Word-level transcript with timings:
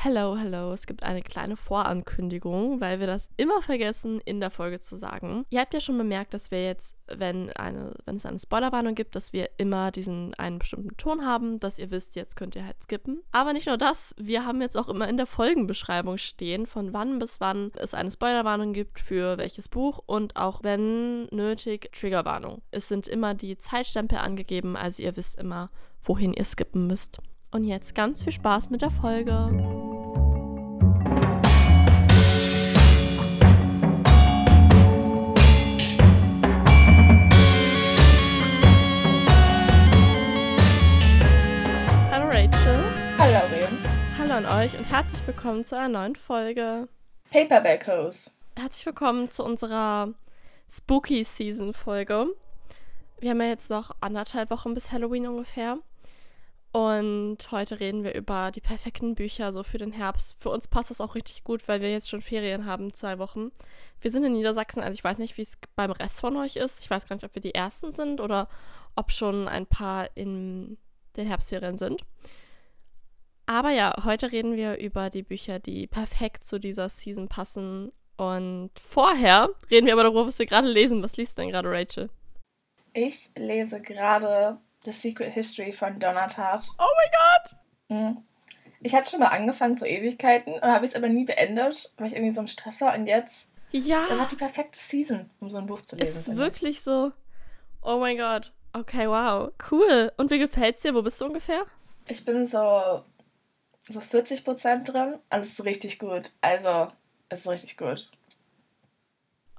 Hello, 0.00 0.36
hello. 0.36 0.72
Es 0.72 0.86
gibt 0.86 1.02
eine 1.02 1.22
kleine 1.22 1.56
Vorankündigung, 1.56 2.80
weil 2.80 3.00
wir 3.00 3.08
das 3.08 3.30
immer 3.36 3.60
vergessen, 3.62 4.20
in 4.24 4.38
der 4.38 4.52
Folge 4.52 4.78
zu 4.78 4.94
sagen. 4.94 5.44
Ihr 5.50 5.58
habt 5.58 5.74
ja 5.74 5.80
schon 5.80 5.98
bemerkt, 5.98 6.32
dass 6.34 6.52
wir 6.52 6.64
jetzt, 6.64 6.94
wenn, 7.08 7.50
eine, 7.54 7.94
wenn 8.04 8.14
es 8.14 8.24
eine 8.24 8.38
Spoilerwarnung 8.38 8.94
gibt, 8.94 9.16
dass 9.16 9.32
wir 9.32 9.50
immer 9.56 9.90
diesen 9.90 10.34
einen 10.34 10.60
bestimmten 10.60 10.96
Ton 10.98 11.26
haben, 11.26 11.58
dass 11.58 11.80
ihr 11.80 11.90
wisst, 11.90 12.14
jetzt 12.14 12.36
könnt 12.36 12.54
ihr 12.54 12.64
halt 12.64 12.76
skippen. 12.80 13.24
Aber 13.32 13.52
nicht 13.52 13.66
nur 13.66 13.76
das, 13.76 14.14
wir 14.16 14.46
haben 14.46 14.62
jetzt 14.62 14.76
auch 14.76 14.88
immer 14.88 15.08
in 15.08 15.16
der 15.16 15.26
Folgenbeschreibung 15.26 16.16
stehen, 16.16 16.66
von 16.66 16.92
wann 16.92 17.18
bis 17.18 17.40
wann 17.40 17.72
es 17.74 17.92
eine 17.92 18.12
Spoilerwarnung 18.12 18.74
gibt 18.74 19.00
für 19.00 19.36
welches 19.36 19.68
Buch 19.68 20.00
und 20.06 20.36
auch 20.36 20.62
wenn 20.62 21.24
nötig 21.32 21.90
Triggerwarnung. 21.90 22.62
Es 22.70 22.86
sind 22.86 23.08
immer 23.08 23.34
die 23.34 23.58
Zeitstempel 23.58 24.18
angegeben, 24.18 24.76
also 24.76 25.02
ihr 25.02 25.16
wisst 25.16 25.40
immer, 25.40 25.70
wohin 26.02 26.34
ihr 26.34 26.44
skippen 26.44 26.86
müsst. 26.86 27.20
Und 27.50 27.64
jetzt 27.64 27.94
ganz 27.94 28.22
viel 28.22 28.32
Spaß 28.32 28.68
mit 28.68 28.82
der 28.82 28.90
Folge. 28.90 29.32
Hallo 42.10 42.26
Rachel. 42.26 42.84
Hallo 43.16 43.46
Rian. 43.50 43.78
Hallo 44.18 44.32
an 44.34 44.44
euch 44.44 44.78
und 44.78 44.84
herzlich 44.84 45.26
willkommen 45.26 45.64
zu 45.64 45.74
einer 45.74 45.88
neuen 45.88 46.16
Folge. 46.16 46.86
Paperback 47.32 47.88
Hose. 47.88 48.30
Herzlich 48.56 48.84
willkommen 48.84 49.30
zu 49.30 49.42
unserer 49.42 50.12
Spooky 50.68 51.24
Season 51.24 51.72
Folge. 51.72 52.26
Wir 53.20 53.30
haben 53.30 53.40
ja 53.40 53.48
jetzt 53.48 53.70
noch 53.70 53.92
anderthalb 54.02 54.50
Wochen 54.50 54.74
bis 54.74 54.92
Halloween 54.92 55.26
ungefähr. 55.28 55.78
Und 56.70 57.38
heute 57.50 57.80
reden 57.80 58.04
wir 58.04 58.14
über 58.14 58.50
die 58.50 58.60
perfekten 58.60 59.14
Bücher 59.14 59.52
so 59.52 59.62
für 59.62 59.78
den 59.78 59.92
Herbst. 59.92 60.36
Für 60.38 60.50
uns 60.50 60.68
passt 60.68 60.90
das 60.90 61.00
auch 61.00 61.14
richtig 61.14 61.42
gut, 61.42 61.66
weil 61.66 61.80
wir 61.80 61.90
jetzt 61.90 62.10
schon 62.10 62.20
Ferien 62.20 62.66
haben, 62.66 62.92
zwei 62.92 63.18
Wochen. 63.18 63.50
Wir 64.00 64.10
sind 64.10 64.24
in 64.24 64.34
Niedersachsen, 64.34 64.82
also 64.82 64.94
ich 64.94 65.02
weiß 65.02 65.18
nicht, 65.18 65.38
wie 65.38 65.42
es 65.42 65.58
beim 65.76 65.90
Rest 65.90 66.20
von 66.20 66.36
euch 66.36 66.56
ist. 66.56 66.84
Ich 66.84 66.90
weiß 66.90 67.08
gar 67.08 67.16
nicht, 67.16 67.24
ob 67.24 67.34
wir 67.34 67.42
die 67.42 67.54
Ersten 67.54 67.90
sind 67.90 68.20
oder 68.20 68.48
ob 68.96 69.12
schon 69.12 69.48
ein 69.48 69.66
paar 69.66 70.10
in 70.14 70.76
den 71.16 71.26
Herbstferien 71.26 71.78
sind. 71.78 72.02
Aber 73.46 73.70
ja, 73.70 74.04
heute 74.04 74.30
reden 74.30 74.56
wir 74.56 74.76
über 74.76 75.08
die 75.08 75.22
Bücher, 75.22 75.58
die 75.58 75.86
perfekt 75.86 76.44
zu 76.44 76.60
dieser 76.60 76.90
Season 76.90 77.28
passen. 77.28 77.90
Und 78.18 78.70
vorher 78.78 79.48
reden 79.70 79.86
wir 79.86 79.94
aber 79.94 80.02
darüber, 80.02 80.26
was 80.26 80.38
wir 80.38 80.44
gerade 80.44 80.68
lesen. 80.68 81.02
Was 81.02 81.16
liest 81.16 81.38
denn 81.38 81.48
gerade 81.48 81.70
Rachel? 81.70 82.10
Ich 82.92 83.30
lese 83.36 83.80
gerade 83.80 84.58
The 84.90 84.92
Secret 84.92 85.32
History 85.32 85.72
von 85.72 85.98
Donna 86.00 86.26
Tartt. 86.26 86.70
Oh 86.78 86.82
mein 86.96 87.10
Gott! 87.12 87.56
Mhm. 87.88 88.24
Ich 88.80 88.94
hatte 88.94 89.10
schon 89.10 89.20
mal 89.20 89.26
angefangen 89.26 89.76
vor 89.76 89.86
Ewigkeiten 89.86 90.54
und 90.54 90.62
habe 90.62 90.86
es 90.86 90.94
aber 90.94 91.08
nie 91.08 91.24
beendet, 91.24 91.92
weil 91.98 92.06
ich 92.06 92.14
irgendwie 92.14 92.32
so 92.32 92.40
im 92.40 92.46
Stress 92.46 92.80
war. 92.80 92.94
Und 92.94 93.06
jetzt 93.06 93.48
Ja, 93.72 94.04
ist 94.04 94.12
einfach 94.12 94.28
die 94.28 94.36
perfekte 94.36 94.78
Season, 94.78 95.28
um 95.40 95.50
so 95.50 95.58
ein 95.58 95.66
Buch 95.66 95.82
zu 95.82 95.96
lesen. 95.96 96.10
es 96.12 96.16
ist 96.22 96.28
ich. 96.28 96.36
wirklich 96.36 96.80
so. 96.80 97.12
Oh 97.82 97.98
mein 97.98 98.16
Gott. 98.16 98.52
Okay, 98.72 99.08
wow. 99.08 99.50
Cool. 99.70 100.12
Und 100.16 100.30
wie 100.30 100.38
gefällt's 100.38 100.82
dir? 100.82 100.94
Wo 100.94 101.02
bist 101.02 101.20
du 101.20 101.26
ungefähr? 101.26 101.64
Ich 102.06 102.24
bin 102.24 102.46
so, 102.46 103.02
so 103.80 104.00
40 104.00 104.44
Prozent 104.44 104.92
drin. 104.92 105.18
Alles 105.28 105.50
ist 105.50 105.64
richtig 105.64 105.98
gut. 105.98 106.32
Also, 106.40 106.88
es 107.28 107.40
ist 107.40 107.48
richtig 107.48 107.76
gut. 107.76 108.08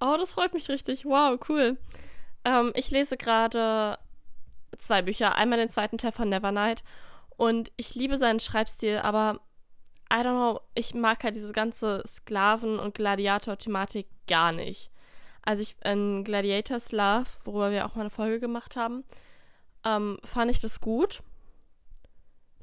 Oh, 0.02 0.16
das 0.18 0.34
freut 0.34 0.54
mich 0.54 0.70
richtig. 0.70 1.06
Wow, 1.06 1.38
cool. 1.50 1.78
Ähm, 2.46 2.72
ich 2.76 2.90
lese 2.90 3.18
gerade 3.18 3.98
zwei 4.80 5.02
Bücher. 5.02 5.36
Einmal 5.36 5.60
den 5.60 5.70
zweiten 5.70 5.98
Teil 5.98 6.12
von 6.12 6.30
Nevernight. 6.30 6.84
Und 7.38 7.72
ich 7.78 7.96
liebe 7.96 8.18
seinen 8.18 8.40
Schreibstil, 8.40 8.98
aber 8.98 9.40
I 10.12 10.18
don't 10.18 10.32
know, 10.32 10.62
ich 10.74 10.94
mag 10.96 11.24
halt 11.24 11.36
diese 11.36 11.54
ganze 11.54 12.04
Sklaven- 12.06 12.80
und 12.80 12.96
Gladiator-Thematik 12.96 14.08
gar 14.28 14.52
nicht. 14.52 14.92
Also 15.44 15.62
ich 15.62 15.76
in 15.86 16.24
Gladiators 16.24 16.92
Love, 16.92 17.28
worüber 17.46 17.72
wir 17.72 17.86
auch 17.86 17.96
mal 17.96 18.02
eine 18.02 18.10
Folge 18.10 18.40
gemacht 18.40 18.76
haben, 18.76 19.04
ähm, 19.86 20.18
fand 20.24 20.52
ich 20.52 20.60
das 20.60 20.82
gut. 20.82 21.22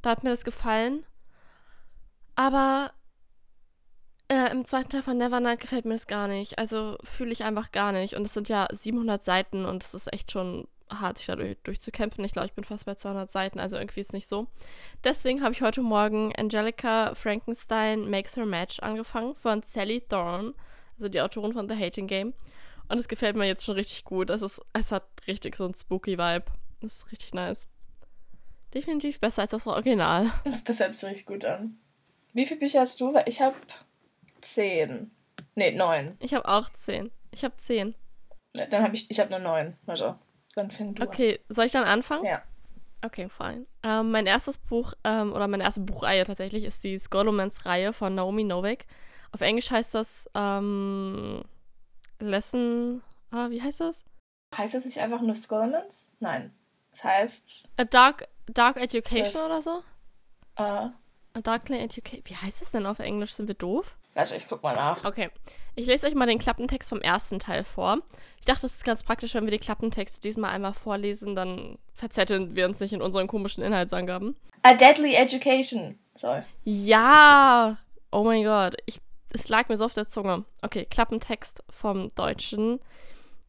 Da 0.02 0.10
hat 0.10 0.24
mir 0.24 0.30
das 0.30 0.44
gefallen. 0.44 1.06
Aber 2.34 2.92
äh, 4.28 4.50
im 4.50 4.64
zweiten 4.64 4.90
Teil 4.90 5.02
von 5.02 5.16
Nevernight 5.16 5.60
gefällt 5.60 5.84
mir 5.84 5.94
das 5.94 6.06
gar 6.06 6.28
nicht. 6.28 6.58
Also 6.58 6.98
fühle 7.02 7.32
ich 7.32 7.44
einfach 7.44 7.72
gar 7.72 7.92
nicht. 7.92 8.14
Und 8.14 8.26
es 8.26 8.34
sind 8.34 8.48
ja 8.48 8.68
700 8.70 9.22
Seiten 9.24 9.64
und 9.64 9.82
es 9.82 9.94
ist 9.94 10.12
echt 10.12 10.32
schon 10.32 10.68
hart, 10.90 11.18
sich 11.18 11.26
da 11.26 11.36
durch, 11.36 11.56
durchzukämpfen. 11.62 12.24
Ich 12.24 12.32
glaube, 12.32 12.46
ich 12.46 12.54
bin 12.54 12.64
fast 12.64 12.86
bei 12.86 12.94
200 12.94 13.30
Seiten, 13.30 13.58
also 13.58 13.76
irgendwie 13.76 14.00
ist 14.00 14.08
es 14.08 14.12
nicht 14.12 14.28
so. 14.28 14.46
Deswegen 15.04 15.42
habe 15.42 15.52
ich 15.52 15.62
heute 15.62 15.82
Morgen 15.82 16.34
Angelica 16.36 17.14
Frankenstein 17.14 18.08
Makes 18.08 18.36
Her 18.36 18.46
Match 18.46 18.80
angefangen 18.80 19.34
von 19.34 19.62
Sally 19.62 20.00
Thorne, 20.00 20.54
also 20.96 21.08
die 21.08 21.20
Autorin 21.20 21.52
von 21.52 21.68
The 21.68 21.76
Hating 21.76 22.06
Game. 22.06 22.34
Und 22.88 22.98
es 22.98 23.08
gefällt 23.08 23.36
mir 23.36 23.46
jetzt 23.46 23.64
schon 23.64 23.74
richtig 23.74 24.04
gut. 24.04 24.30
Es, 24.30 24.42
ist, 24.42 24.60
es 24.72 24.92
hat 24.92 25.04
richtig 25.26 25.56
so 25.56 25.64
einen 25.64 25.74
spooky 25.74 26.18
Vibe. 26.18 26.44
Das 26.80 26.98
ist 26.98 27.10
richtig 27.10 27.34
nice. 27.34 27.66
Definitiv 28.74 29.18
besser 29.18 29.42
als 29.42 29.50
das 29.50 29.66
Original. 29.66 30.30
Das, 30.44 30.62
das 30.62 30.80
hört 30.80 30.94
sich 30.94 31.08
richtig 31.08 31.26
gut 31.26 31.44
an. 31.44 31.78
Wie 32.32 32.46
viele 32.46 32.60
Bücher 32.60 32.80
hast 32.80 33.00
du? 33.00 33.12
Weil 33.12 33.24
ich 33.26 33.40
habe 33.40 33.56
zehn. 34.40 35.10
Nee, 35.54 35.72
neun. 35.72 36.16
Ich 36.20 36.34
habe 36.34 36.46
auch 36.46 36.68
10. 36.70 37.10
Ich 37.30 37.44
habe 37.44 37.56
10. 37.56 37.94
Ne, 38.56 38.68
Dann 38.68 38.82
habe 38.82 38.94
ich, 38.94 39.10
ich 39.10 39.18
habe 39.18 39.30
nur 39.30 39.38
neun. 39.38 39.76
Also, 39.86 40.16
dann 40.56 40.70
fäng 40.70 40.94
du 40.94 41.02
Okay, 41.04 41.38
soll 41.48 41.66
ich 41.66 41.72
dann 41.72 41.84
anfangen? 41.84 42.22
an. 42.26 42.26
Ja. 42.32 42.42
Okay, 43.04 43.28
fine. 43.28 43.66
Ähm, 43.82 44.10
mein 44.10 44.26
erstes 44.26 44.58
Buch, 44.58 44.94
ähm, 45.04 45.32
oder 45.32 45.46
meine 45.48 45.62
erste 45.62 45.80
Buchreihe 45.80 46.24
tatsächlich, 46.24 46.64
ist 46.64 46.82
die 46.82 46.98
Scholomance-Reihe 46.98 47.92
von 47.92 48.14
Naomi 48.14 48.42
Novik. 48.42 48.86
Auf 49.32 49.42
Englisch 49.42 49.70
heißt 49.70 49.94
das 49.94 50.28
ähm, 50.34 51.42
Lesson. 52.18 53.02
Ah, 53.30 53.50
wie 53.50 53.62
heißt 53.62 53.80
das? 53.80 54.02
Heißt 54.56 54.74
es 54.74 54.86
nicht 54.86 54.98
einfach 55.00 55.20
nur 55.20 55.34
Scholarmans? 55.34 56.08
Nein. 56.20 56.52
Es 56.90 57.04
heißt, 57.04 57.68
A 57.76 57.84
Dark, 57.84 58.26
Dark 58.46 58.78
Education 58.78 59.24
Das- 59.34 59.44
oder 59.46 59.62
so? 59.62 59.82
äh, 60.56 60.88
A 61.34 61.40
Darkly 61.42 61.78
Education. 61.78 62.22
Wie 62.24 62.34
heißt 62.36 62.62
das 62.62 62.70
denn 62.70 62.86
auf 62.86 62.98
Englisch? 62.98 63.34
Sind 63.34 63.46
wir 63.46 63.54
doof? 63.54 63.94
Warte, 64.16 64.34
ich 64.34 64.48
guck 64.48 64.62
mal 64.62 64.74
nach. 64.74 65.04
Okay. 65.04 65.30
Ich 65.74 65.86
lese 65.86 66.06
euch 66.06 66.14
mal 66.14 66.26
den 66.26 66.38
Klappentext 66.38 66.88
vom 66.88 67.00
ersten 67.00 67.38
Teil 67.38 67.62
vor. 67.62 67.98
Ich 68.38 68.46
dachte, 68.46 68.66
es 68.66 68.76
ist 68.76 68.84
ganz 68.84 69.02
praktisch, 69.02 69.34
wenn 69.34 69.44
wir 69.44 69.50
die 69.50 69.58
Klappentexte 69.58 70.20
diesmal 70.20 70.50
einmal 70.50 70.72
vorlesen, 70.72 71.36
dann 71.36 71.78
verzetteln 71.92 72.56
wir 72.56 72.66
uns 72.66 72.80
nicht 72.80 72.94
in 72.94 73.02
unseren 73.02 73.26
komischen 73.26 73.62
Inhaltsangaben. 73.62 74.34
A 74.62 74.74
Deadly 74.74 75.14
Education. 75.14 75.96
So. 76.14 76.42
Ja! 76.64 77.76
Oh 78.10 78.24
mein 78.24 78.44
Gott, 78.44 78.76
ich, 78.86 79.00
es 79.32 79.48
lag 79.48 79.68
mir 79.68 79.76
so 79.76 79.84
auf 79.84 79.94
der 79.94 80.08
Zunge. 80.08 80.44
Okay, 80.62 80.86
Klappentext 80.86 81.62
vom 81.68 82.14
Deutschen. 82.14 82.80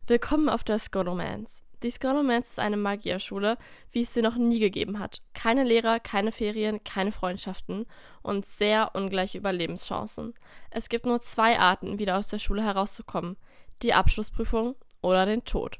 Willkommen 0.05 0.49
auf 0.49 0.63
der 0.63 0.79
Scholomance. 0.79 1.61
Die 1.83 1.91
Scholomance 1.91 2.51
ist 2.51 2.59
eine 2.59 2.77
Magierschule, 2.77 3.57
wie 3.91 4.01
es 4.01 4.13
sie 4.13 4.23
noch 4.23 4.35
nie 4.35 4.59
gegeben 4.59 4.97
hat. 4.97 5.21
Keine 5.33 5.63
Lehrer, 5.63 5.99
keine 5.99 6.31
Ferien, 6.31 6.83
keine 6.83 7.11
Freundschaften 7.11 7.85
und 8.23 8.47
sehr 8.47 8.95
ungleiche 8.95 9.37
Überlebenschancen. 9.37 10.33
Es 10.71 10.89
gibt 10.89 11.05
nur 11.05 11.21
zwei 11.21 11.59
Arten, 11.59 11.99
wieder 11.99 12.17
aus 12.17 12.29
der 12.29 12.39
Schule 12.39 12.63
herauszukommen. 12.63 13.37
Die 13.83 13.93
Abschlussprüfung 13.93 14.75
oder 15.01 15.27
den 15.27 15.45
Tod. 15.45 15.77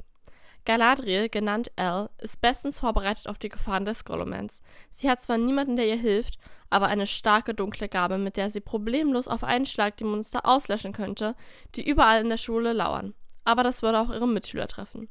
Galadriel, 0.66 1.30
genannt 1.30 1.72
Elle, 1.78 2.10
ist 2.22 2.42
bestens 2.42 2.78
vorbereitet 2.78 3.28
auf 3.28 3.40
die 3.40 3.50
Gefahren 3.50 3.86
der 3.86 3.96
Scholomance. 3.96 4.62
Sie 4.92 5.10
hat 5.10 5.22
zwar 5.22 5.38
niemanden, 5.38 5.78
der 5.78 5.88
ihr 5.88 5.96
hilft, 5.96 6.38
aber 6.70 6.88
eine 6.88 7.08
starke 7.08 7.56
dunkle 7.56 7.88
Gabe, 7.90 8.18
mit 8.18 8.38
der 8.38 8.50
sie 8.50 8.60
problemlos 8.60 9.28
auf 9.28 9.44
einen 9.44 9.66
Schlag 9.66 9.98
die 9.98 10.04
Monster 10.04 10.46
auslöschen 10.46 10.94
könnte, 10.94 11.36
die 11.76 11.88
überall 11.90 12.22
in 12.22 12.30
der 12.30 12.38
Schule 12.38 12.74
lauern. 12.74 13.16
Aber 13.46 13.64
das 13.64 13.82
würde 13.82 14.00
auch 14.00 14.10
ihre 14.10 14.28
Mitschüler 14.28 14.68
treffen. 14.68 15.08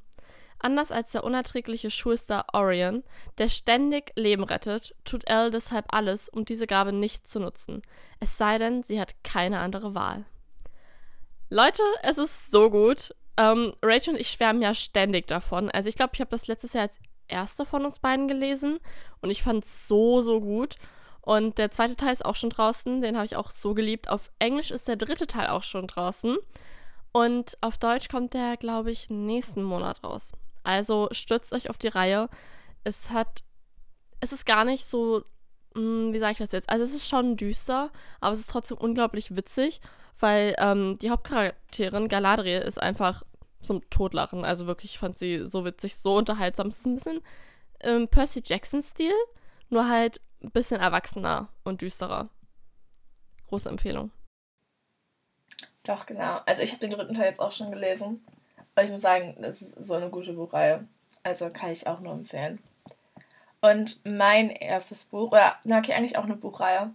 Anders 0.59 0.91
als 0.91 1.12
der 1.12 1.25
unerträgliche 1.25 1.91
Schulstar 1.91 2.47
Orion, 2.53 3.05
der 3.39 3.49
ständig 3.49 4.12
Leben 4.17 4.44
rettet, 4.44 4.94
tut 5.05 5.28
Elle 5.28 5.50
deshalb 5.50 5.87
alles, 5.89 6.28
um 6.28 6.44
diese 6.44 6.67
Gabe 6.67 6.93
nicht 6.93 7.28
zu 7.28 7.41
nutzen. 7.41 7.83
Es 8.21 8.39
sei 8.39 8.59
denn, 8.59 8.83
sie 8.83 9.00
hat 9.00 9.22
keine 9.22 9.58
andere 9.61 9.94
Wahl. 9.94 10.25
Leute, 11.50 11.82
es 12.03 12.19
ist 12.19 12.50
so 12.50 12.70
gut. 12.70 13.14
Ähm, 13.37 13.75
Rachel 13.82 14.14
und 14.14 14.20
ich 14.20 14.31
schwärmen 14.31 14.62
ja 14.62 14.75
ständig 14.75 15.26
davon. 15.26 15.70
Also 15.70 15.88
ich 15.88 15.94
glaube, 15.94 16.12
ich 16.14 16.20
habe 16.20 16.31
das 16.31 16.47
letztes 16.47 16.73
Jahr 16.73 16.85
als 16.85 16.99
erste 17.29 17.67
von 17.67 17.85
uns 17.85 17.99
beiden 17.99 18.29
gelesen 18.29 18.79
und 19.20 19.31
ich 19.31 19.43
fand 19.43 19.64
es 19.64 19.87
so, 19.87 20.23
so 20.23 20.41
gut. 20.41 20.76
Und 21.20 21.59
der 21.59 21.70
zweite 21.70 21.97
Teil 21.97 22.12
ist 22.12 22.25
auch 22.25 22.37
schon 22.37 22.50
draußen, 22.50 23.02
den 23.02 23.17
habe 23.17 23.26
ich 23.26 23.37
auch 23.37 23.50
so 23.50 23.75
geliebt. 23.75 24.09
Auf 24.09 24.31
Englisch 24.38 24.70
ist 24.70 24.88
der 24.88 24.97
dritte 24.97 25.26
Teil 25.26 25.49
auch 25.49 25.64
schon 25.64 25.87
draußen. 25.87 26.37
Und 27.12 27.59
auf 27.61 27.79
Deutsch 27.79 28.09
kommt 28.09 28.35
der, 28.35 28.56
glaube 28.56 28.91
ich, 28.91 29.11
nächsten 29.11 29.62
Monat 29.62 30.05
raus. 30.05 30.32
Also 30.66 31.08
stürzt 31.12 31.52
euch 31.52 31.70
auf 31.70 31.78
die 31.78 31.88
Reihe. 31.88 32.28
Es 32.84 33.10
hat. 33.10 33.44
Es 34.20 34.32
ist 34.32 34.46
gar 34.46 34.64
nicht 34.64 34.86
so. 34.86 35.24
Mh, 35.74 36.12
wie 36.12 36.18
sage 36.18 36.32
ich 36.32 36.38
das 36.38 36.52
jetzt? 36.52 36.68
Also, 36.70 36.84
es 36.84 36.94
ist 36.94 37.08
schon 37.08 37.36
düster, 37.36 37.90
aber 38.20 38.34
es 38.34 38.40
ist 38.40 38.50
trotzdem 38.50 38.78
unglaublich 38.78 39.36
witzig, 39.36 39.80
weil 40.18 40.54
ähm, 40.58 40.98
die 41.00 41.10
Hauptcharakterin 41.10 42.08
Galadriel 42.08 42.60
ist 42.60 42.80
einfach 42.82 43.22
zum 43.60 43.88
Totlachen. 43.90 44.44
Also 44.44 44.66
wirklich, 44.66 44.92
ich 44.92 44.98
fand 44.98 45.16
sie 45.16 45.46
so 45.46 45.64
witzig, 45.64 45.96
so 45.96 46.16
unterhaltsam. 46.16 46.68
Es 46.68 46.78
ist 46.78 46.86
ein 46.86 46.94
bisschen 46.96 47.20
ähm, 47.80 48.08
Percy 48.08 48.42
Jackson-Stil, 48.44 49.12
nur 49.70 49.88
halt 49.88 50.20
ein 50.42 50.50
bisschen 50.52 50.80
erwachsener 50.80 51.48
und 51.64 51.80
düsterer. 51.82 52.28
große 53.48 53.68
Empfehlung. 53.68 54.10
Doch, 55.84 56.06
genau. 56.06 56.40
Also 56.46 56.62
ich 56.62 56.72
habe 56.72 56.80
den 56.80 56.90
dritten 56.90 57.14
Teil 57.14 57.26
jetzt 57.26 57.40
auch 57.40 57.52
schon 57.52 57.70
gelesen. 57.70 58.24
Aber 58.76 58.84
ich 58.84 58.90
muss 58.90 59.00
sagen, 59.00 59.37
das 59.40 59.62
ist 59.62 59.75
so 59.84 59.94
eine 59.94 60.11
gute 60.11 60.34
Buchreihe. 60.34 60.87
Also 61.23 61.50
kann 61.50 61.73
ich 61.73 61.87
auch 61.87 61.99
nur 61.99 62.12
empfehlen. 62.12 62.61
Und 63.62 64.05
mein 64.05 64.50
erstes 64.50 65.05
Buch, 65.05 65.32
oder 65.32 65.56
na 65.64 65.78
okay, 65.78 65.94
eigentlich 65.94 66.19
auch 66.19 66.25
eine 66.25 66.37
Buchreihe, 66.37 66.93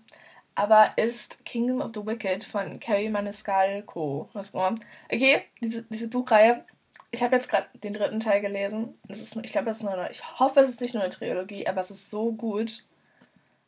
aber 0.54 0.92
ist 0.96 1.44
Kingdom 1.44 1.82
of 1.82 1.92
the 1.94 2.06
Wicked 2.06 2.46
von 2.46 2.80
Carrie 2.80 3.10
Maniscalco. 3.10 4.30
Was 4.34 4.54
Okay, 4.54 5.42
diese, 5.60 5.84
diese 5.84 6.08
Buchreihe, 6.08 6.64
ich 7.10 7.24
habe 7.24 7.36
jetzt 7.36 7.50
gerade 7.50 7.68
den 7.84 7.94
dritten 7.94 8.20
Teil 8.20 8.42
gelesen. 8.42 8.98
Das 9.08 9.20
ist, 9.20 9.36
ich 9.38 9.52
glaube, 9.52 9.66
das 9.66 9.78
ist 9.78 9.84
nur 9.84 9.94
eine, 9.94 10.12
ich 10.12 10.40
hoffe, 10.40 10.60
es 10.60 10.70
ist 10.70 10.82
nicht 10.82 10.94
nur 10.94 11.04
eine 11.04 11.12
Trilogie, 11.12 11.68
aber 11.68 11.82
es 11.82 11.90
ist 11.92 12.12
so 12.12 12.32
gut. 12.32 12.86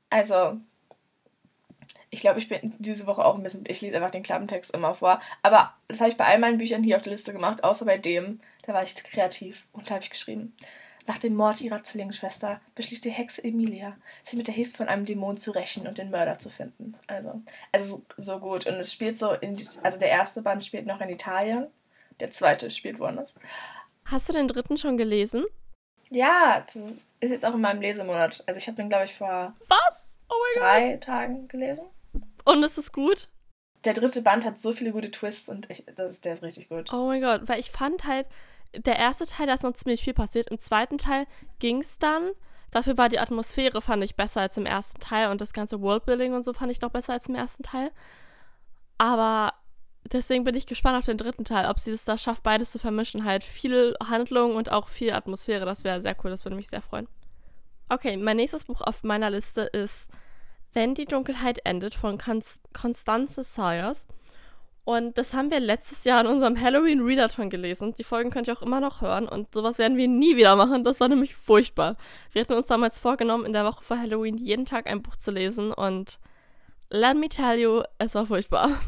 Also, 0.10 0.58
ich 2.14 2.22
glaube, 2.22 2.40
ich 2.40 2.48
bin 2.48 2.74
diese 2.78 3.08
Woche 3.08 3.26
auch 3.26 3.36
ein 3.36 3.44
bisschen, 3.44 3.64
ich 3.68 3.82
lese 3.82 3.98
einfach 3.98 4.12
den 4.12 4.24
Klappentext 4.24 4.72
immer 4.72 4.94
vor. 4.94 5.20
Aber 5.42 5.74
das 5.88 6.00
habe 6.00 6.12
ich 6.12 6.18
bei 6.18 6.26
all 6.26 6.38
meinen 6.38 6.60
Büchern 6.60 6.84
hier 6.84 6.96
auf 6.96 7.02
der 7.02 7.12
Liste 7.12 7.34
gemacht, 7.34 7.64
außer 7.64 7.86
bei 7.86 7.98
dem. 7.98 8.40
Da 8.66 8.74
war 8.74 8.84
ich 8.84 8.96
kreativ 8.96 9.68
und 9.74 9.90
da 9.90 9.96
habe 9.96 10.04
ich 10.04 10.12
geschrieben. 10.12 10.56
Nach 11.08 11.18
dem 11.18 11.36
Mord 11.36 11.60
ihrer 11.60 11.84
Zwillingsschwester 11.84 12.62
beschließt 12.76 13.04
die 13.04 13.10
Hexe 13.10 13.44
Emilia, 13.44 13.98
sich 14.24 14.38
mit 14.38 14.48
der 14.48 14.54
Hilfe 14.54 14.78
von 14.78 14.88
einem 14.88 15.06
Dämon 15.06 15.38
zu 15.38 15.52
rächen 15.52 15.88
und 15.88 15.98
den 15.98 16.12
Mörder 16.12 16.40
zu 16.40 16.50
finden. 16.50 16.96
Also, 17.08 17.42
also 17.72 18.04
so 18.16 18.40
gut. 18.40 18.68
Und 18.68 18.76
es 18.76 18.94
spielt 18.94 19.18
so 19.18 19.34
in, 19.34 19.58
also 19.82 20.00
der 20.00 20.10
erste 20.10 20.42
Band 20.42 20.64
spielt 20.64 20.86
noch 20.86 21.02
in 21.02 21.10
Italien, 21.10 21.68
der 22.20 22.32
zweite 22.32 22.70
spielt 22.72 23.00
woanders. 23.00 23.36
Hast 24.06 24.30
du 24.30 24.34
den 24.34 24.48
dritten 24.48 24.78
schon 24.78 24.98
gelesen? 24.98 25.46
Ja, 26.10 26.64
das 26.66 26.76
ist 26.76 27.32
jetzt 27.32 27.44
auch 27.44 27.56
in 27.56 27.62
meinem 27.62 27.82
Lesemonat. 27.82 28.44
Also 28.46 28.60
ich 28.60 28.68
habe 28.68 28.78
den, 28.78 28.90
glaube 28.90 29.06
ich, 29.06 29.16
vor 29.16 29.54
Was? 29.68 30.18
Oh 30.30 30.60
drei. 30.60 30.98
Tagen 30.98 31.48
gelesen. 31.48 31.86
Und 32.44 32.64
ist 32.64 32.78
es 32.78 32.92
gut? 32.92 33.30
Der 33.86 33.94
dritte 33.94 34.22
Band 34.22 34.46
hat 34.46 34.60
so 34.60 34.72
viele 34.74 34.92
gute 34.92 35.12
Twists 35.12 35.50
und 35.50 35.70
ich, 35.70 35.84
das, 35.96 36.22
der 36.22 36.36
ist 36.36 36.44
richtig 36.44 36.70
gut. 36.70 36.92
Oh 36.94 37.08
mein 37.08 37.22
Gott, 37.22 37.42
weil 37.46 37.60
ich 37.60 37.72
fand 37.72 38.06
halt, 38.06 38.28
der 38.76 38.98
erste 38.98 39.26
Teil, 39.26 39.48
da 39.48 39.54
ist 39.54 39.64
noch 39.64 39.74
ziemlich 39.74 40.04
viel 40.04 40.14
passiert. 40.14 40.50
Im 40.50 40.60
zweiten 40.60 40.98
Teil 40.98 41.26
ging 41.60 41.82
es 41.82 42.00
dann. 42.00 42.32
Dafür 42.72 42.98
war 42.98 43.10
die 43.10 43.20
Atmosphäre, 43.20 43.82
fand 43.82 44.04
ich, 44.04 44.16
besser 44.16 44.42
als 44.42 44.58
im 44.58 44.66
ersten 44.66 45.00
Teil 45.00 45.30
und 45.30 45.42
das 45.42 45.54
ganze 45.54 45.82
Worldbuilding 45.82 46.34
und 46.34 46.44
so 46.44 46.54
fand 46.54 46.72
ich 46.72 46.82
noch 46.82 46.90
besser 46.90 47.14
als 47.14 47.28
im 47.28 47.36
ersten 47.36 47.62
Teil. 47.62 47.92
Aber 48.98 49.54
deswegen 50.12 50.44
bin 50.44 50.56
ich 50.56 50.66
gespannt 50.66 50.98
auf 50.98 51.06
den 51.06 51.18
dritten 51.18 51.46
Teil, 51.46 51.70
ob 51.70 51.78
sie 51.78 51.92
es 51.92 52.06
da 52.06 52.18
schafft, 52.18 52.42
beides 52.42 52.72
zu 52.72 52.80
vermischen. 52.80 53.26
Halt 53.26 53.44
viel 53.44 53.96
Handlung 54.04 54.56
und 54.56 54.72
auch 54.72 54.88
viel 54.88 55.14
Atmosphäre. 55.14 55.66
Das 55.66 55.84
wäre 55.84 56.02
sehr 56.02 56.16
cool, 56.24 56.32
das 56.32 56.46
würde 56.46 56.56
mich 56.56 56.70
sehr 56.70 56.82
freuen. 56.82 57.08
Okay, 57.90 58.18
mein 58.18 58.38
nächstes 58.38 58.64
Buch 58.64 58.82
auf 58.82 59.04
meiner 59.04 59.30
Liste 59.30 59.62
ist 59.62 60.10
Wenn 60.74 60.96
die 60.96 61.06
Dunkelheit 61.06 61.60
endet 61.66 61.94
von 61.94 62.18
Constance 62.18 63.44
Sayers. 63.44 64.08
Und 64.86 65.18
das 65.18 65.34
haben 65.34 65.50
wir 65.50 65.62
letztes 65.62 66.04
Jahr 66.04 66.22
in 66.22 66.28
unserem 66.28 66.60
Halloween 66.60 67.00
Readathon 67.00 67.50
gelesen. 67.50 67.96
Die 67.96 68.04
Folgen 68.04 68.32
könnt 68.32 68.48
ihr 68.48 68.58
auch 68.58 68.62
immer 68.62 68.82
noch 68.82 69.00
hören 69.02 69.30
und 69.30 69.54
sowas 69.54 69.78
werden 69.78 69.98
wir 69.98 70.10
nie 70.10 70.36
wieder 70.36 70.58
machen. 70.58 70.84
Das 70.84 71.00
war 71.00 71.08
nämlich 71.08 71.36
furchtbar. 71.36 71.96
Wir 72.32 72.42
hatten 72.42 72.54
uns 72.54 72.68
damals 72.68 73.00
vorgenommen, 73.00 73.46
in 73.46 73.54
der 73.54 73.64
Woche 73.64 73.84
vor 73.84 73.98
Halloween 73.98 74.38
jeden 74.38 74.66
Tag 74.66 74.88
ein 74.88 75.02
Buch 75.02 75.16
zu 75.16 75.32
lesen 75.32 75.72
und 75.72 76.20
let 76.90 77.16
me 77.16 77.30
tell 77.30 77.58
you, 77.58 77.84
es 77.98 78.16
war 78.16 78.26
furchtbar. 78.26 78.70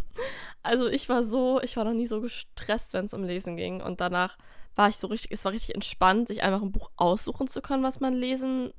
Also 0.64 0.88
ich 0.88 1.10
war 1.10 1.24
so, 1.24 1.62
ich 1.62 1.78
war 1.78 1.84
noch 1.84 1.94
nie 1.94 2.08
so 2.08 2.22
gestresst, 2.22 2.94
wenn 2.94 3.06
es 3.06 3.14
um 3.14 3.24
Lesen 3.24 3.56
ging 3.56 3.84
und 3.84 4.02
danach 4.02 4.36
war 4.76 4.90
ich 4.90 4.98
so 4.98 5.06
richtig, 5.06 5.32
es 5.32 5.46
war 5.46 5.52
richtig 5.52 5.76
entspannt, 5.76 6.28
sich 6.28 6.42
einfach 6.42 6.64
ein 6.64 6.72
Buch 6.72 6.90
aussuchen 6.96 7.48
zu 7.48 7.62
können, 7.62 7.84
was 7.84 8.00
man 8.00 8.16
lesen 8.16 8.74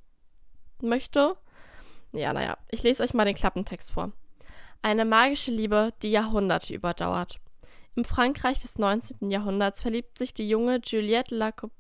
möchte. 0.83 1.37
Ja, 2.17 2.33
naja, 2.33 2.57
ich 2.71 2.83
lese 2.83 3.03
euch 3.03 3.13
mal 3.13 3.27
den 3.27 3.35
Klappentext 3.35 3.93
vor. 3.93 4.13
Eine 4.81 5.05
magische 5.05 5.51
Liebe, 5.51 5.93
die 6.03 6.11
Jahrhunderte 6.11 6.73
überdauert. 6.73 7.39
Im 7.95 8.05
Frankreich 8.05 8.61
des 8.61 8.79
19. 8.79 9.31
Jahrhunderts 9.31 9.83
verliebt 9.83 10.17
sich 10.19 10.33
die 10.33 10.49
junge 10.49 10.81
Juliette 10.85 11.35
Lacombe, 11.35 11.75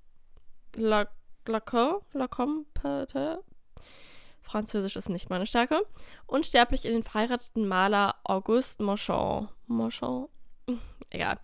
Französisch 4.42 4.96
ist 4.96 5.08
nicht 5.08 5.28
meine 5.30 5.46
Stärke, 5.46 5.84
unsterblich 6.26 6.84
in 6.84 6.92
den 6.92 7.02
verheirateten 7.02 7.66
Maler 7.66 8.14
Auguste 8.24 8.82
Mochon. 8.82 9.48
Mochon? 9.66 10.28
Egal. 11.10 11.38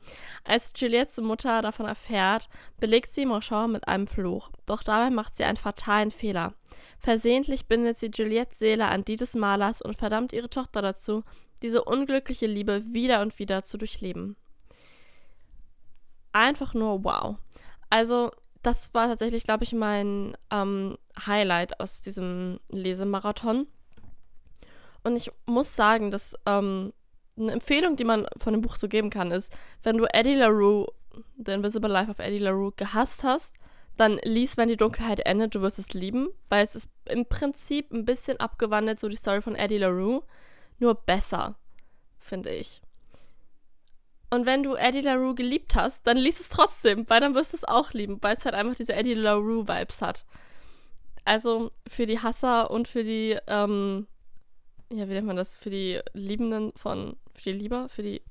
Als 0.44 0.72
Juliettes 0.76 1.19
Mutter 1.19 1.62
davon 1.62 1.86
erfährt, 1.86 2.48
belegt 2.78 3.14
sie 3.14 3.26
Mochon 3.26 3.72
mit 3.72 3.86
einem 3.86 4.06
Fluch. 4.06 4.50
Doch 4.66 4.82
dabei 4.82 5.10
macht 5.10 5.36
sie 5.36 5.44
einen 5.44 5.56
fatalen 5.56 6.10
Fehler. 6.10 6.54
Versehentlich 6.98 7.66
bindet 7.66 7.98
sie 7.98 8.10
Juliettes 8.12 8.58
Seele 8.58 8.86
an 8.86 9.04
die 9.04 9.16
des 9.16 9.34
Malers 9.34 9.80
und 9.80 9.96
verdammt 9.96 10.32
ihre 10.32 10.50
Tochter 10.50 10.82
dazu, 10.82 11.22
diese 11.62 11.84
unglückliche 11.84 12.46
Liebe 12.46 12.82
wieder 12.92 13.22
und 13.22 13.38
wieder 13.38 13.64
zu 13.64 13.78
durchleben. 13.78 14.36
Einfach 16.32 16.74
nur 16.74 17.04
wow. 17.04 17.36
Also, 17.88 18.30
das 18.62 18.92
war 18.94 19.06
tatsächlich, 19.06 19.44
glaube 19.44 19.64
ich, 19.64 19.72
mein 19.72 20.36
ähm, 20.50 20.98
Highlight 21.26 21.78
aus 21.78 22.00
diesem 22.00 22.58
Lesemarathon. 22.69 23.66
Und 25.04 25.16
ich 25.16 25.30
muss 25.46 25.76
sagen, 25.76 26.10
dass 26.10 26.34
ähm, 26.46 26.92
eine 27.37 27.52
Empfehlung, 27.52 27.96
die 27.96 28.05
man 28.05 28.26
von 28.37 28.52
dem 28.52 28.62
Buch 28.62 28.76
so 28.76 28.88
geben 28.88 29.11
kann, 29.11 29.31
ist, 29.31 29.52
wenn 29.82 29.96
du 29.96 30.06
Eddie 30.12 30.34
LaRue, 30.34 30.87
The 31.44 31.52
Invisible 31.52 31.90
Life 31.90 32.11
of 32.11 32.19
Eddie 32.19 32.38
LaRue, 32.38 32.73
gehasst 32.76 33.25
hast, 33.25 33.55
dann 33.96 34.19
lies, 34.25 34.56
wenn 34.56 34.69
die 34.69 34.76
Dunkelheit 34.76 35.20
endet, 35.20 35.55
du 35.55 35.61
wirst 35.61 35.79
es 35.79 35.93
lieben, 35.93 36.29
weil 36.49 36.64
es 36.64 36.75
ist 36.75 36.88
im 37.05 37.26
Prinzip 37.26 37.93
ein 37.93 38.05
bisschen 38.05 38.40
abgewandelt, 38.40 39.00
so 39.00 39.08
die 39.08 39.17
Story 39.17 39.43
von 39.43 39.55
Eddie 39.55 39.79
LaRue 39.79 40.23
nur 40.79 40.94
besser, 40.94 41.56
finde 42.19 42.50
ich. 42.50 42.82
Und 44.31 44.46
wenn 44.46 44.62
du 44.62 44.76
Eddie 44.76 45.02
LaRue 45.02 45.34
geliebt 45.34 45.75
hast, 45.75 46.06
dann 46.06 46.17
liest 46.17 46.40
es 46.40 46.49
trotzdem, 46.49 47.08
weil 47.11 47.20
dann 47.20 47.34
wirst 47.34 47.52
du 47.52 47.58
es 47.58 47.64
auch 47.64 47.93
lieben, 47.93 48.19
weil 48.23 48.37
es 48.37 48.46
halt 48.46 48.55
einfach 48.55 48.75
diese 48.75 48.94
Eddie 48.94 49.14
LaRue-Vibes 49.14 50.00
hat. 50.00 50.25
Also 51.25 51.70
für 51.87 52.06
die 52.06 52.19
Hasser 52.19 52.70
und 52.70 52.88
für 52.88 53.05
die, 53.05 53.38
ähm, 53.46 54.06
ja, 54.92 55.08
wie 55.08 55.14
nennt 55.14 55.26
man 55.26 55.36
das, 55.36 55.56
für 55.56 55.70
die 55.70 56.00
Liebenden 56.12 56.72
von, 56.76 57.16
für 57.34 57.52
die 57.52 57.58
Lieber, 57.58 57.88
für 57.88 58.02
die 58.02 58.22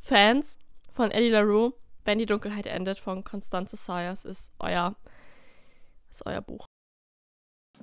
Fans 0.00 0.58
von 0.92 1.10
Eddie 1.10 1.30
LaRue, 1.30 1.72
wenn 2.04 2.18
die 2.18 2.26
Dunkelheit 2.26 2.66
endet 2.66 2.98
von 2.98 3.24
Constance 3.24 3.76
Sayers, 3.76 4.24
ist 4.24 4.52
euer, 4.58 4.94
ist 6.10 6.24
euer 6.24 6.40
Buch 6.40 6.66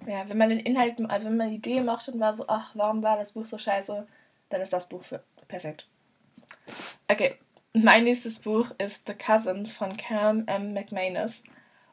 ja, 0.08 0.28
wenn 0.28 0.38
man 0.38 0.50
den 0.50 0.60
Inhalt, 0.60 1.00
also 1.10 1.28
wenn 1.28 1.38
man 1.38 1.50
die 1.50 1.56
Idee 1.56 1.82
mochte 1.82 2.12
und 2.12 2.20
war 2.20 2.34
so, 2.34 2.46
ach, 2.48 2.72
warum 2.74 3.04
war 3.04 3.18
das 3.18 3.34
Buch 3.34 3.46
so 3.46 3.58
scheiße, 3.58 4.06
dann 4.50 4.62
ist 4.62 4.74
das 4.74 4.90
Buch 4.90 5.04
für 5.04 5.24
perfekt. 5.48 5.88
Okay, 7.08 7.36
mein 7.74 8.04
nächstes 8.04 8.40
Buch 8.40 8.72
ist 8.78 9.08
The 9.08 9.14
Cousins 9.14 9.74
von 9.74 9.96
Cam 9.98 10.44
M. 10.48 10.74
McManus. 10.74 11.44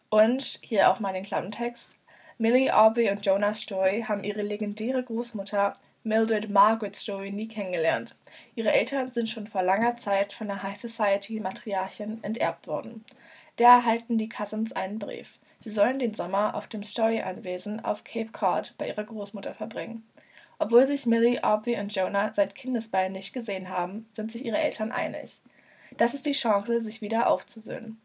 Und 0.09 0.59
hier 0.63 0.91
auch 0.91 0.99
mal 0.99 1.13
den 1.13 1.25
Klappentext. 1.25 1.97
Millie, 2.39 2.75
Aubrey 2.77 3.11
und 3.11 3.25
Jonas 3.25 3.65
Joy 3.69 4.05
haben 4.09 4.25
ihre 4.25 4.43
legendäre 4.43 5.05
Großmutter 5.05 5.75
Mildred 6.03 6.49
Margaret 6.49 6.97
Story 6.97 7.31
nie 7.31 7.47
kennengelernt. 7.47 8.17
Ihre 8.55 8.73
Eltern 8.73 9.13
sind 9.13 9.29
schon 9.29 9.47
vor 9.47 9.63
langer 9.63 9.97
Zeit 9.97 10.33
von 10.33 10.47
der 10.47 10.63
High 10.63 10.79
Society 10.79 11.41
Matriarchin 11.41 12.19
enterbt 12.23 12.67
worden. 12.67 13.05
Da 13.57 13.77
erhalten 13.77 14.17
die 14.17 14.31
Cousins 14.31 14.73
einen 14.73 14.99
Brief. 14.99 15.39
Sie 15.61 15.71
sollen 15.71 15.99
den 15.99 16.15
Sommer 16.15 16.55
auf 16.55 16.69
dem 16.69 16.83
Story-Anwesen 16.83 17.85
auf 17.85 18.03
Cape 18.05 18.33
Cod 18.33 18.75
bei 18.79 18.89
ihrer 18.89 19.05
Großmutter 19.05 19.53
verbringen. 19.53 20.09
Obwohl 20.59 20.87
sich 20.87 21.05
Millie, 21.05 21.45
Aubrey 21.45 21.79
und 21.79 21.95
Jonah 21.95 22.33
seit 22.33 22.55
Kindesbeinen 22.55 23.13
nicht 23.13 23.35
gesehen 23.35 23.69
haben, 23.69 24.09
sind 24.13 24.33
sich 24.33 24.45
ihre 24.45 24.59
Eltern 24.59 24.93
einig. 24.93 25.41
Das 25.99 26.15
ist 26.15 26.25
die 26.25 26.33
Chance, 26.33 26.81
sich 26.81 27.03
wieder 27.03 27.29
aufzusöhnen. 27.29 28.01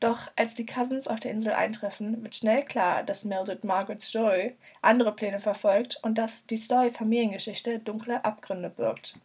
Doch 0.00 0.30
als 0.36 0.54
die 0.54 0.66
Cousins 0.66 1.08
auf 1.08 1.18
der 1.18 1.32
Insel 1.32 1.52
eintreffen, 1.54 2.22
wird 2.22 2.36
schnell 2.36 2.64
klar, 2.64 3.02
dass 3.02 3.24
Mildred 3.24 3.64
Margaret 3.64 4.00
Story 4.00 4.56
andere 4.80 5.12
Pläne 5.12 5.40
verfolgt 5.40 5.98
und 6.02 6.18
dass 6.18 6.46
die 6.46 6.58
Story-Familiengeschichte 6.58 7.80
dunkle 7.80 8.24
Abgründe 8.24 8.70
birgt. 8.70 9.18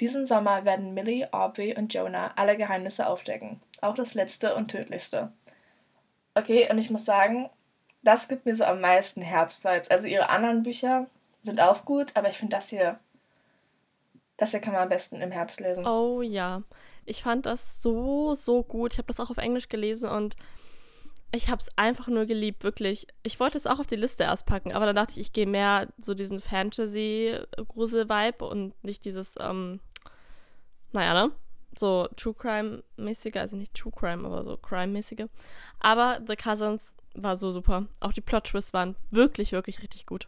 Diesen 0.00 0.26
Sommer 0.26 0.64
werden 0.64 0.94
Millie, 0.94 1.32
Aubrey 1.32 1.76
und 1.76 1.94
Jonah 1.94 2.32
alle 2.36 2.56
Geheimnisse 2.56 3.06
aufdecken, 3.06 3.60
auch 3.80 3.94
das 3.94 4.14
letzte 4.14 4.54
und 4.56 4.68
tödlichste. 4.68 5.32
Okay, 6.34 6.68
und 6.70 6.78
ich 6.78 6.90
muss 6.90 7.04
sagen, 7.04 7.48
das 8.02 8.28
gibt 8.28 8.46
mir 8.46 8.54
so 8.54 8.64
am 8.64 8.80
meisten 8.80 9.22
Herbstvibes. 9.22 9.90
Also 9.90 10.06
ihre 10.06 10.28
anderen 10.28 10.64
Bücher 10.64 11.06
sind 11.40 11.60
auch 11.60 11.84
gut, 11.84 12.10
aber 12.14 12.28
ich 12.28 12.36
finde 12.36 12.56
das 12.56 12.68
hier, 12.68 12.98
das 14.36 14.50
hier 14.50 14.60
kann 14.60 14.74
man 14.74 14.82
am 14.82 14.88
besten 14.88 15.20
im 15.22 15.30
Herbst 15.30 15.60
lesen. 15.60 15.86
Oh 15.86 16.20
ja, 16.20 16.62
ich 17.06 17.22
fand 17.22 17.46
das 17.46 17.82
so, 17.82 18.34
so 18.34 18.62
gut. 18.62 18.92
Ich 18.92 18.98
habe 18.98 19.08
das 19.08 19.20
auch 19.20 19.30
auf 19.30 19.38
Englisch 19.38 19.68
gelesen 19.68 20.10
und 20.10 20.36
ich 21.32 21.48
habe 21.48 21.60
es 21.60 21.70
einfach 21.76 22.08
nur 22.08 22.26
geliebt, 22.26 22.64
wirklich. 22.64 23.06
Ich 23.22 23.40
wollte 23.40 23.58
es 23.58 23.66
auch 23.66 23.80
auf 23.80 23.86
die 23.86 23.96
Liste 23.96 24.24
erst 24.24 24.46
packen, 24.46 24.72
aber 24.72 24.86
dann 24.86 24.96
dachte 24.96 25.12
ich, 25.12 25.18
ich 25.18 25.32
gehe 25.32 25.46
mehr 25.46 25.88
so 25.98 26.14
diesen 26.14 26.40
Fantasy-Grusel-Vibe 26.40 28.44
und 28.44 28.74
nicht 28.84 29.04
dieses, 29.04 29.34
ähm, 29.40 29.80
naja, 30.92 31.26
ne? 31.26 31.32
so 31.78 32.08
True 32.16 32.34
Crime-mäßige, 32.34 33.36
also 33.36 33.56
nicht 33.56 33.74
True 33.74 33.92
Crime, 33.94 34.26
aber 34.26 34.44
so 34.44 34.56
Crime-mäßige. 34.56 35.26
Aber 35.80 36.20
The 36.26 36.36
Cousins 36.36 36.94
war 37.14 37.36
so 37.36 37.52
super. 37.52 37.86
Auch 38.00 38.12
die 38.12 38.20
Plot-Twists 38.20 38.72
waren 38.72 38.96
wirklich, 39.10 39.52
wirklich 39.52 39.82
richtig 39.82 40.06
gut. 40.06 40.26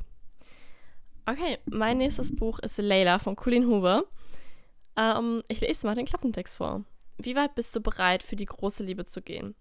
Okay, 1.26 1.58
mein 1.66 1.98
nächstes 1.98 2.34
Buch 2.34 2.58
ist 2.58 2.78
Layla 2.78 3.18
von 3.18 3.36
Colleen 3.36 3.66
Hoover. 3.66 4.04
Ähm, 4.98 5.44
ich 5.48 5.60
lese 5.60 5.86
mal 5.86 5.94
den 5.94 6.06
Klappentext 6.06 6.56
vor. 6.56 6.84
Wie 7.18 7.36
weit 7.36 7.54
bist 7.54 7.74
du 7.74 7.80
bereit, 7.80 8.22
für 8.22 8.36
die 8.36 8.46
große 8.46 8.82
Liebe 8.82 9.06
zu 9.06 9.22
gehen? 9.22 9.54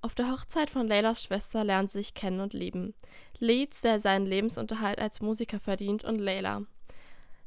Auf 0.00 0.14
der 0.14 0.30
Hochzeit 0.30 0.70
von 0.70 0.86
Leylas 0.86 1.22
Schwester 1.22 1.64
lernen 1.64 1.88
sie 1.88 1.98
sich 1.98 2.14
kennen 2.14 2.40
und 2.40 2.52
lieben. 2.52 2.94
Leeds, 3.38 3.80
der 3.80 3.98
seinen 3.98 4.26
Lebensunterhalt 4.26 4.98
als 4.98 5.20
Musiker 5.20 5.58
verdient, 5.58 6.04
und 6.04 6.18
Layla. 6.18 6.62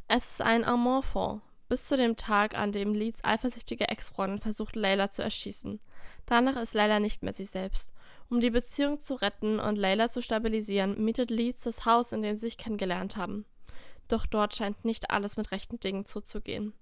Es 0.08 0.32
ist 0.32 0.42
ein 0.42 0.66
Amour-Fond, 0.66 1.42
bis 1.70 1.88
zu 1.88 1.96
dem 1.96 2.18
Tag, 2.18 2.58
an 2.58 2.72
dem 2.72 2.94
Leeds 2.94 3.24
eifersüchtige 3.24 3.88
Ex-Freundin 3.88 4.40
versucht, 4.40 4.76
Layla 4.76 5.12
zu 5.12 5.22
erschießen. 5.22 5.80
Danach 6.26 6.58
ist 6.58 6.74
Layla 6.74 7.00
nicht 7.00 7.24
mehr 7.24 7.34
sie 7.34 7.46
selbst. 7.46 7.92
Um 8.30 8.42
die 8.42 8.50
Beziehung 8.50 9.00
zu 9.00 9.16
retten 9.16 9.60
und 9.60 9.78
Layla 9.78 10.10
zu 10.10 10.22
stabilisieren, 10.22 11.02
mietet 11.02 11.30
Leeds 11.30 11.62
das 11.62 11.86
Haus, 11.86 12.12
in 12.12 12.24
dem 12.24 12.36
sie 12.36 12.48
sich 12.48 12.58
kennengelernt 12.58 13.16
haben. 13.16 13.46
Doch 14.08 14.26
dort 14.26 14.56
scheint 14.56 14.84
nicht 14.84 15.12
alles 15.12 15.38
mit 15.38 15.52
rechten 15.52 15.80
Dingen 15.80 16.06
zuzugehen. 16.06 16.74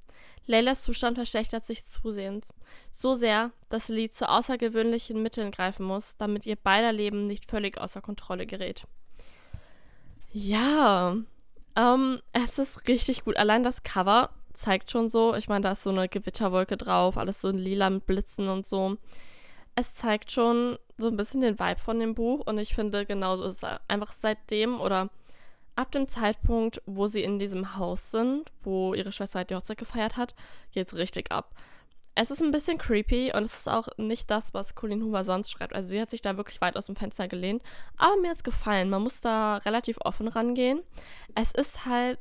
Leylas 0.47 0.83
Zustand 0.83 1.17
verschlechtert 1.17 1.65
sich 1.65 1.85
zusehends. 1.85 2.53
So 2.91 3.13
sehr, 3.13 3.51
dass 3.69 3.87
Lee 3.87 4.09
zu 4.09 4.29
außergewöhnlichen 4.29 5.21
Mitteln 5.21 5.51
greifen 5.51 5.85
muss, 5.85 6.17
damit 6.17 6.45
ihr 6.45 6.55
beider 6.55 6.91
Leben 6.91 7.25
nicht 7.25 7.45
völlig 7.49 7.79
außer 7.79 8.01
Kontrolle 8.01 8.45
gerät. 8.45 8.85
Ja, 10.31 11.15
ähm, 11.75 12.21
es 12.33 12.59
ist 12.59 12.87
richtig 12.87 13.23
gut. 13.23 13.37
Allein 13.37 13.63
das 13.63 13.83
Cover 13.83 14.29
zeigt 14.53 14.91
schon 14.91 15.09
so, 15.09 15.35
ich 15.35 15.47
meine, 15.47 15.61
da 15.61 15.71
ist 15.71 15.83
so 15.83 15.89
eine 15.89 16.07
Gewitterwolke 16.07 16.77
drauf, 16.77 17.17
alles 17.17 17.41
so 17.41 17.49
in 17.49 17.57
lila 17.57 17.89
mit 17.89 18.05
Blitzen 18.05 18.47
und 18.49 18.65
so. 18.67 18.97
Es 19.75 19.95
zeigt 19.95 20.31
schon 20.31 20.77
so 20.97 21.07
ein 21.07 21.17
bisschen 21.17 21.41
den 21.41 21.59
Vibe 21.59 21.79
von 21.79 21.99
dem 21.99 22.15
Buch 22.15 22.45
und 22.45 22.57
ich 22.57 22.73
finde 22.75 23.05
genauso 23.05 23.43
ist 23.43 23.63
es 23.63 23.69
einfach 23.87 24.13
seitdem 24.13 24.79
oder 24.79 25.09
ab 25.75 25.91
dem 25.91 26.07
Zeitpunkt, 26.07 26.81
wo 26.85 27.07
sie 27.07 27.23
in 27.23 27.39
diesem 27.39 27.77
Haus 27.77 28.11
sind, 28.11 28.51
wo 28.63 28.93
ihre 28.93 29.11
Schwester 29.11 29.39
halt 29.39 29.49
die 29.49 29.55
Hochzeit 29.55 29.77
gefeiert 29.77 30.17
hat, 30.17 30.35
geht 30.71 30.87
es 30.87 30.95
richtig 30.95 31.31
ab. 31.31 31.53
Es 32.17 32.31
ist 32.31 32.41
ein 32.41 32.51
bisschen 32.51 32.77
creepy 32.77 33.33
und 33.35 33.43
es 33.43 33.53
ist 33.53 33.67
auch 33.67 33.89
nicht 33.97 34.31
das, 34.31 34.53
was 34.53 34.73
Colleen 34.73 35.03
Hoover 35.03 35.25
sonst 35.25 35.51
schreibt. 35.51 35.75
Also 35.75 35.89
sie 35.89 35.99
hat 35.99 36.09
sich 36.09 36.21
da 36.21 36.37
wirklich 36.37 36.61
weit 36.61 36.77
aus 36.77 36.85
dem 36.85 36.95
Fenster 36.95 37.27
gelehnt. 37.27 37.61
Aber 37.97 38.15
mir 38.21 38.29
hat 38.29 38.37
es 38.37 38.43
gefallen. 38.43 38.89
Man 38.89 39.03
muss 39.03 39.19
da 39.19 39.57
relativ 39.57 39.97
offen 39.99 40.29
rangehen. 40.29 40.81
Es 41.35 41.51
ist 41.51 41.85
halt. 41.85 42.19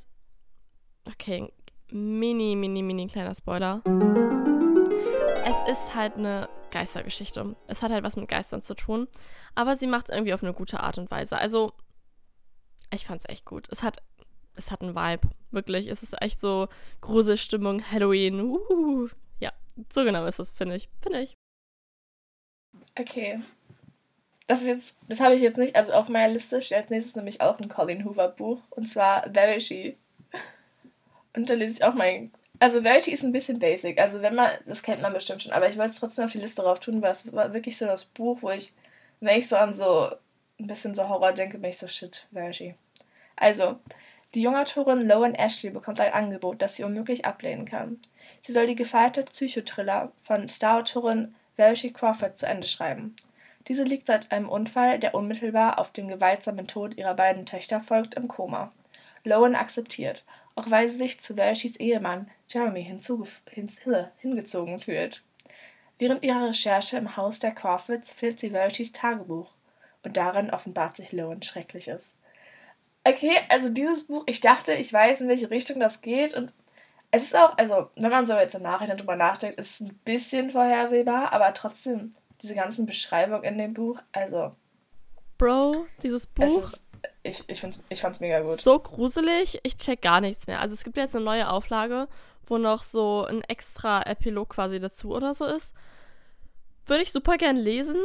Okay, 1.06 1.52
mini, 1.92 2.56
mini, 2.56 2.82
mini 2.82 3.06
kleiner 3.06 3.36
Spoiler. 3.36 3.82
Es 5.44 5.70
ist 5.70 5.94
halt 5.94 6.16
eine 6.16 6.48
Geistergeschichte. 6.72 7.54
Es 7.68 7.80
hat 7.80 7.92
halt 7.92 8.02
was 8.02 8.16
mit 8.16 8.26
Geistern 8.26 8.62
zu 8.62 8.74
tun. 8.74 9.06
Aber 9.54 9.76
sie 9.76 9.86
macht 9.86 10.08
es 10.08 10.14
irgendwie 10.14 10.34
auf 10.34 10.42
eine 10.42 10.54
gute 10.54 10.80
Art 10.80 10.98
und 10.98 11.12
Weise. 11.12 11.38
Also 11.38 11.72
ich 12.94 13.06
fand 13.06 13.20
es 13.20 13.28
echt 13.28 13.44
gut. 13.44 13.68
Es 13.70 13.82
hat, 13.82 14.02
es 14.56 14.70
hat 14.70 14.82
einen 14.82 14.94
Vibe. 14.94 15.28
Wirklich. 15.50 15.88
Es 15.88 16.02
ist 16.02 16.20
echt 16.20 16.40
so 16.40 16.68
Gruselstimmung, 17.00 17.82
Halloween. 17.90 18.40
Uh, 18.40 19.08
ja, 19.38 19.52
so 19.92 20.04
genau 20.04 20.24
ist 20.26 20.40
es, 20.40 20.50
finde 20.50 20.76
ich. 20.76 20.88
Finde 21.00 21.20
ich. 21.20 21.34
Okay. 22.98 23.40
Das 24.46 24.60
ist 24.60 24.66
jetzt, 24.66 24.94
das 25.08 25.20
habe 25.20 25.34
ich 25.36 25.42
jetzt 25.42 25.56
nicht, 25.56 25.74
also 25.74 25.92
auf 25.92 26.08
meiner 26.08 26.32
Liste 26.32 26.60
steht 26.60 26.78
als 26.78 26.90
nächstes 26.90 27.16
nämlich 27.16 27.40
auch 27.40 27.58
ein 27.58 27.68
Colin 27.68 28.04
Hoover 28.04 28.28
Buch. 28.28 28.60
Und 28.70 28.86
zwar 28.86 29.30
Verity. 29.32 29.96
Und 31.34 31.50
da 31.50 31.54
lese 31.54 31.72
ich 31.72 31.84
auch 31.84 31.94
mein. 31.94 32.32
Also 32.60 32.82
Verity 32.82 33.10
ist 33.10 33.24
ein 33.24 33.32
bisschen 33.32 33.58
basic. 33.58 33.98
Also 33.98 34.22
wenn 34.22 34.34
man, 34.34 34.50
das 34.66 34.82
kennt 34.82 35.02
man 35.02 35.12
bestimmt 35.12 35.42
schon, 35.42 35.52
aber 35.52 35.68
ich 35.68 35.76
wollte 35.76 35.90
es 35.90 36.00
trotzdem 36.00 36.26
auf 36.26 36.32
die 36.32 36.38
Liste 36.38 36.62
drauf 36.62 36.80
tun, 36.80 37.02
weil 37.02 37.10
es 37.10 37.32
war 37.32 37.52
wirklich 37.52 37.76
so 37.76 37.86
das 37.86 38.04
Buch, 38.04 38.38
wo 38.42 38.50
ich, 38.50 38.72
wenn 39.20 39.38
ich 39.38 39.48
so 39.48 39.56
an 39.56 39.74
so 39.74 40.10
ein 40.60 40.66
bisschen 40.66 40.94
so 40.94 41.08
Horror 41.08 41.32
denke, 41.32 41.58
bin 41.58 41.70
ich 41.70 41.78
so 41.78 41.88
shit, 41.88 42.28
Verity. 42.30 42.76
Also, 43.36 43.78
die 44.34 44.42
junge 44.42 44.60
Autorin 44.60 45.06
Lowen 45.06 45.34
Ashley 45.34 45.70
bekommt 45.70 46.00
ein 46.00 46.12
Angebot, 46.12 46.60
das 46.60 46.76
sie 46.76 46.84
unmöglich 46.84 47.24
ablehnen 47.24 47.64
kann. 47.64 48.00
Sie 48.42 48.52
soll 48.52 48.66
die 48.66 48.74
gefeierte 48.74 49.22
Psychothriller 49.22 50.12
von 50.18 50.48
Star-Autorin 50.48 51.34
Verity 51.54 51.92
Crawford 51.92 52.36
zu 52.36 52.46
Ende 52.46 52.66
schreiben. 52.66 53.14
Diese 53.68 53.84
liegt 53.84 54.08
seit 54.08 54.32
einem 54.32 54.48
Unfall, 54.48 54.98
der 54.98 55.14
unmittelbar 55.14 55.78
auf 55.78 55.92
den 55.92 56.08
gewaltsamen 56.08 56.66
Tod 56.66 56.96
ihrer 56.98 57.14
beiden 57.14 57.46
Töchter 57.46 57.80
folgt, 57.80 58.14
im 58.14 58.28
Koma. 58.28 58.72
Lowen 59.22 59.54
akzeptiert, 59.54 60.24
auch 60.54 60.70
weil 60.70 60.88
sie 60.88 60.96
sich 60.96 61.20
zu 61.20 61.36
Veritys 61.36 61.76
Ehemann 61.76 62.28
Jeremy 62.48 62.82
hingezogen 62.82 64.80
fühlt. 64.80 65.22
Während 65.98 66.24
ihrer 66.24 66.48
Recherche 66.48 66.96
im 66.96 67.16
Haus 67.16 67.38
der 67.38 67.52
Crawfords 67.52 68.10
findet 68.10 68.40
sie 68.40 68.52
Veritys 68.52 68.92
Tagebuch 68.92 69.52
und 70.02 70.16
darin 70.16 70.50
offenbart 70.50 70.96
sich 70.96 71.12
Lowen 71.12 71.42
Schreckliches. 71.42 72.14
Okay, 73.04 73.36
also 73.50 73.68
dieses 73.68 74.06
Buch, 74.06 74.24
ich 74.26 74.40
dachte, 74.40 74.72
ich 74.72 74.92
weiß, 74.92 75.20
in 75.20 75.28
welche 75.28 75.50
Richtung 75.50 75.78
das 75.78 76.00
geht 76.00 76.34
und 76.34 76.52
es 77.10 77.24
ist 77.24 77.36
auch, 77.36 77.56
also 77.58 77.90
wenn 77.96 78.10
man 78.10 78.26
so 78.26 78.34
jetzt 78.34 78.54
im 78.54 78.62
Nachhinein 78.62 78.96
drüber 78.96 79.14
nachdenkt, 79.14 79.58
ist 79.58 79.74
es 79.74 79.80
ein 79.80 80.00
bisschen 80.04 80.50
vorhersehbar, 80.50 81.32
aber 81.32 81.54
trotzdem 81.54 82.12
diese 82.42 82.54
ganzen 82.54 82.86
Beschreibungen 82.86 83.44
in 83.44 83.58
dem 83.58 83.74
Buch, 83.74 84.00
also. 84.12 84.56
Bro, 85.38 85.86
dieses 86.02 86.26
Buch. 86.26 86.72
Ist, 86.72 86.82
ich 87.22 87.44
ich, 87.48 87.62
ich 87.88 88.00
fand's 88.00 88.20
mega 88.20 88.40
gut. 88.40 88.60
So 88.60 88.78
gruselig, 88.78 89.60
ich 89.62 89.76
check 89.76 90.02
gar 90.02 90.20
nichts 90.20 90.46
mehr. 90.46 90.60
Also 90.60 90.74
es 90.74 90.82
gibt 90.82 90.96
jetzt 90.96 91.14
eine 91.14 91.24
neue 91.24 91.50
Auflage, 91.50 92.08
wo 92.46 92.58
noch 92.58 92.82
so 92.82 93.24
ein 93.24 93.42
extra 93.42 94.02
Epilog 94.02 94.50
quasi 94.50 94.80
dazu 94.80 95.14
oder 95.14 95.34
so 95.34 95.44
ist. 95.44 95.74
Würde 96.86 97.02
ich 97.02 97.12
super 97.12 97.36
gern 97.36 97.56
lesen, 97.56 97.96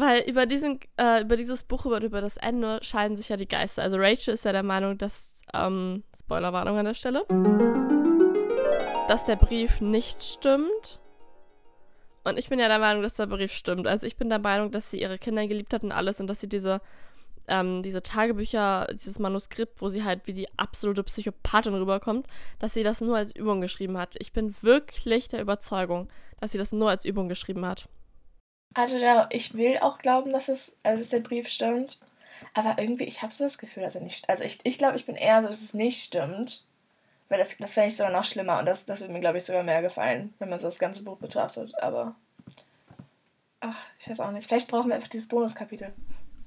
weil 0.00 0.22
über, 0.22 0.46
diesen, 0.46 0.80
äh, 0.96 1.22
über 1.22 1.36
dieses 1.36 1.62
Buch, 1.62 1.86
über, 1.86 2.00
über 2.02 2.20
das 2.20 2.36
Ende, 2.36 2.78
scheiden 2.82 3.16
sich 3.16 3.28
ja 3.28 3.36
die 3.36 3.48
Geister. 3.48 3.82
Also 3.82 3.96
Rachel 3.98 4.34
ist 4.34 4.44
ja 4.44 4.52
der 4.52 4.62
Meinung, 4.62 4.98
dass, 4.98 5.32
ähm, 5.54 6.04
Spoilerwarnung 6.18 6.78
an 6.78 6.84
der 6.84 6.94
Stelle, 6.94 7.24
dass 9.08 9.24
der 9.24 9.36
Brief 9.36 9.80
nicht 9.80 10.22
stimmt. 10.22 11.00
Und 12.24 12.38
ich 12.38 12.48
bin 12.48 12.58
ja 12.58 12.68
der 12.68 12.78
Meinung, 12.78 13.02
dass 13.02 13.14
der 13.14 13.26
Brief 13.26 13.52
stimmt. 13.52 13.86
Also 13.86 14.06
ich 14.06 14.16
bin 14.16 14.28
der 14.28 14.38
Meinung, 14.38 14.70
dass 14.70 14.90
sie 14.90 15.00
ihre 15.00 15.18
Kinder 15.18 15.46
geliebt 15.46 15.72
hat 15.72 15.82
und 15.82 15.92
alles 15.92 16.20
und 16.20 16.26
dass 16.26 16.40
sie 16.40 16.48
diese, 16.48 16.80
ähm, 17.46 17.82
diese 17.82 18.02
Tagebücher, 18.02 18.86
dieses 18.92 19.18
Manuskript, 19.18 19.80
wo 19.80 19.88
sie 19.88 20.04
halt 20.04 20.26
wie 20.26 20.34
die 20.34 20.48
absolute 20.58 21.02
Psychopathin 21.04 21.74
rüberkommt, 21.74 22.26
dass 22.58 22.74
sie 22.74 22.82
das 22.82 23.00
nur 23.00 23.16
als 23.16 23.34
Übung 23.34 23.60
geschrieben 23.60 23.96
hat. 23.96 24.16
Ich 24.18 24.32
bin 24.32 24.54
wirklich 24.60 25.28
der 25.28 25.40
Überzeugung, 25.40 26.08
dass 26.40 26.52
sie 26.52 26.58
das 26.58 26.72
nur 26.72 26.90
als 26.90 27.04
Übung 27.04 27.28
geschrieben 27.28 27.64
hat. 27.64 27.88
Also 28.74 28.96
ja, 28.96 29.28
ich 29.30 29.54
will 29.54 29.78
auch 29.78 29.98
glauben, 29.98 30.32
dass 30.32 30.48
es, 30.48 30.76
also 30.82 31.02
dass 31.02 31.10
der 31.10 31.20
Brief 31.20 31.48
stimmt. 31.48 31.98
Aber 32.54 32.76
irgendwie, 32.78 33.04
ich 33.04 33.22
habe 33.22 33.32
so 33.32 33.44
das 33.44 33.58
Gefühl, 33.58 33.82
dass 33.82 33.94
er 33.94 34.02
nicht. 34.02 34.28
Also 34.28 34.44
ich, 34.44 34.58
ich 34.64 34.78
glaube, 34.78 34.96
ich 34.96 35.06
bin 35.06 35.16
eher 35.16 35.42
so, 35.42 35.48
dass 35.48 35.62
es 35.62 35.74
nicht 35.74 36.04
stimmt. 36.04 36.64
Weil 37.28 37.38
das, 37.38 37.56
das 37.58 37.74
fände 37.74 37.88
ich 37.88 37.96
sogar 37.96 38.12
noch 38.12 38.24
schlimmer 38.24 38.58
und 38.58 38.66
das, 38.66 38.86
das 38.86 39.00
würde 39.00 39.12
mir, 39.12 39.20
glaube 39.20 39.38
ich, 39.38 39.44
sogar 39.44 39.62
mehr 39.62 39.82
gefallen, 39.82 40.32
wenn 40.38 40.48
man 40.48 40.60
so 40.60 40.66
das 40.66 40.78
ganze 40.78 41.04
Buch 41.04 41.18
betrachtet. 41.18 41.72
Aber. 41.82 42.14
Ach, 43.60 43.76
ich 43.98 44.08
weiß 44.08 44.20
auch 44.20 44.30
nicht. 44.30 44.48
Vielleicht 44.48 44.68
brauchen 44.68 44.88
wir 44.88 44.94
einfach 44.94 45.08
dieses 45.08 45.28
Bonuskapitel. 45.28 45.92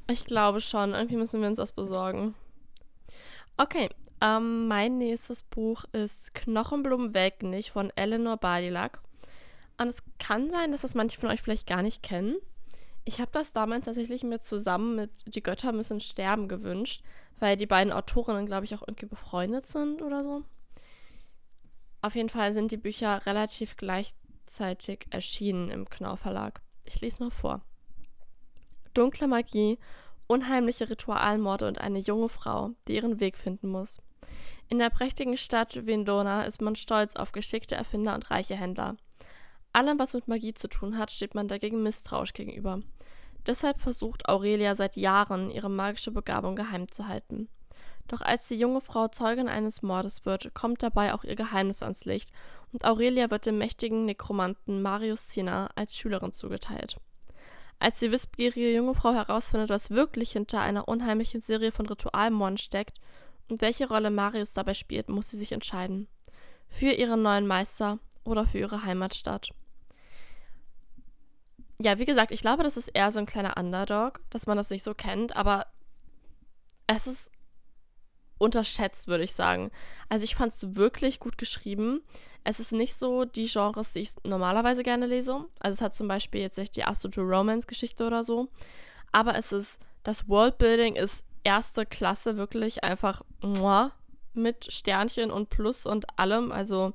Ich 0.08 0.25
glaube 0.25 0.60
schon. 0.60 0.94
Irgendwie 0.94 1.18
müssen 1.18 1.42
wir 1.42 1.48
uns 1.48 1.58
das 1.58 1.72
besorgen. 1.72 2.34
Okay, 3.58 3.90
ähm, 4.22 4.68
mein 4.68 4.98
nächstes 4.98 5.44
Buch 5.44 5.84
ist 5.92 6.34
Knochenblumen 6.34 7.13
weg 7.13 7.44
nicht 7.44 7.72
von 7.72 7.92
Eleanor 7.96 8.38
Badilac. 8.38 9.01
Und 9.78 9.88
es 9.88 10.04
kann 10.20 10.50
sein, 10.50 10.72
dass 10.72 10.82
das 10.82 10.96
manche 10.96 11.20
von 11.20 11.30
euch 11.30 11.42
vielleicht 11.42 11.68
gar 11.68 11.82
nicht 11.82 12.04
kennen. 12.04 12.36
Ich 13.04 13.20
habe 13.20 13.32
das 13.32 13.51
damals 13.54 13.86
tatsächlich 13.86 14.24
mir 14.24 14.42
zusammen 14.42 14.96
mit 14.96 15.12
Die 15.25 15.42
Götter 15.42 15.72
müssen 15.72 16.00
sterben 16.00 16.48
gewünscht, 16.48 17.04
weil 17.40 17.58
die 17.58 17.66
beiden 17.66 17.92
Autorinnen, 17.92 18.46
glaube 18.46 18.66
ich, 18.66 18.75
auch 18.75 18.84
irgendwie 18.88 19.08
befreundet 19.08 19.66
sind 19.66 20.01
oder 20.01 20.24
so. 20.24 20.44
Auf 22.01 22.16
jeden 22.16 22.30
Fall 22.30 22.54
sind 22.54 22.72
die 22.72 22.78
Bücher 22.78 23.25
relativ 23.25 23.75
gleichzeitig 23.78 25.08
erschienen 25.10 25.70
im 25.70 25.90
Knorr 25.90 26.18
Verlag. 26.18 26.62
Ich 26.84 27.01
lese 27.01 27.24
mal 27.24 27.32
vor. 27.32 27.62
Dunkle 28.94 29.28
Magie, 29.28 29.80
unheimliche 30.28 30.90
Ritualmorde 30.90 31.68
und 31.68 31.80
eine 31.80 32.00
junge 32.00 32.30
Frau, 32.30 32.72
die 32.88 32.96
ihren 32.96 33.20
Weg 33.20 33.38
finden 33.38 33.70
muss. 33.70 34.00
In 34.68 34.80
der 34.80 34.90
prächtigen 34.90 35.38
Stadt 35.38 35.86
Vendona 35.86 36.44
ist 36.44 36.62
man 36.62 36.75
stolz 36.75 37.16
auf 37.16 37.32
geschickte 37.32 37.75
Erfinder 37.75 38.16
und 38.16 38.32
reiche 38.32 38.56
Händler. 38.56 38.96
Allem, 39.74 40.00
was 40.00 40.13
mit 40.13 40.28
Magie 40.28 40.54
zu 40.54 40.68
tun 40.68 40.98
hat, 40.98 41.12
steht 41.12 41.34
man 41.34 41.48
dagegen 41.48 41.82
misstrauisch 41.82 42.34
gegenüber. 42.34 42.82
Deshalb 43.48 43.80
versucht 43.80 44.28
Aurelia 44.28 44.75
seit 44.75 44.98
Jahren, 44.98 45.50
ihre 45.50 45.70
magische 45.70 46.12
Begabung 46.12 46.56
geheim 46.56 46.92
zu 46.92 47.08
halten. 47.08 47.48
Doch 48.08 48.22
als 48.22 48.48
die 48.50 48.56
junge 48.58 48.82
Frau 48.82 49.08
Zeugin 49.08 49.48
eines 49.48 49.82
Mordes 49.82 50.25
wird, 50.25 50.54
kommt 50.54 50.84
dabei 50.84 51.13
auch 51.13 51.24
ihr 51.24 51.36
Geheimnis 51.36 51.82
ans 51.82 52.04
Licht 52.06 52.32
und 52.74 52.84
Aurelia 52.84 53.32
wird 53.32 53.46
dem 53.46 53.58
mächtigen 53.58 54.06
Nekromanten 54.06 54.82
Marius 54.82 55.30
Sina 55.30 55.70
als 55.75 55.96
Schülerin 55.96 56.34
zugeteilt. 56.34 56.98
Als 57.80 58.00
die 58.00 58.12
wissbegierige 58.12 58.75
junge 58.75 58.94
Frau 58.94 59.13
herausfindet, 59.13 59.70
was 59.70 59.90
wirklich 59.90 60.34
hinter 60.34 60.60
einer 60.60 60.88
unheimlichen 60.88 61.42
Serie 61.42 61.72
von 61.72 61.86
Ritualmorden 61.86 62.58
steckt 62.58 63.00
und 63.48 63.62
welche 63.62 63.88
Rolle 63.88 64.12
Marius 64.12 64.54
dabei 64.54 64.74
spielt, 64.74 65.10
muss 65.10 65.30
sie 65.30 65.38
sich 65.38 65.54
entscheiden. 65.54 66.08
Für 66.68 66.92
ihren 66.92 67.22
neuen 67.22 67.48
Meister 67.48 68.00
oder 68.24 68.46
für 68.46 68.60
ihre 68.60 68.84
Heimatstadt 68.84 69.50
ja, 71.83 72.00
wie 72.00 72.05
gesagt, 72.05 72.31
ich 72.31 72.41
glaube, 72.41 72.63
das 72.63 72.77
ist 72.77 72.89
eher 72.89 73.11
so 73.11 73.19
ein 73.19 73.25
kleiner 73.25 73.57
Underdog, 73.57 74.21
dass 74.29 74.47
man 74.47 74.57
das 74.57 74.69
nicht 74.69 74.83
so 74.83 74.93
kennt, 74.93 75.35
aber 75.35 75.67
es 76.88 77.07
ist 77.07 77.31
unterschätzt, 78.38 79.07
würde 79.07 79.23
ich 79.23 79.33
sagen. 79.33 79.71
Also 80.09 80.23
ich 80.23 80.35
fand 80.35 80.53
es 80.53 80.75
wirklich 80.75 81.19
gut 81.19 81.38
geschrieben. 81.38 82.01
Es 82.43 82.59
ist 82.59 82.71
nicht 82.71 82.95
so 82.95 83.23
die 83.23 83.47
Genres, 83.47 83.93
die 83.93 84.00
ich 84.00 84.13
normalerweise 84.23 84.81
gerne 84.81 85.05
lese. 85.05 85.45
Also 85.59 85.75
es 85.75 85.81
hat 85.81 85.93
zum 85.93 86.07
Beispiel 86.07 86.41
jetzt 86.41 86.57
nicht 86.57 86.75
die 86.75 86.83
absolute 86.83 87.21
Romance-Geschichte 87.21 88.05
oder 88.05 88.23
so. 88.23 88.50
Aber 89.11 89.35
es 89.35 89.51
ist, 89.51 89.79
das 90.03 90.27
Worldbuilding 90.27 90.95
ist 90.95 91.23
erste 91.43 91.85
Klasse, 91.85 92.35
wirklich 92.35 92.83
einfach 92.83 93.21
mit 94.33 94.71
Sternchen 94.73 95.29
und 95.29 95.50
Plus 95.50 95.85
und 95.85 96.17
allem. 96.17 96.51
Also 96.51 96.93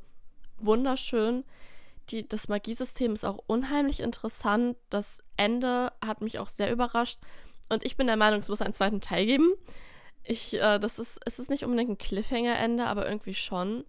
wunderschön. 0.58 1.44
Die, 2.10 2.28
das 2.28 2.48
Magiesystem 2.48 3.12
ist 3.12 3.25
auch 3.25 3.38
unheimlich 3.46 4.00
interessant. 4.00 4.76
Das 4.90 5.22
Ende 5.36 5.92
hat 6.04 6.20
mich 6.20 6.38
auch 6.38 6.48
sehr 6.48 6.70
überrascht. 6.70 7.18
Und 7.68 7.84
ich 7.84 7.96
bin 7.96 8.06
der 8.06 8.16
Meinung, 8.16 8.40
es 8.40 8.48
muss 8.48 8.62
einen 8.62 8.75
zweiten 8.75 9.00
Teil 9.00 9.26
geben. 9.26 9.54
Ich, 10.22 10.54
äh, 10.54 10.78
das 10.78 10.98
ist, 10.98 11.20
es 11.25 11.38
ist 11.38 11.50
nicht 11.50 11.64
unbedingt 11.64 11.90
ein 11.90 11.98
Cliffhanger-Ende, 11.98 12.86
aber 12.86 13.06
irgendwie 13.06 13.34
schon. 13.34 13.84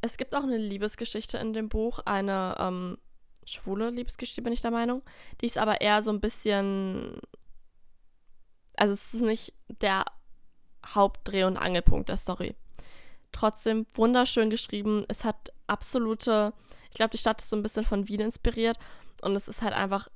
Es 0.00 0.16
gibt 0.16 0.34
auch 0.34 0.42
eine 0.42 0.56
Liebesgeschichte 0.56 1.38
in 1.38 1.52
dem 1.52 1.68
Buch, 1.68 2.00
eine 2.04 2.56
ähm, 2.58 2.98
schwule 3.44 3.90
Liebesgeschichte, 3.90 4.42
bin 4.42 4.52
ich 4.52 4.62
der 4.62 4.70
Meinung. 4.70 5.02
Die 5.40 5.46
ist 5.46 5.58
aber 5.58 5.80
eher 5.80 6.02
so 6.02 6.10
ein 6.10 6.20
bisschen. 6.20 7.20
Also, 8.76 8.94
es 8.94 9.14
ist 9.14 9.22
nicht 9.22 9.52
der 9.68 10.04
Hauptdreh- 10.86 11.44
und 11.44 11.58
Angelpunkt 11.58 12.08
der 12.08 12.16
Story. 12.16 12.54
Trotzdem 13.32 13.86
wunderschön 13.94 14.48
geschrieben. 14.48 15.04
Es 15.08 15.24
hat 15.24 15.52
absolute. 15.66 16.54
Ich 16.90 16.96
glaube, 16.96 17.10
die 17.10 17.18
Stadt 17.18 17.40
ist 17.40 17.50
so 17.50 17.56
ein 17.56 17.62
bisschen 17.62 17.84
von 17.84 18.08
Wien 18.08 18.20
inspiriert. 18.20 18.78
Und 19.22 19.36
es 19.36 19.48
ist 19.48 19.62
halt 19.62 19.74
einfach 19.74 20.08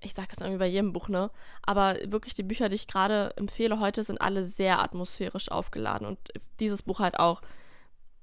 ich 0.00 0.14
sage 0.14 0.28
das 0.30 0.40
irgendwie 0.40 0.58
bei 0.58 0.66
jedem 0.66 0.92
Buch, 0.92 1.08
ne? 1.08 1.30
Aber 1.62 1.96
wirklich 2.04 2.34
die 2.34 2.42
Bücher, 2.42 2.68
die 2.68 2.76
ich 2.76 2.86
gerade 2.86 3.32
empfehle 3.36 3.80
heute, 3.80 4.04
sind 4.04 4.20
alle 4.20 4.44
sehr 4.44 4.80
atmosphärisch 4.80 5.50
aufgeladen. 5.50 6.06
Und 6.06 6.18
dieses 6.60 6.82
Buch 6.82 7.00
halt 7.00 7.18
auch. 7.18 7.42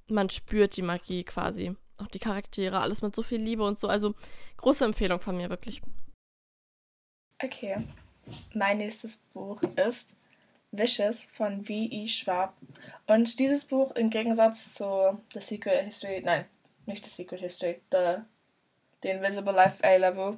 Man 0.07 0.29
spürt 0.29 0.77
die 0.77 0.83
Magie 0.83 1.23
quasi. 1.23 1.75
Auch 1.97 2.07
die 2.07 2.19
Charaktere, 2.19 2.79
alles 2.79 3.01
mit 3.01 3.15
so 3.15 3.23
viel 3.23 3.41
Liebe 3.41 3.63
und 3.63 3.79
so. 3.79 3.87
Also 3.87 4.13
große 4.57 4.85
Empfehlung 4.85 5.19
von 5.19 5.35
mir, 5.35 5.49
wirklich. 5.49 5.81
Okay. 7.43 7.87
Mein 8.53 8.77
nächstes 8.77 9.17
Buch 9.17 9.61
ist 9.75 10.15
Vicious 10.71 11.23
von 11.31 11.65
V.E. 11.65 12.07
Schwab. 12.07 12.55
Und 13.07 13.39
dieses 13.39 13.65
Buch 13.65 13.91
im 13.95 14.09
Gegensatz 14.09 14.75
zu 14.75 15.19
The 15.33 15.41
Secret 15.41 15.85
History, 15.85 16.21
nein, 16.23 16.45
nicht 16.87 17.05
The 17.05 17.11
Secret 17.11 17.41
History, 17.41 17.81
The, 17.91 18.17
The 19.01 19.09
Invisible 19.09 19.53
Life 19.53 19.83
A-Level, 19.83 20.37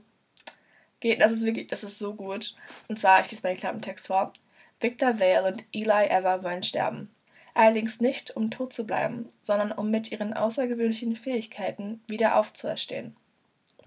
geht, 1.00 1.22
das 1.22 1.32
ist 1.32 1.46
wirklich, 1.46 1.68
das 1.68 1.84
ist 1.84 2.00
so 2.00 2.14
gut. 2.14 2.56
Und 2.88 3.00
zwar, 3.00 3.22
ich 3.22 3.32
lese 3.32 3.44
mal 3.44 3.54
den 3.54 3.60
Klappentext 3.60 4.08
vor. 4.08 4.34
Victor 4.80 5.20
Vale 5.20 5.48
und 5.48 5.66
Eli 5.74 6.08
Ever 6.08 6.44
wollen 6.44 6.64
sterben. 6.64 7.10
Allerdings 7.54 8.00
nicht, 8.00 8.36
um 8.36 8.52
tot 8.52 8.74
zu 8.74 8.86
bleiben, 8.86 9.30
sondern 9.42 9.72
um 9.72 9.90
mit 9.90 10.12
ihren 10.12 10.34
außergewöhnlichen 10.34 11.16
Fähigkeiten 11.16 12.02
wieder 12.08 12.36
aufzuerstehen. 12.36 13.16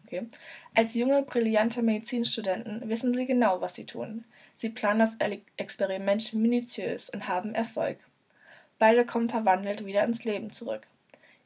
Okay. 0.05 0.26
Als 0.75 0.95
junge, 0.95 1.23
brillante 1.23 1.81
Medizinstudenten 1.81 2.88
wissen 2.88 3.14
sie 3.14 3.26
genau, 3.26 3.61
was 3.61 3.76
sie 3.76 3.87
tun. 3.87 4.25
Sie 4.57 4.71
planen 4.71 4.99
das 4.99 5.17
Experiment 5.57 6.35
minutiös 6.35 7.11
und 7.11 7.29
haben 7.29 7.55
Erfolg. 7.55 7.99
Beide 8.81 9.07
kommen 9.07 9.31
verwandelt 9.31 9.87
wieder 9.87 10.02
ins 10.02 10.25
Leben 10.25 10.52
zurück. 10.52 10.83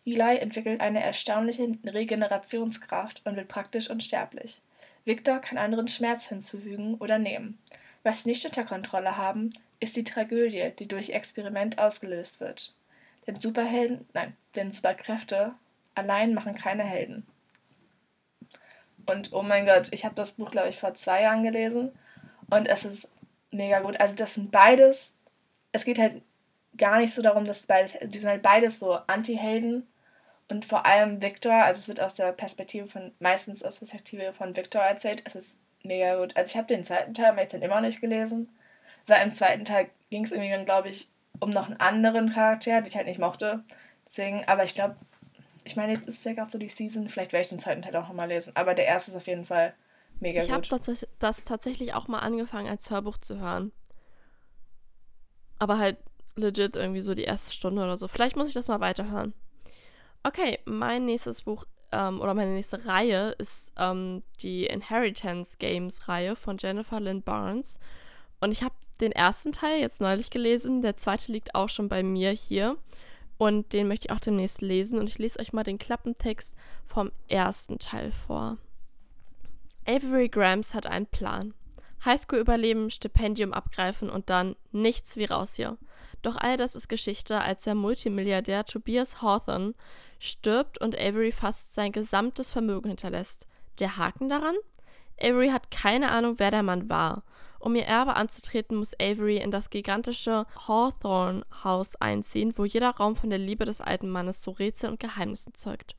Eli 0.04 0.36
entwickelt 0.36 0.80
eine 0.80 1.02
erstaunliche 1.02 1.78
Regenerationskraft 1.84 3.22
und 3.24 3.36
wird 3.36 3.48
praktisch 3.48 3.88
unsterblich. 3.88 4.60
Victor 5.04 5.38
kann 5.38 5.58
anderen 5.58 5.88
Schmerz 5.88 6.26
hinzufügen 6.26 6.94
oder 6.96 7.18
nehmen. 7.18 7.58
Was 8.02 8.22
sie 8.22 8.30
nicht 8.30 8.44
unter 8.44 8.64
Kontrolle 8.64 9.16
haben, 9.16 9.50
ist 9.80 9.96
die 9.96 10.04
Tragödie, 10.04 10.72
die 10.78 10.88
durch 10.88 11.10
Experiment 11.10 11.78
ausgelöst 11.78 12.40
wird. 12.40 12.74
Denn 13.26 13.40
Superhelden, 13.40 14.06
nein, 14.12 14.36
denn 14.54 14.72
Superkräfte 14.72 15.54
allein 15.94 16.34
machen 16.34 16.54
keine 16.54 16.84
Helden. 16.84 17.26
Und 19.06 19.32
oh 19.32 19.42
mein 19.42 19.66
Gott, 19.66 19.88
ich 19.92 20.04
habe 20.04 20.14
das 20.14 20.34
Buch, 20.34 20.50
glaube 20.50 20.68
ich, 20.68 20.78
vor 20.78 20.94
zwei 20.94 21.22
Jahren 21.22 21.42
gelesen 21.42 21.92
und 22.50 22.66
es 22.66 22.84
ist 22.84 23.08
mega 23.50 23.80
gut. 23.80 23.98
Also 24.00 24.16
das 24.16 24.34
sind 24.34 24.50
beides, 24.50 25.16
es 25.72 25.84
geht 25.84 25.98
halt 25.98 26.22
gar 26.76 26.98
nicht 26.98 27.14
so 27.14 27.22
darum, 27.22 27.44
dass 27.44 27.66
beides, 27.66 27.96
die 28.02 28.18
sind 28.18 28.30
halt 28.30 28.42
beides 28.42 28.78
so 28.78 28.94
Anti-Helden 29.06 29.86
und 30.48 30.64
vor 30.64 30.84
allem 30.84 31.22
Victor, 31.22 31.54
also 31.54 31.78
es 31.80 31.88
wird 31.88 32.00
aus 32.00 32.14
der 32.14 32.32
Perspektive 32.32 32.86
von, 32.86 33.12
meistens 33.18 33.62
aus 33.62 33.74
der 33.74 33.86
Perspektive 33.86 34.32
von 34.32 34.56
Victor 34.56 34.82
erzählt. 34.82 35.22
Es 35.24 35.34
ist 35.34 35.58
mega 35.82 36.16
gut. 36.16 36.36
Also 36.36 36.50
ich 36.50 36.56
habe 36.56 36.66
den 36.66 36.84
zweiten 36.84 37.14
Teil, 37.14 37.26
aber 37.26 37.42
jetzt 37.42 37.54
immer 37.54 37.76
noch 37.76 37.80
nicht 37.80 38.00
gelesen. 38.00 38.50
Weil 39.06 39.26
im 39.26 39.32
zweiten 39.32 39.64
Teil 39.64 39.88
ging 40.10 40.24
es 40.24 40.32
irgendwie 40.32 40.50
dann, 40.50 40.64
glaube 40.64 40.90
ich, 40.90 41.08
um 41.40 41.50
noch 41.50 41.68
einen 41.68 41.80
anderen 41.80 42.30
Charakter, 42.30 42.80
den 42.80 42.86
ich 42.86 42.96
halt 42.96 43.06
nicht 43.06 43.18
mochte. 43.18 43.64
Deswegen, 44.06 44.44
aber 44.44 44.64
ich 44.64 44.74
glaube, 44.74 44.96
ich 45.64 45.76
meine, 45.76 45.94
jetzt 45.94 46.06
ist 46.06 46.18
es 46.18 46.24
ja 46.24 46.34
gerade 46.34 46.50
so 46.50 46.58
die 46.58 46.68
Season, 46.68 47.08
vielleicht 47.08 47.32
werde 47.32 47.42
ich 47.42 47.48
den 47.48 47.58
zweiten 47.58 47.82
Teil 47.82 47.96
auch 47.96 48.08
nochmal 48.08 48.28
lesen. 48.28 48.54
Aber 48.54 48.74
der 48.74 48.86
erste 48.86 49.10
ist 49.10 49.16
auf 49.16 49.26
jeden 49.26 49.46
Fall 49.46 49.74
mega 50.20 50.42
ich 50.42 50.50
gut. 50.50 50.66
Ich 50.66 50.72
habe 50.72 51.06
das 51.18 51.44
tatsächlich 51.44 51.94
auch 51.94 52.06
mal 52.06 52.20
angefangen 52.20 52.68
als 52.68 52.90
Hörbuch 52.90 53.16
zu 53.18 53.38
hören. 53.38 53.72
Aber 55.58 55.78
halt 55.78 55.96
legit 56.36 56.76
irgendwie 56.76 57.00
so 57.00 57.14
die 57.14 57.24
erste 57.24 57.52
Stunde 57.52 57.82
oder 57.82 57.96
so. 57.96 58.08
Vielleicht 58.08 58.36
muss 58.36 58.48
ich 58.48 58.54
das 58.54 58.68
mal 58.68 58.80
weiterhören. 58.80 59.32
Okay, 60.26 60.58
mein 60.64 61.04
nächstes 61.04 61.42
Buch 61.42 61.66
ähm, 61.92 62.22
oder 62.22 62.32
meine 62.32 62.54
nächste 62.54 62.86
Reihe 62.86 63.32
ist 63.32 63.72
ähm, 63.76 64.22
die 64.40 64.64
Inheritance 64.64 65.58
Games 65.58 66.08
Reihe 66.08 66.34
von 66.34 66.56
Jennifer 66.58 66.98
Lynn 66.98 67.22
Barnes. 67.22 67.78
Und 68.40 68.50
ich 68.50 68.62
habe 68.62 68.74
den 69.02 69.12
ersten 69.12 69.52
Teil 69.52 69.80
jetzt 69.80 70.00
neulich 70.00 70.30
gelesen. 70.30 70.80
Der 70.80 70.96
zweite 70.96 71.30
liegt 71.30 71.54
auch 71.54 71.68
schon 71.68 71.90
bei 71.90 72.02
mir 72.02 72.30
hier. 72.30 72.78
Und 73.36 73.74
den 73.74 73.86
möchte 73.86 74.06
ich 74.08 74.12
auch 74.12 74.20
demnächst 74.20 74.62
lesen. 74.62 74.98
Und 74.98 75.08
ich 75.08 75.18
lese 75.18 75.40
euch 75.40 75.52
mal 75.52 75.62
den 75.62 75.78
Klappentext 75.78 76.54
vom 76.86 77.12
ersten 77.28 77.78
Teil 77.78 78.10
vor. 78.10 78.56
Avery 79.86 80.30
Grams 80.30 80.72
hat 80.72 80.86
einen 80.86 81.06
Plan. 81.06 81.52
Highschool 82.02 82.38
überleben, 82.38 82.90
Stipendium 82.90 83.52
abgreifen 83.52 84.08
und 84.08 84.30
dann 84.30 84.56
nichts 84.72 85.16
wie 85.16 85.24
raus 85.26 85.54
hier. 85.54 85.76
Doch 86.22 86.36
all 86.36 86.56
das 86.56 86.74
ist 86.74 86.88
Geschichte, 86.88 87.40
als 87.40 87.64
der 87.64 87.74
Multimilliardär 87.74 88.64
Tobias 88.64 89.20
Hawthorne 89.20 89.74
stirbt 90.18 90.80
und 90.80 90.98
Avery 90.98 91.32
fast 91.32 91.74
sein 91.74 91.92
gesamtes 91.92 92.50
Vermögen 92.50 92.88
hinterlässt. 92.88 93.46
Der 93.78 93.96
Haken 93.96 94.28
daran? 94.28 94.56
Avery 95.20 95.50
hat 95.50 95.70
keine 95.70 96.10
Ahnung, 96.10 96.38
wer 96.38 96.50
der 96.50 96.62
Mann 96.62 96.88
war. 96.88 97.24
Um 97.58 97.74
ihr 97.76 97.86
Erbe 97.86 98.14
anzutreten, 98.14 98.76
muss 98.76 98.92
Avery 99.00 99.38
in 99.38 99.50
das 99.50 99.70
gigantische 99.70 100.44
Hawthorne-Haus 100.68 101.96
einziehen, 101.96 102.52
wo 102.56 102.64
jeder 102.64 102.90
Raum 102.90 103.16
von 103.16 103.30
der 103.30 103.38
Liebe 103.38 103.64
des 103.64 103.80
alten 103.80 104.10
Mannes 104.10 104.42
zu 104.42 104.50
Rätseln 104.50 104.92
und 104.92 105.00
Geheimnissen 105.00 105.54
zeugt. 105.54 105.96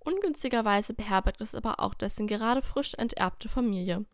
Ungünstigerweise 0.00 0.94
beherbergt 0.94 1.40
es 1.40 1.54
aber 1.54 1.80
auch 1.80 1.94
dessen 1.94 2.26
gerade 2.26 2.60
frisch 2.60 2.94
enterbte 2.94 3.48
Familie. 3.48 4.04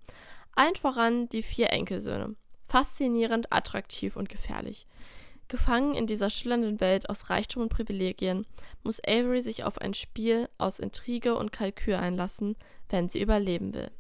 Allen 0.55 0.77
voran 0.77 1.29
die 1.29 1.43
vier 1.43 1.71
Enkelsöhne. 1.71 2.37
Faszinierend, 2.69 3.53
attraktiv 3.53 4.17
und 4.17 4.29
gefährlich. 4.29 4.87
Gefangen 5.53 5.95
in 5.95 6.07
dieser 6.07 6.31
schillernden 6.31 6.81
Welt 6.81 7.11
aus 7.11 7.29
Reichtum 7.29 7.65
und 7.65 7.69
Privilegien 7.69 8.47
muss 8.85 9.05
Avery 9.07 9.43
sich 9.43 9.65
auf 9.65 9.77
ein 9.77 9.93
Spiel 9.93 10.49
aus 10.57 10.79
Intrige 10.79 11.37
und 11.37 11.53
Kalkül 11.53 11.97
einlassen, 11.97 12.57
wenn 12.89 13.11
sie 13.11 13.21
überleben 13.21 13.75
will. 13.75 13.91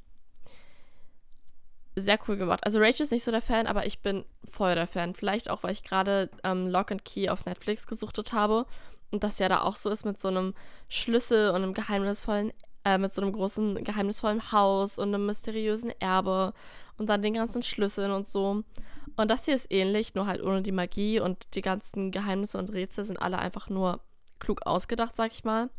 Sehr 1.94 2.18
cool 2.26 2.38
gemacht. 2.38 2.64
Also 2.64 2.78
Rachel 2.78 3.04
ist 3.04 3.10
nicht 3.10 3.24
so 3.24 3.30
der 3.30 3.42
Fan, 3.42 3.66
aber 3.66 3.84
ich 3.84 3.98
bin 3.98 4.24
voll 4.48 4.74
der 4.74 4.86
Fan. 4.86 5.14
Vielleicht 5.14 5.50
auch, 5.50 5.62
weil 5.62 5.72
ich 5.72 5.84
gerade 5.84 6.30
ähm, 6.42 6.68
Lock 6.68 6.90
and 6.90 7.04
Key 7.04 7.28
auf 7.28 7.44
Netflix 7.44 7.86
gesuchtet 7.86 8.32
habe 8.32 8.64
und 9.10 9.22
das 9.22 9.38
ja 9.38 9.50
da 9.50 9.60
auch 9.60 9.76
so 9.76 9.90
ist 9.90 10.06
mit 10.06 10.18
so 10.18 10.28
einem 10.28 10.54
Schlüssel 10.88 11.50
und 11.50 11.56
einem 11.56 11.74
geheimnisvollen, 11.74 12.54
äh, 12.84 12.98
mit 12.98 13.12
so 13.12 13.22
einem 13.22 13.32
großen 13.32 13.82
geheimnisvollen 13.84 14.52
Haus 14.52 14.98
und 14.98 15.08
einem 15.08 15.26
mysteriösen 15.26 15.92
Erbe 16.00 16.52
und 16.98 17.08
dann 17.08 17.22
den 17.22 17.34
ganzen 17.34 17.62
Schlüsseln 17.62 18.12
und 18.12 18.28
so. 18.28 18.62
Und 19.16 19.30
das 19.30 19.44
hier 19.44 19.54
ist 19.54 19.70
ähnlich, 19.70 20.14
nur 20.14 20.26
halt 20.26 20.42
ohne 20.42 20.62
die 20.62 20.72
Magie 20.72 21.20
und 21.20 21.54
die 21.54 21.62
ganzen 21.62 22.10
Geheimnisse 22.10 22.58
und 22.58 22.72
Rätsel 22.72 23.04
sind 23.04 23.20
alle 23.20 23.38
einfach 23.38 23.68
nur 23.68 24.00
klug 24.40 24.66
ausgedacht, 24.66 25.16
sag 25.16 25.32
ich 25.32 25.44
mal. 25.44 25.70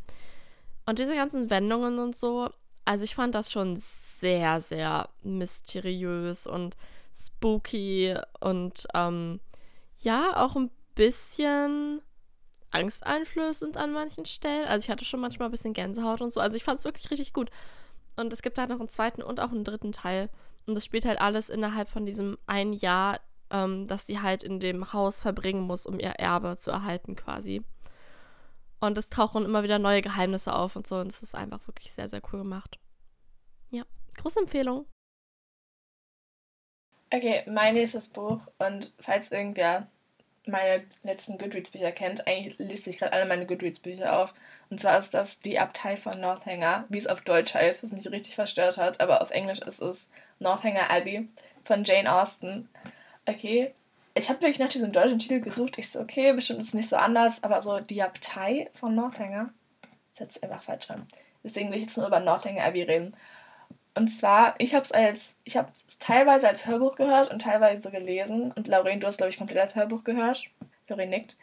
Und 0.86 0.98
diese 0.98 1.14
ganzen 1.14 1.50
Wendungen 1.50 1.98
und 1.98 2.16
so, 2.16 2.50
also 2.84 3.04
ich 3.04 3.14
fand 3.14 3.34
das 3.34 3.50
schon 3.50 3.76
sehr, 3.76 4.60
sehr 4.60 5.08
mysteriös 5.22 6.46
und 6.46 6.76
spooky 7.14 8.16
und 8.40 8.86
ähm, 8.94 9.40
ja, 10.00 10.42
auch 10.44 10.56
ein 10.56 10.70
bisschen 10.94 12.02
angsteinflößend 12.74 13.76
an 13.76 13.92
manchen 13.92 14.26
Stellen. 14.26 14.66
Also 14.66 14.84
ich 14.84 14.90
hatte 14.90 15.04
schon 15.04 15.20
manchmal 15.20 15.48
ein 15.48 15.52
bisschen 15.52 15.72
Gänsehaut 15.72 16.20
und 16.20 16.32
so. 16.32 16.40
Also 16.40 16.56
ich 16.56 16.64
fand 16.64 16.78
es 16.78 16.84
wirklich 16.84 17.10
richtig 17.10 17.32
gut. 17.32 17.50
Und 18.16 18.32
es 18.32 18.42
gibt 18.42 18.58
halt 18.58 18.70
noch 18.70 18.80
einen 18.80 18.88
zweiten 18.88 19.22
und 19.22 19.40
auch 19.40 19.50
einen 19.50 19.64
dritten 19.64 19.92
Teil. 19.92 20.28
Und 20.66 20.74
das 20.74 20.84
spielt 20.84 21.04
halt 21.04 21.20
alles 21.20 21.50
innerhalb 21.50 21.88
von 21.88 22.06
diesem 22.06 22.38
ein 22.46 22.72
Jahr, 22.72 23.20
ähm, 23.50 23.86
das 23.86 24.06
sie 24.06 24.20
halt 24.20 24.42
in 24.42 24.60
dem 24.60 24.92
Haus 24.92 25.20
verbringen 25.20 25.62
muss, 25.62 25.86
um 25.86 25.98
ihr 26.00 26.10
Erbe 26.10 26.56
zu 26.58 26.70
erhalten 26.70 27.16
quasi. 27.16 27.62
Und 28.80 28.98
es 28.98 29.08
tauchen 29.08 29.44
immer 29.44 29.62
wieder 29.62 29.78
neue 29.78 30.02
Geheimnisse 30.02 30.54
auf 30.54 30.76
und 30.76 30.86
so. 30.86 30.96
Und 30.96 31.08
es 31.08 31.22
ist 31.22 31.34
einfach 31.34 31.66
wirklich 31.66 31.92
sehr, 31.92 32.08
sehr 32.08 32.20
cool 32.32 32.40
gemacht. 32.40 32.78
Ja, 33.70 33.84
große 34.18 34.40
Empfehlung. 34.40 34.86
Okay, 37.12 37.44
mein 37.46 37.74
nächstes 37.74 38.08
Buch. 38.08 38.40
Und 38.58 38.92
falls 38.98 39.30
irgendwer 39.30 39.88
meine 40.46 40.84
letzten 41.02 41.38
Goodreads-Bücher 41.38 41.92
kennt, 41.92 42.26
eigentlich 42.26 42.58
liste 42.58 42.90
ich 42.90 42.98
gerade 42.98 43.12
alle 43.12 43.26
meine 43.26 43.46
Goodreads-Bücher 43.46 44.18
auf. 44.18 44.34
Und 44.70 44.80
zwar 44.80 44.98
ist 44.98 45.14
das 45.14 45.40
Die 45.40 45.58
Abtei 45.58 45.96
von 45.96 46.20
Northanger, 46.20 46.84
wie 46.88 46.98
es 46.98 47.06
auf 47.06 47.22
Deutsch 47.22 47.54
heißt, 47.54 47.82
was 47.82 47.92
mich 47.92 48.10
richtig 48.10 48.34
verstört 48.34 48.78
hat, 48.78 49.00
aber 49.00 49.22
auf 49.22 49.30
Englisch 49.30 49.60
ist 49.60 49.80
es 49.80 50.08
Northanger 50.38 50.90
Abbey 50.90 51.28
von 51.62 51.84
Jane 51.84 52.12
Austen. 52.12 52.68
Okay, 53.26 53.72
ich 54.14 54.28
habe 54.28 54.42
wirklich 54.42 54.58
nach 54.58 54.68
diesem 54.68 54.92
deutschen 54.92 55.18
Titel 55.18 55.40
gesucht. 55.40 55.78
Ich 55.78 55.90
so, 55.90 56.00
okay, 56.00 56.32
bestimmt 56.32 56.60
ist 56.60 56.68
es 56.68 56.74
nicht 56.74 56.88
so 56.88 56.96
anders, 56.96 57.42
aber 57.42 57.60
so 57.60 57.80
Die 57.80 58.02
Abtei 58.02 58.68
von 58.72 58.94
Northanger, 58.94 59.50
das 60.10 60.20
hört 60.20 60.32
sich 60.32 60.44
einfach 60.44 60.62
falsch 60.62 60.90
an. 60.90 61.08
Deswegen 61.42 61.70
will 61.70 61.76
ich 61.76 61.84
jetzt 61.84 61.98
nur 61.98 62.06
über 62.06 62.20
Northanger 62.20 62.64
Abbey 62.64 62.82
reden. 62.82 63.16
Und 63.94 64.08
zwar, 64.08 64.54
ich 64.58 64.74
habe 64.74 64.84
es 64.84 64.92
als, 64.92 65.36
ich 65.44 65.56
habe 65.56 65.68
teilweise 66.00 66.48
als 66.48 66.66
Hörbuch 66.66 66.96
gehört 66.96 67.30
und 67.30 67.42
teilweise 67.42 67.82
so 67.82 67.90
gelesen. 67.90 68.50
Und 68.52 68.66
Lauren, 68.66 68.98
du 68.98 69.06
hast, 69.06 69.18
glaube 69.18 69.30
ich, 69.30 69.38
komplett 69.38 69.58
als 69.58 69.76
Hörbuch 69.76 70.02
gehört. 70.02 70.50
Lauren 70.88 71.10
nickt. 71.10 71.36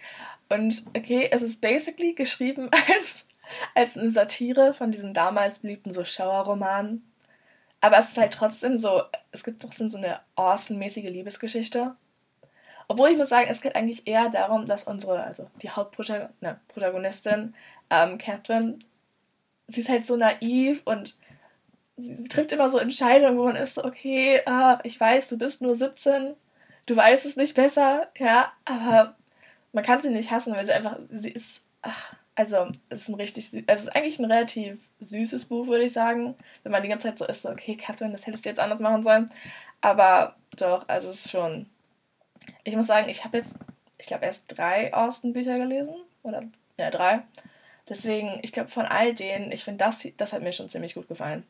Und 0.50 0.84
okay, 0.96 1.30
es 1.32 1.42
ist 1.42 1.62
basically 1.62 2.14
geschrieben 2.14 2.70
als, 2.90 3.26
als 3.74 3.98
eine 3.98 4.12
Satire 4.12 4.74
von 4.74 4.92
diesen 4.92 5.14
damals 5.14 5.60
beliebten 5.60 5.94
so 5.94 6.04
Schauerromanen. 6.04 7.10
Aber 7.80 7.98
es 7.98 8.10
ist 8.10 8.18
halt 8.18 8.34
trotzdem 8.34 8.78
so, 8.78 9.04
es 9.32 9.44
gibt 9.44 9.62
trotzdem 9.62 9.90
so 9.90 9.98
eine 9.98 10.20
awesome-mäßige 10.36 11.10
Liebesgeschichte. 11.10 11.96
Obwohl 12.88 13.10
ich 13.10 13.18
muss 13.18 13.30
sagen, 13.30 13.48
es 13.50 13.62
geht 13.62 13.76
eigentlich 13.76 14.06
eher 14.06 14.30
darum, 14.30 14.66
dass 14.66 14.84
unsere, 14.84 15.24
also 15.24 15.50
die 15.62 15.70
Hauptprotagonistin, 15.70 17.56
ähm, 17.90 18.18
Catherine, 18.18 18.80
sie 19.68 19.82
ist 19.82 19.90
halt 19.90 20.06
so 20.06 20.18
naiv 20.18 20.82
und 20.84 21.16
sie, 22.02 22.28
trifft 22.28 22.52
immer 22.52 22.70
so 22.70 22.78
Entscheidungen, 22.78 23.38
wo 23.38 23.46
man 23.46 23.56
ist 23.56 23.76
so, 23.76 23.84
okay, 23.84 24.42
ach, 24.46 24.80
ich 24.84 25.00
weiß, 25.00 25.30
du 25.30 25.38
bist 25.38 25.62
nur 25.62 25.76
17, 25.76 26.36
du 26.86 26.96
weißt 26.96 27.26
es 27.26 27.36
nicht 27.38 27.56
besser, 27.56 28.10
ja, 28.18 28.52
aber 28.66 29.16
man 29.74 29.84
kann 29.84 30.02
sie 30.02 30.10
nicht 30.10 30.32
hassen, 30.32 30.54
weil 30.54 30.66
sie 30.66 30.74
einfach, 30.74 31.00
sie 31.10 31.30
ist, 31.30 31.62
ach, 31.82 32.14
also 32.36 32.68
es 32.90 33.02
ist 33.02 33.10
ein 33.10 33.16
richtig, 33.16 33.46
also 33.46 33.64
es 33.68 33.82
ist 33.84 33.96
eigentlich 33.96 34.20
ein 34.20 34.32
relativ 34.32 34.80
süßes 35.00 35.46
Buch, 35.46 35.68
würde 35.68 35.86
ich 35.86 35.94
sagen, 35.94 36.36
wenn 36.64 36.72
man 36.72 36.84
die 36.84 36.90
ganze 36.90 37.08
Zeit 37.08 37.20
so 37.20 37.26
ist, 37.26 37.44
so, 37.44 37.50
okay, 37.50 37.76
Catherine, 37.76 38.14
das 38.14 38.28
hättest 38.28 38.46
du 38.46 38.50
jetzt 38.50 38.60
anders 38.60 38.80
machen 38.80 39.04
sollen, 39.04 39.30
aber 39.82 40.36
doch, 40.58 40.88
also 40.88 41.10
es 41.10 41.26
ist 41.26 41.32
schon, 41.32 41.68
ich 42.64 42.76
muss 42.76 42.88
sagen, 42.88 43.10
ich 43.10 43.24
habe 43.24 43.38
jetzt, 43.38 43.60
ich 43.98 44.08
glaube, 44.08 44.26
erst 44.26 44.46
drei 44.58 44.94
Austen-Bücher 44.94 45.58
gelesen, 45.58 45.96
oder, 46.24 46.44
ja, 46.78 46.90
drei, 46.90 47.24
Deswegen, 47.90 48.40
ich 48.42 48.54
glaube, 48.54 48.70
von 48.70 48.86
all 48.86 49.14
denen, 49.14 49.52
ich 49.52 49.66
finde, 49.66 49.84
das, 49.84 50.08
das 50.18 50.34
hat 50.34 50.42
mir 50.42 50.54
schon 50.54 50.70
ziemlich 50.70 50.94
gut 50.94 51.08
gefallen. 51.08 51.44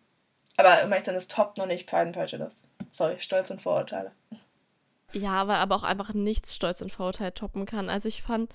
Aber 0.62 0.84
um 0.84 0.92
ehrlich 0.92 1.06
dann 1.06 1.16
ist 1.16 1.32
Top 1.32 1.58
noch 1.58 1.66
nicht 1.66 1.90
Pride 1.90 2.04
and 2.04 2.16
Prejudice. 2.16 2.68
Sorry, 2.92 3.20
Stolz 3.20 3.50
und 3.50 3.62
Vorurteile. 3.62 4.12
Ja, 5.12 5.48
weil 5.48 5.58
aber 5.58 5.76
auch 5.76 5.84
einfach 5.84 6.14
nichts 6.14 6.56
Stolz 6.56 6.82
und 6.82 6.92
Vorurteile 6.92 7.34
toppen 7.34 7.66
kann. 7.66 7.90
Also 7.90 8.08
ich 8.08 8.22
fand 8.22 8.54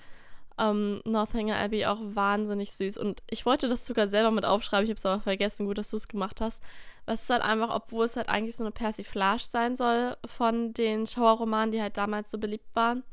ähm, 0.57 1.01
Northanger 1.03 1.57
Abbey 1.57 1.85
auch 1.85 1.99
wahnsinnig 2.01 2.71
süß. 2.71 2.97
Und 2.97 3.21
ich 3.29 3.45
wollte 3.45 3.67
das 3.67 3.85
sogar 3.85 4.07
selber 4.07 4.31
mit 4.31 4.45
aufschreiben, 4.45 4.85
ich 4.85 4.89
habe 4.89 4.97
es 4.97 5.05
aber 5.05 5.21
vergessen. 5.21 5.65
Gut, 5.65 5.77
dass 5.77 5.91
du 5.91 5.97
es 5.97 6.07
gemacht 6.07 6.39
hast. 6.39 6.63
Was 7.05 7.23
ist 7.23 7.29
halt 7.29 7.41
einfach, 7.41 7.75
obwohl 7.75 8.05
es 8.05 8.15
halt 8.15 8.29
eigentlich 8.29 8.55
so 8.55 8.63
eine 8.63 8.71
Persiflage 8.71 9.43
sein 9.43 9.75
soll 9.75 10.15
von 10.25 10.73
den 10.73 11.07
Schauerromanen, 11.07 11.73
die 11.73 11.81
halt 11.81 11.97
damals 11.97 12.31
so 12.31 12.37
beliebt 12.37 12.73
waren, 12.73 13.03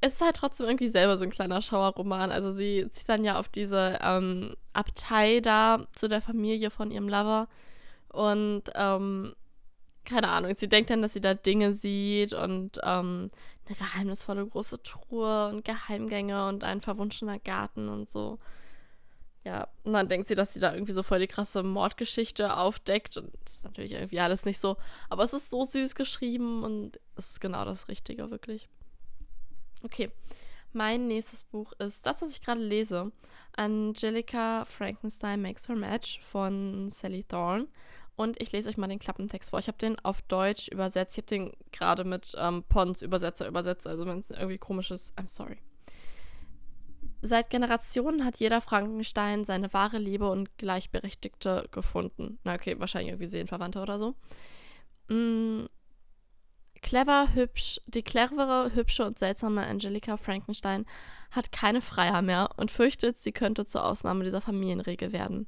ist 0.00 0.20
halt 0.20 0.36
trotzdem 0.36 0.66
irgendwie 0.66 0.88
selber 0.88 1.16
so 1.16 1.22
ein 1.22 1.30
kleiner 1.30 1.62
Schauerroman. 1.62 2.32
Also 2.32 2.50
sie 2.50 2.88
zieht 2.90 3.08
dann 3.08 3.24
ja 3.24 3.38
auf 3.38 3.48
diese 3.48 4.00
ähm, 4.02 4.54
Abtei 4.72 5.38
da 5.40 5.86
zu 5.94 6.08
der 6.08 6.20
Familie 6.20 6.70
von 6.70 6.90
ihrem 6.90 7.08
Lover 7.08 7.46
und 8.14 8.64
ähm, 8.74 9.34
keine 10.04 10.28
Ahnung, 10.28 10.54
sie 10.54 10.68
denkt 10.68 10.90
dann, 10.90 11.02
dass 11.02 11.14
sie 11.14 11.20
da 11.20 11.34
Dinge 11.34 11.72
sieht 11.72 12.32
und 12.32 12.78
ähm, 12.82 13.30
eine 13.66 13.76
geheimnisvolle 13.76 14.46
große 14.46 14.82
Truhe 14.82 15.48
und 15.48 15.64
Geheimgänge 15.64 16.48
und 16.48 16.64
ein 16.64 16.80
verwunschener 16.80 17.38
Garten 17.38 17.88
und 17.88 18.10
so. 18.10 18.38
Ja, 19.44 19.68
und 19.82 19.92
dann 19.92 20.08
denkt 20.08 20.28
sie, 20.28 20.34
dass 20.34 20.54
sie 20.54 20.60
da 20.60 20.72
irgendwie 20.72 20.92
so 20.92 21.02
voll 21.02 21.18
die 21.18 21.26
krasse 21.26 21.62
Mordgeschichte 21.62 22.56
aufdeckt 22.56 23.16
und 23.16 23.30
das 23.44 23.56
ist 23.56 23.64
natürlich 23.64 23.92
irgendwie 23.92 24.20
alles 24.20 24.44
nicht 24.44 24.58
so. 24.58 24.76
Aber 25.10 25.24
es 25.24 25.34
ist 25.34 25.50
so 25.50 25.64
süß 25.64 25.94
geschrieben 25.94 26.62
und 26.62 26.98
es 27.16 27.32
ist 27.32 27.40
genau 27.40 27.64
das 27.64 27.88
Richtige, 27.88 28.30
wirklich. 28.30 28.68
Okay, 29.82 30.10
mein 30.72 31.06
nächstes 31.08 31.44
Buch 31.44 31.72
ist 31.78 32.04
das, 32.06 32.22
was 32.22 32.30
ich 32.30 32.40
gerade 32.42 32.60
lese. 32.60 33.12
Angelica 33.54 34.64
Frankenstein 34.64 35.42
Makes 35.42 35.68
Her 35.68 35.76
Match 35.76 36.20
von 36.20 36.88
Sally 36.88 37.22
Thorne. 37.22 37.68
Und 38.16 38.40
ich 38.40 38.52
lese 38.52 38.68
euch 38.68 38.76
mal 38.76 38.86
den 38.86 38.98
Klappentext 38.98 39.50
vor. 39.50 39.58
Ich 39.58 39.66
habe 39.66 39.78
den 39.78 39.98
auf 40.00 40.22
Deutsch 40.22 40.68
übersetzt. 40.68 41.18
Ich 41.18 41.24
habe 41.24 41.26
den 41.26 41.52
gerade 41.72 42.04
mit 42.04 42.34
ähm, 42.38 42.62
Pons 42.68 43.02
Übersetzer 43.02 43.48
übersetzt. 43.48 43.86
Also 43.86 44.06
wenn 44.06 44.18
es 44.18 44.30
irgendwie 44.30 44.58
komisch 44.58 44.90
ist, 44.90 45.18
I'm 45.18 45.28
sorry. 45.28 45.58
Seit 47.22 47.50
Generationen 47.50 48.24
hat 48.24 48.36
jeder 48.36 48.60
Frankenstein 48.60 49.44
seine 49.44 49.72
wahre 49.72 49.98
Liebe 49.98 50.30
und 50.30 50.56
Gleichberechtigte 50.58 51.68
gefunden. 51.70 52.38
Na 52.44 52.54
okay, 52.54 52.78
wahrscheinlich 52.78 53.12
irgendwie 53.12 53.28
Seelenverwandte 53.28 53.80
oder 53.80 53.98
so. 53.98 54.14
Mm, 55.08 55.64
clever, 56.82 57.34
hübsch, 57.34 57.80
die 57.86 58.02
clevere, 58.02 58.74
hübsche 58.74 59.06
und 59.06 59.18
seltsame 59.18 59.66
Angelica 59.66 60.18
Frankenstein 60.18 60.84
hat 61.30 61.50
keine 61.50 61.80
Freier 61.80 62.20
mehr 62.20 62.50
und 62.58 62.70
fürchtet, 62.70 63.18
sie 63.18 63.32
könnte 63.32 63.64
zur 63.64 63.84
Ausnahme 63.86 64.22
dieser 64.22 64.42
Familienregel 64.42 65.12
werden. 65.12 65.46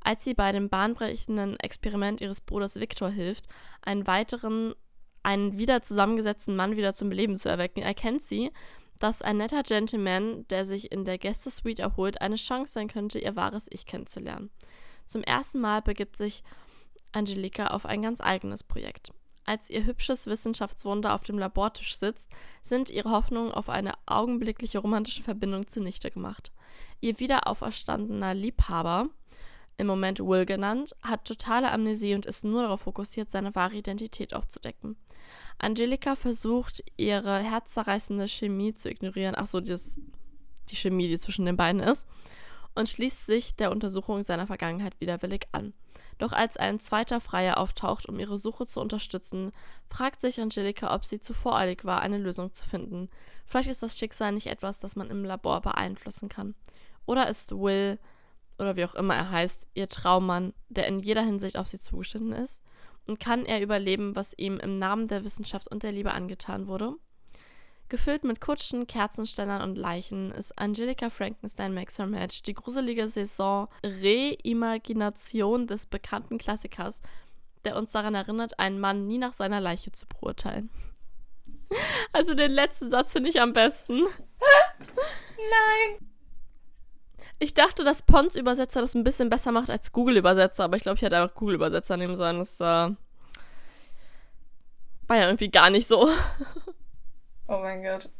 Als 0.00 0.24
sie 0.24 0.34
bei 0.34 0.52
dem 0.52 0.68
bahnbrechenden 0.68 1.58
Experiment 1.60 2.20
ihres 2.20 2.40
Bruders 2.40 2.76
Victor 2.76 3.10
hilft, 3.10 3.46
einen 3.82 4.06
weiteren, 4.06 4.74
einen 5.22 5.58
wieder 5.58 5.82
zusammengesetzten 5.82 6.56
Mann 6.56 6.76
wieder 6.76 6.92
zum 6.92 7.10
Leben 7.10 7.36
zu 7.36 7.48
erwecken, 7.48 7.82
erkennt 7.82 8.22
sie, 8.22 8.52
dass 8.98 9.22
ein 9.22 9.38
netter 9.38 9.62
Gentleman, 9.62 10.46
der 10.48 10.64
sich 10.64 10.90
in 10.92 11.04
der 11.04 11.18
Gästesuite 11.18 11.82
erholt, 11.82 12.20
eine 12.20 12.36
Chance 12.36 12.72
sein 12.72 12.88
könnte, 12.88 13.18
ihr 13.18 13.36
wahres 13.36 13.66
Ich 13.70 13.84
kennenzulernen. 13.84 14.50
Zum 15.06 15.22
ersten 15.22 15.60
Mal 15.60 15.82
begibt 15.82 16.16
sich 16.16 16.42
Angelika 17.12 17.68
auf 17.68 17.86
ein 17.86 18.02
ganz 18.02 18.20
eigenes 18.20 18.62
Projekt. 18.62 19.12
Als 19.44 19.70
ihr 19.70 19.84
hübsches 19.84 20.26
Wissenschaftswunder 20.26 21.14
auf 21.14 21.22
dem 21.22 21.38
Labortisch 21.38 21.96
sitzt, 21.96 22.28
sind 22.62 22.90
ihre 22.90 23.12
Hoffnungen 23.12 23.52
auf 23.52 23.68
eine 23.68 23.94
augenblickliche 24.04 24.78
romantische 24.78 25.22
Verbindung 25.22 25.68
zunichte 25.68 26.10
gemacht. 26.10 26.50
Ihr 27.00 27.20
wiederauferstandener 27.20 28.34
Liebhaber 28.34 29.08
im 29.78 29.86
Moment 29.86 30.20
Will 30.20 30.46
genannt, 30.46 30.94
hat 31.02 31.24
totale 31.24 31.70
Amnesie 31.70 32.14
und 32.14 32.26
ist 32.26 32.44
nur 32.44 32.62
darauf 32.62 32.82
fokussiert, 32.82 33.30
seine 33.30 33.54
wahre 33.54 33.74
Identität 33.74 34.34
aufzudecken. 34.34 34.96
Angelika 35.58 36.16
versucht, 36.16 36.84
ihre 36.96 37.38
herzzerreißende 37.38 38.28
Chemie 38.28 38.74
zu 38.74 38.90
ignorieren. 38.90 39.34
Achso, 39.34 39.60
die 39.60 40.76
Chemie, 40.76 41.08
die 41.08 41.18
zwischen 41.18 41.46
den 41.46 41.56
beiden 41.56 41.80
ist. 41.80 42.06
Und 42.74 42.88
schließt 42.88 43.26
sich 43.26 43.56
der 43.56 43.70
Untersuchung 43.70 44.22
seiner 44.22 44.46
Vergangenheit 44.46 45.00
widerwillig 45.00 45.46
an. 45.52 45.72
Doch 46.18 46.32
als 46.32 46.56
ein 46.56 46.80
zweiter 46.80 47.20
Freier 47.20 47.58
auftaucht, 47.58 48.06
um 48.06 48.18
ihre 48.18 48.38
Suche 48.38 48.66
zu 48.66 48.80
unterstützen, 48.80 49.52
fragt 49.88 50.20
sich 50.20 50.40
Angelika, 50.40 50.94
ob 50.94 51.04
sie 51.04 51.20
zu 51.20 51.34
voreilig 51.34 51.84
war, 51.84 52.00
eine 52.00 52.18
Lösung 52.18 52.52
zu 52.52 52.64
finden. 52.64 53.10
Vielleicht 53.46 53.68
ist 53.68 53.82
das 53.82 53.98
Schicksal 53.98 54.32
nicht 54.32 54.46
etwas, 54.46 54.80
das 54.80 54.96
man 54.96 55.10
im 55.10 55.24
Labor 55.24 55.60
beeinflussen 55.60 56.28
kann. 56.28 56.54
Oder 57.04 57.28
ist 57.28 57.52
Will 57.52 57.98
oder 58.58 58.76
wie 58.76 58.84
auch 58.84 58.94
immer 58.94 59.14
er 59.14 59.30
heißt, 59.30 59.66
ihr 59.74 59.88
Traummann, 59.88 60.52
der 60.68 60.86
in 60.86 61.00
jeder 61.00 61.22
Hinsicht 61.22 61.56
auf 61.56 61.68
sie 61.68 61.78
zugeschnitten 61.78 62.32
ist? 62.32 62.62
Und 63.06 63.20
kann 63.20 63.46
er 63.46 63.62
überleben, 63.62 64.16
was 64.16 64.34
ihm 64.36 64.58
im 64.58 64.78
Namen 64.78 65.06
der 65.06 65.24
Wissenschaft 65.24 65.68
und 65.68 65.82
der 65.82 65.92
Liebe 65.92 66.12
angetan 66.12 66.66
wurde? 66.66 66.94
Gefüllt 67.88 68.24
mit 68.24 68.40
Kutschen, 68.40 68.88
Kerzenständern 68.88 69.62
und 69.62 69.76
Leichen 69.76 70.32
ist 70.32 70.58
Angelica 70.58 71.08
Frankenstein 71.08 71.72
Makes 71.72 71.98
Her 71.98 72.08
Match 72.08 72.42
die 72.42 72.54
gruselige 72.54 73.06
Saison-Reimagination 73.06 75.68
des 75.68 75.86
bekannten 75.86 76.38
Klassikers, 76.38 77.00
der 77.64 77.76
uns 77.76 77.92
daran 77.92 78.16
erinnert, 78.16 78.58
einen 78.58 78.80
Mann 78.80 79.06
nie 79.06 79.18
nach 79.18 79.34
seiner 79.34 79.60
Leiche 79.60 79.92
zu 79.92 80.06
beurteilen. 80.06 80.68
Also 82.12 82.34
den 82.34 82.52
letzten 82.52 82.90
Satz 82.90 83.12
finde 83.12 83.28
ich 83.28 83.40
am 83.40 83.52
besten. 83.52 83.98
Nein! 83.98 86.08
Ich 87.38 87.52
dachte, 87.54 87.84
dass 87.84 88.02
Pons-Übersetzer 88.02 88.80
das 88.80 88.94
ein 88.94 89.04
bisschen 89.04 89.28
besser 89.28 89.52
macht 89.52 89.68
als 89.68 89.92
Google-Übersetzer, 89.92 90.64
aber 90.64 90.76
ich 90.76 90.82
glaube, 90.82 90.96
ich 90.96 91.02
hätte 91.02 91.18
einfach 91.18 91.34
Google-Übersetzer 91.34 91.96
nehmen 91.96 92.16
sollen. 92.16 92.38
Das 92.38 92.60
äh, 92.60 92.64
war 92.64 92.96
ja 95.08 95.26
irgendwie 95.26 95.50
gar 95.50 95.70
nicht 95.70 95.86
so. 95.86 96.08
Oh 97.48 97.58
mein 97.58 97.84
Gott. 97.84 98.10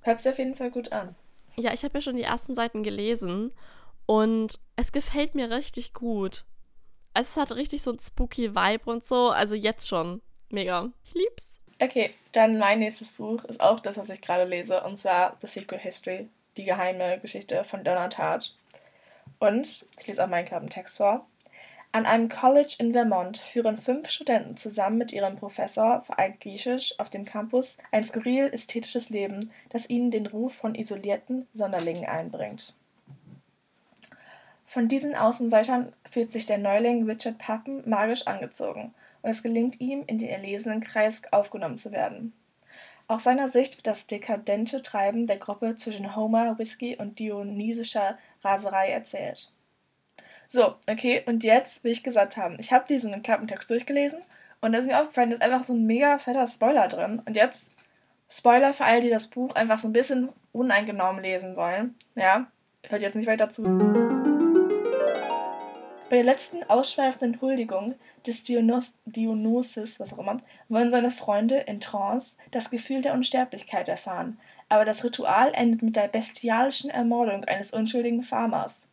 Hört 0.00 0.22
sich 0.22 0.32
auf 0.32 0.38
jeden 0.38 0.54
Fall 0.54 0.70
gut 0.70 0.92
an. 0.92 1.14
Ja, 1.56 1.74
ich 1.74 1.84
habe 1.84 1.98
ja 1.98 2.00
schon 2.00 2.16
die 2.16 2.22
ersten 2.22 2.54
Seiten 2.54 2.82
gelesen 2.82 3.52
und 4.06 4.58
es 4.76 4.92
gefällt 4.92 5.34
mir 5.34 5.50
richtig 5.50 5.92
gut. 5.92 6.44
Es 7.12 7.36
hat 7.36 7.52
richtig 7.52 7.82
so 7.82 7.92
ein 7.92 7.98
spooky 7.98 8.54
Vibe 8.54 8.90
und 8.90 9.04
so. 9.04 9.28
Also 9.28 9.54
jetzt 9.54 9.88
schon. 9.88 10.22
Mega. 10.48 10.90
Ich 11.04 11.12
lieb's. 11.12 11.60
Okay, 11.80 12.14
dann 12.32 12.58
mein 12.58 12.78
nächstes 12.78 13.12
Buch 13.12 13.44
ist 13.44 13.60
auch 13.60 13.80
das, 13.80 13.98
was 13.98 14.08
ich 14.08 14.22
gerade 14.22 14.44
lese, 14.44 14.82
und 14.84 14.96
zwar 14.98 15.36
The 15.40 15.48
Secret 15.48 15.80
History 15.80 16.28
die 16.56 16.64
geheime 16.64 17.18
Geschichte 17.18 17.64
von 17.64 17.84
Donna 17.84 18.08
Tartt. 18.08 18.54
Und 19.38 19.86
ich 19.98 20.06
lese 20.06 20.24
auch 20.24 20.28
meinen 20.28 20.44
Klappentext 20.44 20.96
vor. 20.96 21.26
An 21.94 22.06
einem 22.06 22.30
College 22.30 22.76
in 22.78 22.92
Vermont 22.92 23.36
führen 23.36 23.76
fünf 23.76 24.08
Studenten 24.08 24.56
zusammen 24.56 24.96
mit 24.96 25.12
ihrem 25.12 25.36
Professor 25.36 26.00
für 26.00 26.18
Altgriechisch 26.18 26.98
auf 26.98 27.10
dem 27.10 27.26
Campus 27.26 27.76
ein 27.90 28.04
skurril 28.04 28.48
ästhetisches 28.50 29.10
Leben, 29.10 29.50
das 29.68 29.90
ihnen 29.90 30.10
den 30.10 30.26
Ruf 30.26 30.54
von 30.54 30.74
isolierten 30.74 31.46
Sonderlingen 31.52 32.06
einbringt. 32.06 32.74
Von 34.64 34.88
diesen 34.88 35.14
Außenseitern 35.14 35.92
fühlt 36.10 36.32
sich 36.32 36.46
der 36.46 36.56
Neuling 36.56 37.04
Richard 37.04 37.36
Pappen 37.36 37.86
magisch 37.86 38.26
angezogen, 38.26 38.94
und 39.20 39.28
es 39.28 39.42
gelingt 39.42 39.78
ihm, 39.78 40.02
in 40.06 40.16
den 40.16 40.30
erlesenen 40.30 40.80
Kreis 40.80 41.20
aufgenommen 41.30 41.76
zu 41.76 41.92
werden. 41.92 42.32
Aus 43.08 43.24
seiner 43.24 43.48
Sicht 43.48 43.76
wird 43.76 43.86
das 43.86 44.06
dekadente 44.06 44.82
Treiben 44.82 45.26
der 45.26 45.38
Gruppe 45.38 45.76
zwischen 45.76 46.16
Homer, 46.16 46.58
Whisky 46.58 46.96
und 46.96 47.18
dionysischer 47.18 48.18
Raserei 48.42 48.90
erzählt. 48.90 49.52
So, 50.48 50.76
okay, 50.88 51.22
und 51.26 51.44
jetzt 51.44 51.82
will 51.82 51.92
ich 51.92 52.02
gesagt 52.02 52.36
haben, 52.36 52.56
ich 52.58 52.72
habe 52.72 52.86
diesen 52.86 53.22
Klappentext 53.22 53.70
durchgelesen 53.70 54.20
und 54.60 54.72
da 54.72 54.78
ist 54.78 54.86
mir 54.86 55.00
aufgefallen, 55.00 55.30
da 55.30 55.36
ist 55.36 55.42
einfach 55.42 55.64
so 55.64 55.72
ein 55.72 55.86
mega 55.86 56.18
fetter 56.18 56.46
Spoiler 56.46 56.88
drin. 56.88 57.22
Und 57.24 57.36
jetzt 57.36 57.70
Spoiler 58.28 58.72
für 58.72 58.84
alle, 58.84 59.02
die 59.02 59.10
das 59.10 59.26
Buch 59.26 59.54
einfach 59.54 59.78
so 59.78 59.88
ein 59.88 59.92
bisschen 59.92 60.30
uneingenommen 60.52 61.22
lesen 61.22 61.56
wollen. 61.56 61.94
Ja, 62.14 62.46
hört 62.88 63.02
jetzt 63.02 63.16
nicht 63.16 63.26
weiter 63.26 63.50
zu. 63.50 64.21
Bei 66.12 66.16
der 66.16 66.26
letzten 66.26 66.62
ausschweifenden 66.64 67.40
Huldigung 67.40 67.94
des 68.26 68.44
Dionys 68.44 68.98
Dionysus, 69.06 69.98
was 69.98 70.12
auch 70.12 70.18
immer, 70.18 70.42
wollen 70.68 70.90
seine 70.90 71.10
Freunde 71.10 71.60
in 71.60 71.80
Trance 71.80 72.36
das 72.50 72.68
Gefühl 72.68 73.00
der 73.00 73.14
Unsterblichkeit 73.14 73.88
erfahren, 73.88 74.38
aber 74.68 74.84
das 74.84 75.04
Ritual 75.04 75.54
endet 75.54 75.80
mit 75.80 75.96
der 75.96 76.08
bestialischen 76.08 76.90
Ermordung 76.90 77.46
eines 77.46 77.72
unschuldigen 77.72 78.22
Farmers 78.22 78.86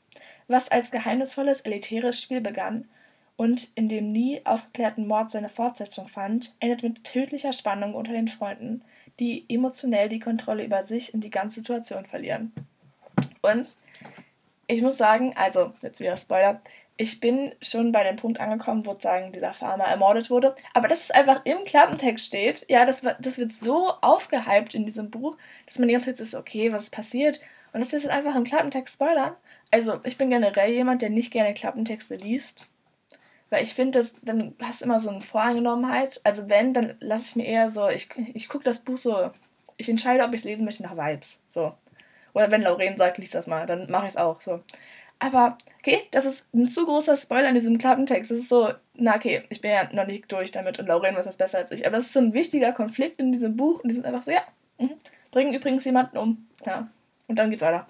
was 0.48 0.70
als 0.70 0.92
geheimnisvolles 0.92 1.60
elitäres 1.60 2.22
Spiel 2.22 2.40
begann 2.40 2.88
und 3.36 3.68
in 3.76 3.90
dem 3.90 4.14
nie 4.14 4.42
aufgeklärten 4.46 5.06
Mord 5.06 5.30
seine 5.30 5.50
Fortsetzung 5.50 6.08
fand, 6.08 6.56
endet 6.62 6.84
mit 6.84 7.04
tödlicher 7.04 7.52
Spannung 7.52 7.96
unter 7.96 8.14
den 8.14 8.30
Freunden, 8.30 8.82
die 9.20 9.44
emotionell 9.50 10.08
die 10.08 10.22
Kontrolle 10.22 10.64
über 10.64 10.86
sich 10.86 11.14
und 11.14 11.22
die 11.22 11.30
ganze 11.30 11.60
Situation 11.60 12.06
verlieren. 12.06 12.54
Und 13.42 13.78
ich 14.72 14.84
muss 14.84 14.98
sagen, 14.98 15.34
also 15.36 15.74
jetzt 15.82 16.00
wieder 16.00 16.16
Spoiler, 16.16 16.62
ich 17.02 17.22
bin 17.22 17.56
schon 17.62 17.94
bei 17.94 18.04
dem 18.04 18.18
Punkt 18.18 18.42
angekommen, 18.42 18.86
wo 18.86 18.94
sagen, 19.00 19.32
dieser 19.32 19.54
Farmer 19.54 19.86
ermordet 19.86 20.30
wurde. 20.30 20.54
Aber 20.74 20.90
dass 20.90 21.06
es 21.06 21.12
einfach 21.12 21.46
im 21.46 21.64
Klappentext 21.64 22.28
steht, 22.28 22.66
ja, 22.68 22.86
das, 22.86 23.04
das 23.22 23.38
wird 23.38 23.54
so 23.54 23.94
aufgehypt 24.02 24.76
in 24.76 24.84
diesem 24.84 25.10
Buch, 25.10 25.38
dass 25.66 25.80
man 25.80 25.88
die 25.88 25.94
ganze 25.94 26.14
Zeit 26.14 26.20
ist, 26.20 26.36
okay, 26.36 26.74
was 26.74 26.84
ist 26.84 26.90
passiert? 26.90 27.40
Und 27.72 27.80
das 27.80 27.94
ist 27.94 28.10
einfach 28.10 28.36
im 28.36 28.44
Klappentext 28.44 28.96
Spoiler. 28.96 29.38
Also, 29.72 30.02
ich 30.04 30.18
bin 30.18 30.30
generell 30.30 30.74
jemand, 30.74 31.02
der 31.02 31.10
nicht 31.10 31.32
gerne 31.32 31.54
Klappentexte 31.54 32.18
liest. 32.18 32.68
Weil 33.50 33.64
ich 33.64 33.74
finde, 33.74 34.06
dann 34.22 34.56
hast 34.62 34.82
du 34.82 34.86
immer 34.86 35.00
so 35.00 35.10
eine 35.10 35.22
Voreingenommenheit. 35.22 36.20
Also, 36.26 36.50
wenn, 36.50 36.74
dann 36.74 36.98
lasse 37.00 37.30
ich 37.30 37.36
mir 37.38 37.46
eher 37.46 37.70
so, 37.70 37.88
ich, 37.88 38.10
ich 38.34 38.50
gucke 38.50 38.66
das 38.66 38.82
Buch 38.82 38.98
so, 38.98 39.32
ich 39.78 39.88
entscheide, 39.88 40.26
ob 40.26 40.34
ich 40.34 40.42
es 40.42 40.46
lesen 40.46 40.66
möchte 40.66 40.84
nach 40.84 40.98
Vibes. 40.98 41.40
So. 41.48 41.72
Oder 42.34 42.52
wenn 42.52 42.62
Lauren 42.62 42.98
sagt, 42.98 43.20
lies 43.20 43.32
das 43.32 43.48
mal, 43.48 43.66
dann 43.66 43.90
mache 43.90 44.08
ich 44.08 44.12
es 44.12 44.18
auch. 44.18 44.42
So. 44.42 44.60
Aber, 45.20 45.58
okay, 45.80 46.04
das 46.12 46.26
ist 46.26 46.46
ein 46.54 46.70
zu 46.70 46.86
großer 46.86 47.18
Spoiler 47.18 47.50
in 47.50 47.56
diesem 47.56 47.78
Klappentext. 47.78 48.32
Das 48.32 48.40
ist 48.40 48.50
so, 48.50 48.70
na 48.94 49.16
okay, 49.16 49.44
ich 49.50 49.60
bin 49.60 49.72
ja 49.72 49.92
noch 49.94 50.08
nicht 50.08 50.32
durch 50.32 50.52
damit 50.52 50.80
und 50.80 50.88
Lauren 50.88 51.16
weiß 51.16 51.26
das 51.26 51.36
besser 51.36 51.58
als 51.58 51.72
ich. 51.72 51.86
Aber 51.86 51.98
das 51.98 52.06
ist 52.06 52.14
so 52.14 52.20
ein 52.20 52.34
wichtiger 52.34 52.72
Konflikt 52.72 53.20
in 53.20 53.34
diesem 53.34 53.58
Buch 53.58 53.82
und 53.84 53.90
die 53.90 53.96
sind 53.96 54.06
einfach 54.06 54.24
so, 54.24 54.32
ja, 54.32 54.44
mh, 54.78 54.92
bringen 55.32 55.54
übrigens 55.54 55.84
jemanden 55.84 56.18
um. 56.18 56.48
Ja. 56.66 56.88
Und 57.28 57.36
dann 57.38 57.50
geht's 57.50 57.62
weiter. 57.62 57.86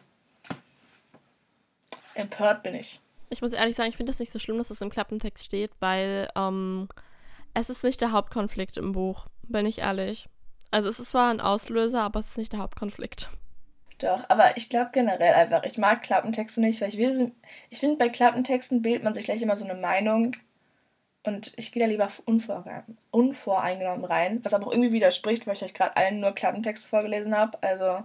Empört 2.16 2.64
bin 2.64 2.76
ich. 2.76 3.00
Ich 3.30 3.42
muss 3.42 3.54
ehrlich 3.54 3.76
sagen, 3.76 3.90
ich 3.90 3.98
finde 3.98 4.10
das 4.10 4.20
nicht 4.20 4.32
so 4.32 4.40
schlimm, 4.40 4.58
dass 4.58 4.70
das 4.70 4.82
im 4.82 4.90
Klappentext 4.90 5.46
steht, 5.46 5.72
weil 5.80 6.30
ähm, 6.36 6.90
es 7.54 7.70
ist 7.70 7.84
nicht 7.84 8.02
der 8.02 8.12
Hauptkonflikt 8.12 8.78
im 8.78 8.92
Buch, 8.92 9.28
bin 9.44 9.68
ich 9.68 9.80
ehrlich. 9.80 10.28
Also 10.72 10.90
es 10.90 11.00
ist 11.00 11.10
zwar 11.10 11.30
ein 11.30 11.42
Auslöser, 11.42 12.02
aber 12.02 12.20
es 12.20 12.30
ist 12.30 12.38
nicht 12.38 12.54
der 12.54 12.60
Hauptkonflikt. 12.60 13.30
Doch, 14.00 14.24
aber 14.30 14.56
ich 14.56 14.70
glaube 14.70 14.92
generell 14.94 15.34
einfach, 15.34 15.64
ich 15.64 15.78
mag 15.78 16.02
Klappentexte 16.02 16.62
nicht, 16.62 16.80
weil 16.80 16.88
ich 16.88 16.98
will, 16.98 17.34
ich 17.70 17.80
finde 17.80 17.98
bei 17.98 18.08
Klappentexten 18.08 18.82
bildet 18.82 19.04
man 19.04 19.14
sich 19.14 19.26
gleich 19.26 19.42
immer 19.42 19.58
so 19.58 19.66
eine 19.66 19.80
Meinung 19.80 20.38
und 21.24 21.52
ich 21.58 21.74
gehe 21.74 21.84
da 21.84 21.90
lieber 21.90 22.10
unvoreingenommen 23.12 24.06
rein, 24.06 24.40
was 24.44 24.54
aber 24.54 24.68
auch 24.68 24.72
irgendwie 24.72 24.94
widerspricht, 24.94 25.46
weil 25.46 25.56
ich 25.56 25.64
euch 25.64 25.74
gerade 25.74 25.98
allen 25.98 26.22
nur 26.22 26.32
Klappentexte 26.32 26.88
vorgelesen 26.88 27.36
habe, 27.36 27.62
also 27.62 28.04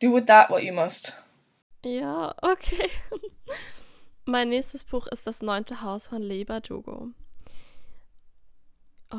do 0.00 0.14
with 0.14 0.26
that 0.26 0.48
what 0.48 0.62
you 0.62 0.72
must. 0.72 1.20
Ja, 1.84 2.32
okay. 2.40 2.88
mein 4.26 4.50
nächstes 4.50 4.84
Buch 4.84 5.08
ist 5.08 5.26
Das 5.26 5.42
neunte 5.42 5.82
Haus 5.82 6.06
von 6.06 6.22
Leber 6.22 6.60
Dugo. 6.60 7.08
Oh, 9.12 9.16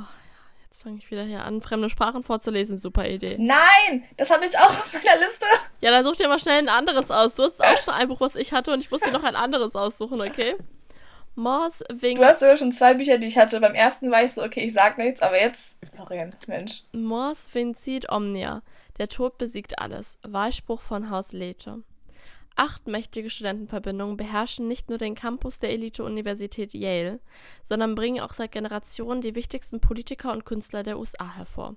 fange 0.82 0.98
ich 0.98 1.10
wieder 1.12 1.24
hier 1.24 1.44
an, 1.44 1.62
fremde 1.62 1.90
Sprachen 1.90 2.24
vorzulesen. 2.24 2.78
Super 2.78 3.08
Idee. 3.08 3.38
Nein, 3.40 4.04
das 4.18 4.30
habe 4.30 4.46
ich 4.46 4.58
auch 4.58 4.70
auf 4.70 4.94
meiner 4.94 5.20
Liste. 5.20 5.46
Ja, 5.80 5.92
dann 5.92 6.04
such 6.04 6.16
dir 6.16 6.28
mal 6.28 6.40
schnell 6.40 6.60
ein 6.60 6.70
anderes 6.70 7.12
aus. 7.12 7.36
Du 7.36 7.44
hast 7.44 7.64
auch 7.64 7.78
schon 7.78 7.94
ein 7.94 8.08
Buch, 8.08 8.20
was 8.20 8.36
ich 8.36 8.52
hatte, 8.52 8.72
und 8.74 8.80
ich 8.82 8.92
musste 8.92 9.12
noch 9.12 9.24
ein 9.24 9.36
anderes 9.36 9.76
aussuchen, 9.76 10.22
okay? 10.22 10.56
Mors 11.36 11.82
Wing. 11.90 12.18
Du 12.18 12.26
hast 12.26 12.42
sogar 12.42 12.58
schon 12.58 12.72
zwei 12.72 12.94
Bücher, 12.94 13.18
die 13.18 13.28
ich 13.28 13.38
hatte. 13.38 13.60
Beim 13.62 13.74
ersten 13.74 14.12
war 14.12 14.24
ich 14.24 14.34
so, 14.34 14.44
okay, 14.44 14.66
ich 14.66 14.74
sag 14.74 14.98
nichts, 14.98 15.22
aber 15.22 15.40
jetzt. 15.40 15.78
Florian, 15.96 16.30
Mensch. 16.48 16.84
Mors 16.92 17.48
Vincit 17.54 18.12
Omnia. 18.12 18.62
Der 18.98 19.08
Tod 19.08 19.38
besiegt 19.38 19.80
alles. 19.80 20.20
Wahlspruch 20.24 20.82
von 20.82 21.10
Haus 21.10 21.32
Lethe. 21.32 21.84
Acht 22.56 22.88
mächtige 22.88 23.30
Studentenverbindungen 23.30 24.18
beherrschen 24.18 24.68
nicht 24.68 24.90
nur 24.90 24.98
den 24.98 25.16
Campus 25.16 25.60
der 25.60 25.72
Elite-Universität 25.72 26.74
Yale, 26.74 27.20
sondern 27.64 27.96
bringen 27.96 28.22
auch 28.22 28.34
seit 28.34 28.52
Generationen 28.52 29.22
die 29.22 29.36
wichtigsten 29.36 29.80
Politiker 29.80 30.32
und 30.32 30.46
Künstler 30.46 30.84
der 30.84 31.00
USA 31.00 31.36
hervor. 31.36 31.76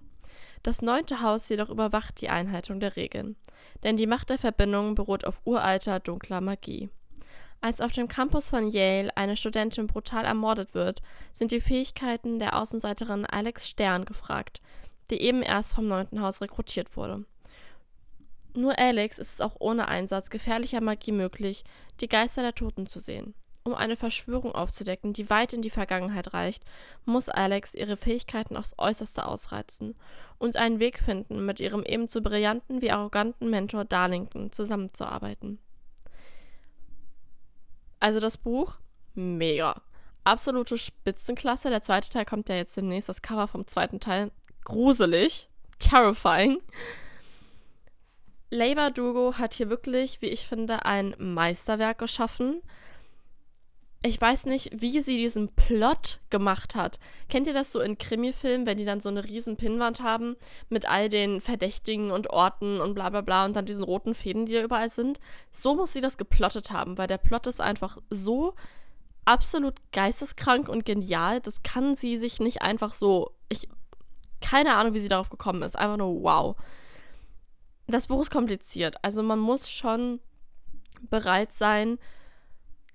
Das 0.63 0.83
neunte 0.83 1.21
Haus 1.21 1.49
jedoch 1.49 1.69
überwacht 1.69 2.21
die 2.21 2.29
Einhaltung 2.29 2.81
der 2.81 2.97
Regeln, 2.97 3.37
denn 3.83 3.97
die 3.97 4.07
Macht 4.07 4.31
der 4.31 4.39
Verbindungen 4.39 4.95
beruht 4.95 5.25
auf 5.25 5.41
uralter, 5.45 6.01
dunkler 6.01 6.41
Magie. 6.41 6.91
Als 7.61 7.81
auf 7.81 7.93
dem 7.93 8.09
Campus 8.09 8.51
von 8.51 8.71
Yale 8.71 9.17
eine 9.17 9.37
Studentin 9.37 9.87
brutal 9.87 10.25
ermordet 10.25 10.75
wird, 10.75 11.01
sind 11.33 11.51
die 11.51 11.61
Fähigkeiten 11.61 12.39
der 12.39 12.59
Außenseiterin 12.59 13.25
Alex 13.25 13.69
Stern 13.69 14.05
gefragt, 14.05 14.61
die 15.11 15.21
eben 15.21 15.43
erst 15.43 15.75
vom 15.75 15.89
neunten 15.89 16.21
Haus 16.21 16.41
rekrutiert 16.41 16.97
wurde. 16.97 17.25
Nur 18.57 18.79
Alex 18.79 19.19
ist 19.19 19.35
es 19.35 19.40
auch 19.40 19.57
ohne 19.59 19.88
Einsatz 19.88 20.31
gefährlicher 20.31 20.81
Magie 20.81 21.12
möglich, 21.12 21.64
die 22.01 22.09
Geister 22.09 22.43
der 22.43 22.55
Toten 22.55 22.87
zu 22.87 23.01
sehen. 23.01 23.35
Um 23.67 23.75
eine 23.75 23.97
Verschwörung 23.97 24.55
aufzudecken, 24.55 25.14
die 25.14 25.31
weit 25.31 25.55
in 25.55 25.62
die 25.62 25.71
Vergangenheit 25.71 26.35
reicht, 26.35 26.64
muss 27.07 27.31
Alex 27.31 27.75
ihre 27.75 27.97
Fähigkeiten 27.97 28.59
aufs 28.59 28.75
Äußerste 28.77 29.27
ausreizen 29.27 29.97
und 30.38 30.57
einen 30.57 30.81
Weg 30.81 30.99
finden, 30.99 31.47
mit 31.47 31.61
ihrem 31.61 31.83
ebenso 31.83 32.21
brillanten 32.21 32.83
wie 32.83 32.90
arroganten 32.90 33.49
Mentor 33.49 33.87
Darlington 33.87 34.53
zusammenzuarbeiten. 34.53 35.59
Also 38.01 38.21
das 38.21 38.37
Buch, 38.37 38.77
mega. 39.14 39.81
Absolute 40.25 40.77
Spitzenklasse. 40.77 41.71
Der 41.71 41.81
zweite 41.81 42.11
Teil 42.11 42.27
kommt 42.27 42.51
ja 42.51 42.57
jetzt 42.57 42.77
demnächst. 42.77 43.09
Das 43.09 43.23
Cover 43.23 43.49
vom 43.49 43.67
zweiten 43.67 43.99
Teil, 43.99 44.31
gruselig, 44.64 45.49
terrifying. 45.79 46.59
Labor 48.55 48.93
Dugo 48.93 49.35
hat 49.37 49.55
hier 49.55 49.69
wirklich, 49.69 50.23
wie 50.23 50.29
ich 50.29 50.47
finde, 50.47 50.85
ein 50.85 51.17
Meisterwerk 51.19 51.99
geschaffen. 51.99 52.62
Ich 54.01 54.21
weiß 54.21 54.47
nicht, 54.47 54.71
wie 54.81 55.01
sie 55.01 55.17
diesen 55.17 55.49
Plot 55.49 56.21
gemacht 56.31 56.77
hat. 56.77 57.01
Kennt 57.29 57.49
ihr 57.49 57.53
das 57.53 57.73
so 57.73 57.81
in 57.81 57.99
Krimi-Filmen, 57.99 58.64
wenn 58.64 58.79
die 58.79 58.85
dann 58.85 59.01
so 59.01 59.09
eine 59.09 59.25
riesen 59.25 59.57
Pinnwand 59.57 60.01
haben 60.01 60.37
mit 60.69 60.87
all 60.88 61.09
den 61.09 61.40
Verdächtigen 61.40 62.12
und 62.12 62.31
Orten 62.31 62.81
und 62.81 62.95
bla 62.95 63.11
bla 63.11 63.23
bla 63.23 63.45
und 63.45 63.57
dann 63.57 63.67
diesen 63.67 63.83
roten 63.83 64.14
Fäden, 64.14 64.47
die 64.47 64.53
da 64.53 64.62
überall 64.62 64.88
sind? 64.88 65.19
So 65.51 65.75
muss 65.75 65.93
sie 65.93 66.01
das 66.01 66.17
geplottet 66.17 66.71
haben, 66.71 66.97
weil 66.97 67.09
der 67.09 67.19
Plot 67.19 67.49
ist 67.49 67.61
einfach 67.61 67.99
so 68.09 68.55
absolut 69.25 69.75
geisteskrank 69.90 70.69
und 70.69 70.85
genial. 70.85 71.40
Das 71.40 71.64
kann 71.64 71.97
sie 71.97 72.19
sich 72.19 72.38
nicht 72.38 72.62
einfach 72.62 72.95
so. 72.95 73.33
Ich. 73.49 73.69
Keine 74.40 74.77
Ahnung, 74.77 74.95
wie 74.95 75.01
sie 75.01 75.09
darauf 75.09 75.31
gekommen 75.31 75.62
ist. 75.62 75.77
Einfach 75.77 75.97
nur 75.97 76.23
wow 76.23 76.57
das 77.87 78.07
Buch 78.07 78.23
ist 78.23 78.31
kompliziert. 78.31 78.97
Also 79.03 79.23
man 79.23 79.38
muss 79.38 79.70
schon 79.70 80.20
bereit 81.11 81.53
sein, 81.53 81.99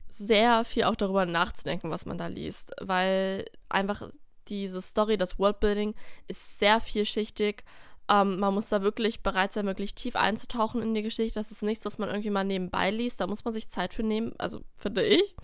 sehr 0.09 0.65
viel 0.65 0.85
auch 0.85 0.95
darüber 0.95 1.25
nachzudenken, 1.25 1.91
was 1.91 2.05
man 2.05 2.17
da 2.17 2.27
liest, 2.27 2.71
weil 2.81 3.45
einfach 3.69 4.09
diese 4.47 4.81
Story, 4.81 5.17
das 5.17 5.37
Worldbuilding 5.37 5.93
ist 6.27 6.57
sehr 6.57 6.79
vielschichtig. 6.79 7.63
Ähm, 8.09 8.39
man 8.39 8.55
muss 8.55 8.69
da 8.69 8.81
wirklich 8.81 9.21
bereit 9.21 9.53
sein, 9.53 9.67
wirklich 9.67 9.93
tief 9.93 10.15
einzutauchen 10.15 10.81
in 10.81 10.95
die 10.95 11.03
Geschichte. 11.03 11.39
Das 11.39 11.51
ist 11.51 11.61
nichts, 11.61 11.85
was 11.85 11.99
man 11.99 12.09
irgendwie 12.09 12.31
mal 12.31 12.43
nebenbei 12.43 12.89
liest. 12.89 13.19
Da 13.19 13.27
muss 13.27 13.45
man 13.45 13.53
sich 13.53 13.69
Zeit 13.69 13.93
für 13.93 14.01
nehmen, 14.01 14.33
also 14.39 14.61
finde 14.75 15.03
ich. 15.05 15.35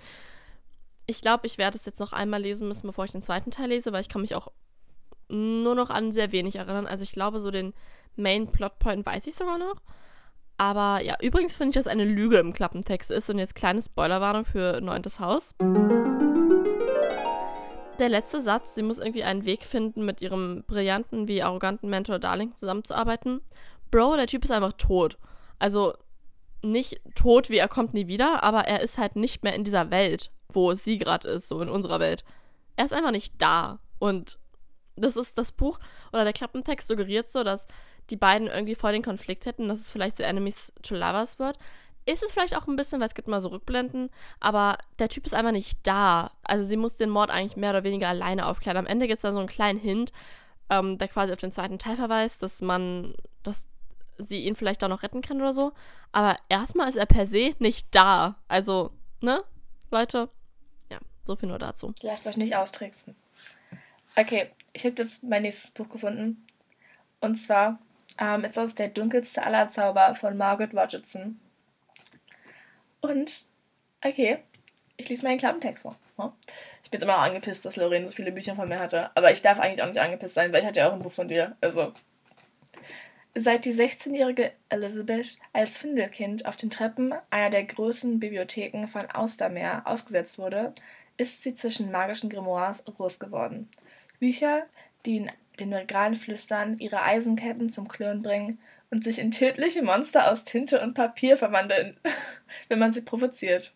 Ich 1.05 1.21
glaube, 1.21 1.45
ich 1.45 1.59
werde 1.59 1.77
es 1.77 1.85
jetzt 1.85 1.99
noch 1.99 2.13
einmal 2.13 2.41
lesen 2.41 2.67
müssen, 2.67 2.87
bevor 2.87 3.05
ich 3.05 3.11
den 3.11 3.21
zweiten 3.21 3.51
Teil 3.51 3.69
lese, 3.69 3.93
weil 3.93 4.01
ich 4.01 4.09
kann 4.09 4.21
mich 4.21 4.33
auch 4.33 4.47
nur 5.29 5.75
noch 5.75 5.91
an 5.91 6.11
sehr 6.11 6.31
wenig 6.31 6.55
erinnern. 6.55 6.87
Also 6.87 7.03
ich 7.03 7.11
glaube, 7.11 7.39
so 7.39 7.51
den 7.51 7.73
Main 8.17 8.47
Plotpoint 8.47 9.05
weiß 9.05 9.27
ich 9.27 9.35
sogar 9.35 9.57
noch. 9.57 9.75
Aber 10.57 11.01
ja, 11.03 11.15
übrigens 11.21 11.55
finde 11.55 11.69
ich, 11.69 11.75
dass 11.75 11.87
eine 11.87 12.05
Lüge 12.05 12.37
im 12.37 12.53
Klappentext 12.53 13.11
ist. 13.11 13.29
Und 13.29 13.39
jetzt 13.39 13.55
kleine 13.55 13.81
Spoilerwarnung 13.81 14.45
für 14.45 14.79
Neuntes 14.81 15.19
Haus. 15.19 15.55
der 17.99 18.09
letzte 18.09 18.41
Satz, 18.41 18.75
sie 18.75 18.83
muss 18.83 18.99
irgendwie 18.99 19.23
einen 19.23 19.45
Weg 19.45 19.63
finden, 19.63 20.05
mit 20.05 20.21
ihrem 20.21 20.63
brillanten 20.67 21.27
wie 21.27 21.41
arroganten 21.41 21.89
Mentor 21.89 22.19
Darling 22.19 22.55
zusammenzuarbeiten. 22.55 23.41
Bro, 23.91 24.17
der 24.17 24.27
Typ 24.27 24.43
ist 24.43 24.51
einfach 24.51 24.73
tot. 24.73 25.17
Also 25.59 25.93
nicht 26.61 27.01
tot, 27.15 27.49
wie 27.49 27.57
er 27.57 27.67
kommt 27.67 27.93
nie 27.93 28.07
wieder, 28.07 28.43
aber 28.43 28.61
er 28.61 28.81
ist 28.81 28.97
halt 28.97 29.15
nicht 29.15 29.43
mehr 29.43 29.53
in 29.53 29.63
dieser 29.63 29.91
Welt, 29.91 30.31
wo 30.49 30.73
sie 30.73 30.97
gerade 30.97 31.27
ist, 31.27 31.47
so 31.47 31.61
in 31.61 31.69
unserer 31.69 31.99
Welt. 31.99 32.23
Er 32.75 32.85
ist 32.85 32.93
einfach 32.93 33.11
nicht 33.11 33.33
da. 33.37 33.79
Und 33.99 34.37
das 34.95 35.15
ist 35.15 35.37
das 35.37 35.51
Buch 35.51 35.79
oder 36.11 36.23
der 36.23 36.33
Klappentext 36.33 36.87
suggeriert 36.87 37.29
so, 37.29 37.43
dass 37.43 37.67
die 38.09 38.17
beiden 38.17 38.47
irgendwie 38.47 38.75
voll 38.75 38.91
den 38.91 39.03
Konflikt 39.03 39.45
hätten, 39.45 39.67
dass 39.67 39.79
es 39.79 39.89
vielleicht 39.89 40.17
zu 40.17 40.23
Enemies 40.23 40.73
to 40.81 40.95
Lovers 40.95 41.39
wird. 41.39 41.57
Ist 42.05 42.21
es 42.21 42.31
vielleicht 42.31 42.55
auch 42.55 42.67
ein 42.67 42.75
bisschen, 42.75 42.99
weil 42.99 43.07
es 43.07 43.15
gibt 43.15 43.27
mal 43.27 43.41
so 43.41 43.47
Rückblenden, 43.47 44.11
aber 44.39 44.77
der 44.99 45.09
Typ 45.09 45.25
ist 45.25 45.33
einfach 45.33 45.51
nicht 45.51 45.79
da. 45.83 46.31
Also 46.43 46.63
sie 46.63 46.77
muss 46.77 46.97
den 46.97 47.09
Mord 47.09 47.31
eigentlich 47.31 47.57
mehr 47.57 47.71
oder 47.71 47.83
weniger 47.83 48.07
alleine 48.09 48.45
aufklären. 48.45 48.77
Am 48.77 48.85
Ende 48.85 49.07
gibt 49.07 49.17
es 49.17 49.23
dann 49.23 49.33
so 49.33 49.39
einen 49.39 49.49
kleinen 49.49 49.79
Hint, 49.79 50.11
ähm, 50.69 50.99
der 50.99 51.07
quasi 51.07 51.33
auf 51.33 51.39
den 51.39 51.51
zweiten 51.51 51.79
Teil 51.79 51.95
verweist, 51.95 52.43
dass 52.43 52.61
man, 52.61 53.15
dass 53.41 53.65
sie 54.19 54.43
ihn 54.43 54.55
vielleicht 54.55 54.83
auch 54.83 54.89
noch 54.89 55.01
retten 55.01 55.21
kann 55.21 55.41
oder 55.41 55.53
so. 55.53 55.73
Aber 56.11 56.37
erstmal 56.47 56.87
ist 56.87 56.95
er 56.95 57.07
per 57.07 57.25
se 57.25 57.55
nicht 57.57 57.87
da. 57.91 58.35
Also, 58.47 58.91
ne, 59.21 59.43
Leute? 59.89 60.29
Ja, 60.91 60.99
so 61.25 61.35
viel 61.35 61.49
nur 61.49 61.59
dazu. 61.59 61.93
Lasst 62.01 62.27
euch 62.27 62.37
nicht 62.37 62.55
austricksen. 62.55 63.15
Okay, 64.15 64.51
ich 64.73 64.85
habe 64.85 64.95
jetzt 64.97 65.23
mein 65.23 65.41
nächstes 65.41 65.71
Buch 65.71 65.89
gefunden. 65.89 66.45
Und 67.19 67.35
zwar 67.35 67.79
ähm, 68.19 68.43
ist 68.43 68.57
das 68.57 68.75
Der 68.75 68.89
dunkelste 68.89 69.43
aller 69.43 69.69
Zauber 69.69 70.15
von 70.15 70.37
Margaret 70.37 70.73
Rogerson. 70.73 71.39
Und, 73.01 73.45
okay, 74.03 74.39
ich 74.97 75.09
lese 75.09 75.25
meinen 75.25 75.37
Klappentext 75.37 75.83
vor. 75.83 75.95
Ich 76.83 76.89
bin 76.89 76.99
jetzt 76.99 77.03
immer 77.03 77.17
noch 77.17 77.23
angepisst, 77.23 77.65
dass 77.65 77.75
Lorraine 77.75 78.07
so 78.07 78.15
viele 78.15 78.31
Bücher 78.31 78.55
von 78.55 78.69
mir 78.69 78.79
hatte. 78.79 79.11
Aber 79.15 79.31
ich 79.31 79.41
darf 79.41 79.59
eigentlich 79.59 79.81
auch 79.81 79.87
nicht 79.87 79.99
angepisst 79.99 80.35
sein, 80.35 80.53
weil 80.53 80.61
ich 80.61 80.67
hatte 80.67 80.79
ja 80.79 80.89
auch 80.89 80.93
ein 80.93 80.99
Buch 80.99 81.11
von 81.11 81.27
dir. 81.27 81.57
Also, 81.61 81.93
Seit 83.37 83.65
die 83.65 83.73
16-jährige 83.73 84.53
Elizabeth 84.69 85.37
als 85.51 85.77
Findelkind 85.77 86.45
auf 86.45 86.55
den 86.55 86.69
Treppen 86.69 87.13
einer 87.29 87.49
der 87.49 87.65
größten 87.65 88.17
Bibliotheken 88.21 88.87
von 88.87 89.11
Austermeer 89.11 89.81
ausgesetzt 89.83 90.39
wurde, 90.39 90.73
ist 91.17 91.43
sie 91.43 91.53
zwischen 91.53 91.91
magischen 91.91 92.29
Grimoires 92.29 92.85
groß 92.85 93.19
geworden. 93.19 93.67
Bücher, 94.19 94.65
die 95.05 95.17
in 95.17 95.31
den 95.59 95.73
Regalen 95.73 96.15
flüstern, 96.15 96.77
ihre 96.77 97.01
Eisenketten 97.01 97.71
zum 97.71 97.87
Klirren 97.87 98.21
bringen 98.21 98.59
und 98.91 99.03
sich 99.03 99.19
in 99.19 99.31
tödliche 99.31 99.81
Monster 99.83 100.31
aus 100.31 100.45
Tinte 100.45 100.81
und 100.81 100.93
Papier 100.93 101.37
verwandeln, 101.37 101.97
wenn 102.69 102.79
man 102.79 102.93
sie 102.93 103.01
provoziert. 103.01 103.73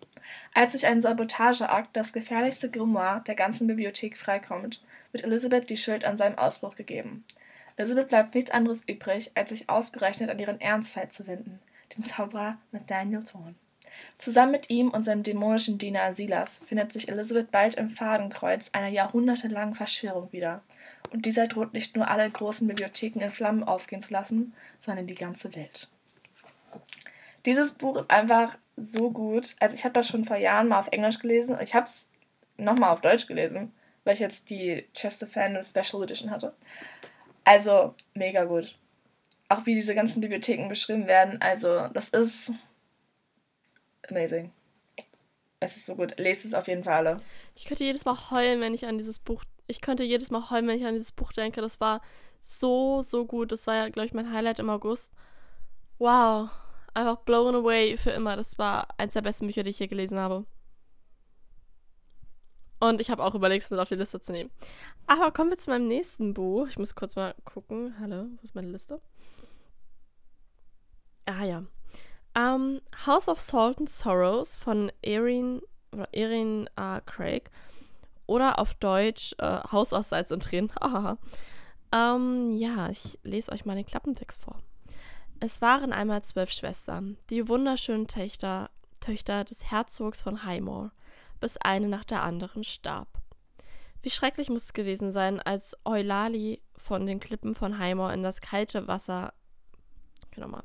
Als 0.54 0.74
durch 0.74 0.86
einen 0.86 1.02
Sabotageakt 1.02 1.96
das 1.96 2.14
gefährlichste 2.14 2.70
Grimoire 2.70 3.24
der 3.26 3.36
ganzen 3.36 3.68
Bibliothek 3.68 4.18
freikommt, 4.18 4.82
wird 5.12 5.24
Elizabeth 5.24 5.70
die 5.70 5.78
Schuld 5.78 6.06
an 6.06 6.18
seinem 6.18 6.38
Ausbruch 6.38 6.76
gegeben. 6.76 7.26
Elizabeth 7.78 8.10
bleibt 8.10 8.36
nichts 8.36 8.52
anderes 8.52 8.84
übrig, 8.88 9.32
als 9.36 9.50
sich 9.50 9.70
ausgerechnet 9.70 10.30
an 10.30 10.40
ihren 10.40 10.60
Ernstfall 10.60 11.10
zu 11.10 11.28
wenden, 11.28 11.60
den 11.96 12.04
Zauberer 12.04 12.58
Nathaniel 12.72 13.24
Thorne. 13.24 13.56
Zusammen 14.18 14.52
mit 14.52 14.70
ihm 14.70 14.90
und 14.90 15.04
seinem 15.04 15.24
dämonischen 15.24 15.78
Diener 15.78 16.14
Silas 16.14 16.60
findet 16.68 16.94
sich 16.94 17.10
Elizabeth 17.10 17.52
bald 17.52 17.76
im 17.76 17.90
Fadenkreuz 17.90 18.70
einer 18.74 18.88
jahrhundertelangen 18.88 19.76
Verschwörung 19.76 20.32
wieder. 20.32 20.62
Und 21.12 21.26
dieser 21.26 21.48
droht 21.48 21.74
nicht 21.74 21.96
nur 21.96 22.08
alle 22.08 22.30
großen 22.30 22.68
Bibliotheken 22.68 23.20
in 23.20 23.32
Flammen 23.32 23.64
aufgehen 23.64 24.02
zu 24.02 24.14
lassen, 24.14 24.54
sondern 24.80 25.08
die 25.08 25.16
ganze 25.16 25.56
Welt. 25.56 25.90
Dieses 27.46 27.72
Buch 27.74 27.98
ist 27.98 28.12
einfach 28.12 28.58
so 28.76 29.12
gut. 29.12 29.56
Also 29.60 29.76
ich 29.76 29.84
habe 29.84 29.94
das 29.94 30.08
schon 30.08 30.26
vor 30.26 30.38
Jahren 30.38 30.68
mal 30.68 30.80
auf 30.80 30.90
Englisch 30.92 31.20
gelesen 31.20 31.56
und 31.56 31.64
ich 31.64 31.74
habe 31.74 31.86
es 31.86 32.08
nochmal 32.58 32.92
auf 32.92 33.02
Deutsch 33.02 33.28
gelesen, 33.28 33.74
weil 34.04 34.14
ich 34.14 34.20
jetzt 34.20 34.50
die 34.50 34.86
Chester 34.94 35.26
Fan 35.26 35.62
Special 35.64 36.04
Edition 36.04 36.30
hatte. 36.30 36.54
Also 37.44 37.96
mega 38.14 38.44
gut. 38.44 38.78
Auch 39.48 39.66
wie 39.66 39.74
diese 39.74 39.96
ganzen 39.96 40.22
Bibliotheken 40.22 40.70
beschrieben 40.70 41.08
werden. 41.08 41.42
Also 41.42 41.88
das 41.88 42.10
ist 42.10 42.52
amazing. 44.08 44.52
Es 45.60 45.76
ist 45.76 45.88
so 45.88 45.96
gut. 45.96 46.20
Lest 46.20 46.46
es 46.46 46.54
auf 46.54 46.68
jeden 46.68 46.84
Fall 46.84 47.08
alle. 47.08 47.22
Ich 47.56 47.66
könnte 47.66 47.84
jedes 47.84 48.06
Mal 48.06 48.16
heulen, 48.30 48.62
wenn 48.62 48.74
ich 48.74 48.86
an 48.86 48.98
dieses 48.98 49.18
Buch. 49.18 49.44
Ich 49.70 49.82
könnte 49.82 50.04
jedes 50.04 50.32
Mal 50.32 50.50
heulen, 50.50 50.68
wenn 50.68 50.80
ich 50.80 50.86
an 50.86 50.96
dieses 50.96 51.12
Buch 51.12 51.32
denke. 51.32 51.62
Das 51.62 51.80
war 51.80 52.02
so, 52.42 53.04
so 53.04 53.26
gut. 53.26 53.52
Das 53.52 53.68
war 53.68 53.76
ja, 53.76 53.90
glaube 53.90 54.08
ich, 54.08 54.14
mein 54.14 54.34
Highlight 54.34 54.58
im 54.58 54.70
August. 54.70 55.14
Wow. 56.00 56.50
Einfach 56.96 57.18
blown 57.18 57.54
away 57.54 57.96
für 57.96 58.10
immer. 58.10 58.36
Das 58.36 58.58
war 58.58 58.88
eins 58.98 59.14
der 59.14 59.22
besten 59.22 59.46
Bücher, 59.46 59.62
die 59.62 59.70
ich 59.70 59.78
hier 59.78 59.88
gelesen 59.88 60.20
habe. 60.20 60.46
Und 62.80 63.00
ich 63.00 63.12
habe 63.12 63.24
auch 63.24 63.36
überlegt, 63.36 63.66
es 63.66 63.70
mit 63.70 63.80
auf 63.80 63.90
die 63.90 63.96
Liste 63.96 64.20
zu 64.20 64.32
nehmen. 64.32 64.50
Aber 65.06 65.32
kommen 65.32 65.52
wir 65.52 65.58
zu 65.60 65.70
meinem 65.70 65.88
nächsten 65.88 66.34
Buch. 66.34 66.68
Ich 66.68 66.80
muss 66.80 66.96
kurz 66.96 67.16
mal 67.16 67.36
gucken. 67.44 67.94
Hallo, 68.00 68.26
wo 68.26 68.44
ist 68.44 68.56
meine 68.56 68.72
Liste? 68.72 69.00
Ah 71.28 71.44
ja. 71.44 71.64
Um, 72.36 72.82
House 73.06 73.28
of 73.28 73.40
Salt 73.40 73.78
and 73.78 73.90
Sorrows 73.90 74.56
von 74.56 74.92
Erin, 75.04 75.62
Erin 76.12 76.68
uh, 76.80 77.02
Craig. 77.06 77.52
Oder 78.30 78.60
auf 78.60 78.76
Deutsch 78.76 79.34
uh, 79.42 79.72
Haus 79.72 79.92
aus 79.92 80.10
Salz 80.10 80.30
und 80.30 80.44
Tränen. 80.44 80.72
um, 81.92 82.52
ja, 82.56 82.90
ich 82.90 83.18
lese 83.24 83.52
euch 83.52 83.66
mal 83.66 83.76
den 83.76 83.88
Klappentext 83.88 84.44
vor. 84.44 84.60
Es 85.40 85.62
waren 85.62 85.92
einmal 85.92 86.22
zwölf 86.22 86.52
Schwestern, 86.52 87.18
die 87.32 87.48
wunderschönen 87.48 88.08
Töchter, 88.08 88.70
Töchter 89.00 89.46
des 89.46 89.72
Herzogs 89.72 90.22
von 90.22 90.44
Highmore 90.44 90.92
bis 91.40 91.58
eine 91.58 91.88
nach 91.88 92.04
der 92.04 92.22
anderen 92.22 92.64
starb. 92.64 93.08
Wie 94.04 94.12
schrecklich 94.12 94.50
muss 94.50 94.66
es 94.66 94.74
gewesen 94.74 95.12
sein, 95.12 95.40
als 95.40 95.76
Eulali 95.84 96.62
von 96.78 97.08
den 97.08 97.20
Klippen 97.20 97.56
von 97.56 97.80
Heimor 97.80 98.14
in 98.14 98.22
das 98.22 98.42
kalte 98.42 98.88
Wasser. 98.88 99.34
Genau 100.30 100.60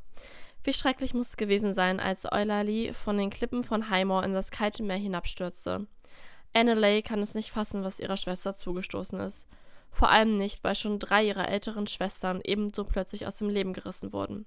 Wie 0.64 0.74
schrecklich 0.74 1.14
muss 1.14 1.28
es 1.30 1.36
gewesen 1.38 1.72
sein, 1.72 1.98
als 1.98 2.30
Eulali 2.30 2.92
von 2.92 3.16
den 3.16 3.30
Klippen 3.30 3.64
von 3.64 3.88
Heimor 3.88 4.22
in 4.22 4.34
das 4.34 4.50
kalte 4.50 4.82
Meer 4.82 4.96
hinabstürzte. 4.96 5.86
Annalay 6.54 7.02
kann 7.02 7.20
es 7.20 7.34
nicht 7.34 7.50
fassen, 7.50 7.82
was 7.82 8.00
ihrer 8.00 8.16
Schwester 8.16 8.54
zugestoßen 8.54 9.18
ist. 9.20 9.46
Vor 9.90 10.10
allem 10.10 10.36
nicht, 10.36 10.64
weil 10.64 10.74
schon 10.74 10.98
drei 10.98 11.24
ihrer 11.24 11.48
älteren 11.48 11.86
Schwestern 11.86 12.40
ebenso 12.42 12.84
plötzlich 12.84 13.26
aus 13.26 13.38
dem 13.38 13.48
Leben 13.48 13.72
gerissen 13.72 14.12
wurden. 14.12 14.46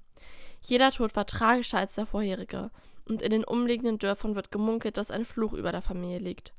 Jeder 0.62 0.92
Tod 0.92 1.16
war 1.16 1.26
tragischer 1.26 1.78
als 1.78 1.96
der 1.96 2.06
vorherige, 2.06 2.72
und 3.08 3.22
in 3.22 3.32
den 3.32 3.46
umliegenden 3.46 4.00
Dörfern 4.00 4.36
wird 4.36 4.52
gemunkelt, 4.52 4.98
dass 4.98 5.12
ein 5.12 5.24
Fluch 5.24 5.54
über 5.54 5.72
der 5.72 5.82
Familie 5.82 6.20
liegt. 6.20 6.54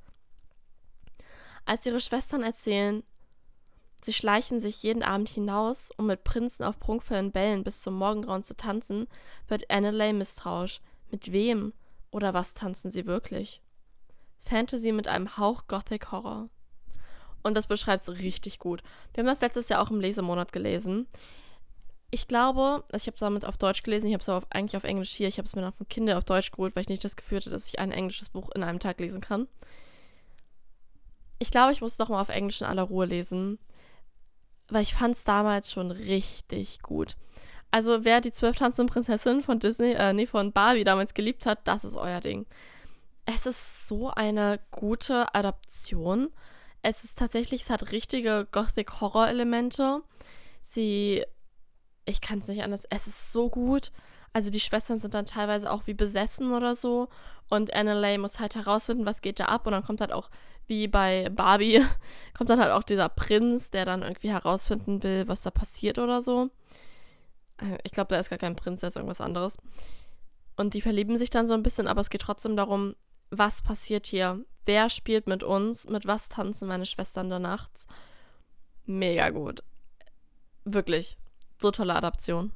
Als 1.66 1.84
ihre 1.84 2.00
Schwestern 2.00 2.42
erzählen, 2.42 3.02
sie 4.02 4.14
schleichen 4.14 4.60
sich 4.60 4.82
jeden 4.82 5.02
Abend 5.02 5.28
hinaus, 5.28 5.90
um 5.98 6.06
mit 6.06 6.24
Prinzen 6.24 6.64
auf 6.64 6.78
prunkvollen 6.78 7.32
Bällen 7.32 7.64
bis 7.64 7.82
zum 7.82 7.94
Morgengrauen 7.94 8.42
zu 8.42 8.56
tanzen, 8.56 9.06
wird 9.48 9.70
Annalay 9.70 10.14
misstrauisch. 10.14 10.80
Mit 11.10 11.32
wem 11.32 11.74
oder 12.10 12.32
was 12.32 12.54
tanzen 12.54 12.90
sie 12.90 13.06
wirklich? 13.06 13.60
Fantasy 14.48 14.92
mit 14.92 15.08
einem 15.08 15.36
Hauch 15.36 15.66
Gothic 15.68 16.10
Horror. 16.12 16.48
Und 17.42 17.54
das 17.54 17.66
beschreibt 17.66 18.02
es 18.02 18.18
richtig 18.18 18.58
gut. 18.58 18.82
Wir 19.14 19.22
haben 19.22 19.28
das 19.28 19.40
letztes 19.40 19.68
Jahr 19.68 19.80
auch 19.80 19.90
im 19.90 20.00
Lesemonat 20.00 20.52
gelesen 20.52 21.06
ich 22.10 22.26
glaube, 22.26 22.84
also 22.90 23.02
ich 23.02 23.06
habe 23.06 23.16
es 23.16 23.20
damit 23.20 23.44
auf 23.44 23.58
Deutsch 23.58 23.82
gelesen, 23.82 24.06
ich 24.06 24.14
habe 24.14 24.22
es 24.22 24.28
aber 24.28 24.46
eigentlich 24.50 24.76
auf 24.76 24.84
Englisch 24.84 25.10
hier. 25.10 25.28
Ich 25.28 25.38
habe 25.38 25.46
es 25.46 25.54
mir 25.54 25.62
dann 25.62 25.72
von 25.72 25.88
Kindern 25.88 26.16
auf 26.16 26.24
Deutsch 26.24 26.50
geholt, 26.50 26.74
weil 26.74 26.82
ich 26.82 26.88
nicht 26.88 27.04
das 27.04 27.16
Gefühl 27.16 27.38
hatte, 27.38 27.50
dass 27.50 27.68
ich 27.68 27.78
ein 27.78 27.92
englisches 27.92 28.30
Buch 28.30 28.50
in 28.54 28.62
einem 28.62 28.78
Tag 28.78 28.98
lesen 28.98 29.20
kann. 29.20 29.46
Ich 31.38 31.50
glaube, 31.50 31.72
ich 31.72 31.80
muss 31.80 31.92
es 31.92 31.98
doch 31.98 32.08
mal 32.08 32.20
auf 32.20 32.30
Englisch 32.30 32.62
in 32.62 32.66
aller 32.66 32.82
Ruhe 32.82 33.04
lesen, 33.04 33.58
weil 34.68 34.82
ich 34.82 34.94
fand 34.94 35.16
es 35.16 35.24
damals 35.24 35.70
schon 35.70 35.90
richtig 35.90 36.80
gut. 36.82 37.16
Also 37.70 38.04
wer 38.04 38.22
die 38.22 38.32
zwölf 38.32 38.56
tanzenden 38.56 38.92
Prinzessinnen 38.92 39.42
von 39.42 39.58
Disney, 39.58 39.92
äh, 39.92 40.14
nee, 40.14 40.26
von 40.26 40.52
Barbie 40.52 40.84
damals 40.84 41.12
geliebt 41.12 41.44
hat, 41.44 41.60
das 41.68 41.84
ist 41.84 41.96
euer 41.96 42.20
Ding. 42.20 42.46
Es 43.30 43.44
ist 43.44 43.86
so 43.86 44.10
eine 44.10 44.58
gute 44.70 45.34
Adaption. 45.34 46.30
Es 46.80 47.04
ist 47.04 47.18
tatsächlich, 47.18 47.62
es 47.62 47.70
hat 47.70 47.92
richtige 47.92 48.48
Gothic-Horror-Elemente. 48.50 50.02
Sie 50.62 51.24
ich 52.08 52.20
kann 52.20 52.38
es 52.38 52.48
nicht 52.48 52.62
anders. 52.62 52.86
Es 52.88 53.06
ist 53.06 53.32
so 53.32 53.50
gut. 53.50 53.92
Also 54.32 54.50
die 54.50 54.60
Schwestern 54.60 54.98
sind 54.98 55.14
dann 55.14 55.26
teilweise 55.26 55.70
auch 55.70 55.86
wie 55.86 55.94
besessen 55.94 56.52
oder 56.52 56.74
so. 56.74 57.08
Und 57.50 57.74
Annalay 57.74 58.18
muss 58.18 58.40
halt 58.40 58.56
herausfinden, 58.56 59.06
was 59.06 59.20
geht 59.20 59.40
da 59.40 59.46
ab. 59.46 59.66
Und 59.66 59.72
dann 59.72 59.84
kommt 59.84 60.00
halt 60.00 60.12
auch, 60.12 60.30
wie 60.66 60.88
bei 60.88 61.28
Barbie, 61.28 61.84
kommt 62.36 62.50
dann 62.50 62.60
halt 62.60 62.72
auch 62.72 62.82
dieser 62.82 63.08
Prinz, 63.08 63.70
der 63.70 63.84
dann 63.84 64.02
irgendwie 64.02 64.30
herausfinden 64.30 65.02
will, 65.02 65.28
was 65.28 65.42
da 65.42 65.50
passiert 65.50 65.98
oder 65.98 66.22
so. 66.22 66.50
Äh, 67.58 67.78
ich 67.84 67.92
glaube, 67.92 68.08
da 68.08 68.18
ist 68.18 68.30
gar 68.30 68.38
kein 68.38 68.56
Prinz, 68.56 68.80
der 68.80 68.88
ist 68.88 68.96
irgendwas 68.96 69.20
anderes. 69.20 69.58
Und 70.56 70.74
die 70.74 70.80
verlieben 70.80 71.16
sich 71.16 71.30
dann 71.30 71.46
so 71.46 71.54
ein 71.54 71.62
bisschen, 71.62 71.86
aber 71.86 72.00
es 72.00 72.10
geht 72.10 72.22
trotzdem 72.22 72.56
darum, 72.56 72.96
was 73.30 73.62
passiert 73.62 74.06
hier? 74.06 74.44
Wer 74.64 74.90
spielt 74.90 75.26
mit 75.26 75.42
uns? 75.42 75.86
Mit 75.88 76.06
was 76.06 76.28
tanzen 76.28 76.68
meine 76.68 76.86
Schwestern 76.86 77.30
da 77.30 77.38
nachts? 77.38 77.86
Mega 78.84 79.30
gut. 79.30 79.62
Wirklich 80.64 81.16
so 81.60 81.70
tolle 81.70 81.94
Adaption. 81.94 82.52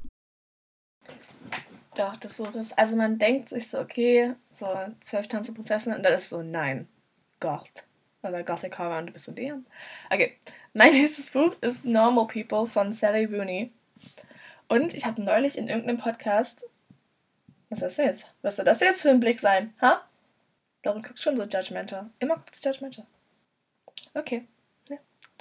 Doch, 1.95 2.17
das 2.17 2.37
Buch 2.37 2.53
ist, 2.55 2.77
also 2.77 2.95
man 2.95 3.19
denkt 3.19 3.49
sich 3.49 3.69
so, 3.69 3.79
okay, 3.79 4.33
so 4.51 4.67
zwölf 5.01 5.27
Tanze 5.27 5.53
Prinzessinnen 5.53 5.97
und 5.97 6.03
dann 6.03 6.13
ist 6.13 6.29
so, 6.29 6.41
nein, 6.41 6.87
Gott. 7.39 7.83
Oder 8.23 8.43
Gothic 8.43 8.79
Horror 8.79 8.99
und 8.99 9.07
du 9.07 9.13
bist 9.13 9.25
so 9.25 9.31
damn. 9.31 9.65
Okay, 10.09 10.37
mein 10.73 10.91
nächstes 10.93 11.29
Buch 11.29 11.55
ist 11.61 11.85
Normal 11.85 12.27
People 12.27 12.65
von 12.65 12.93
Sally 12.93 13.25
Rooney. 13.25 13.71
Und 14.69 14.93
ich 14.93 15.05
habe 15.05 15.21
neulich 15.21 15.57
in 15.57 15.67
irgendeinem 15.67 15.99
Podcast. 15.99 16.65
Was 17.69 17.81
ist 17.81 17.97
das 17.99 18.05
jetzt? 18.05 18.33
Was 18.41 18.55
soll 18.55 18.65
das 18.65 18.79
jetzt 18.79 19.01
für 19.01 19.09
ein 19.09 19.19
Blick 19.19 19.39
sein? 19.39 19.73
Ha? 19.81 20.01
Lauren 20.83 21.01
guckt 21.01 21.19
schon 21.19 21.37
so 21.37 21.43
judgmental. 21.43 22.09
Immer 22.19 22.35
guckt 22.35 22.55
sie 22.55 22.67
judgmental. 22.67 23.05
Okay. 24.13 24.47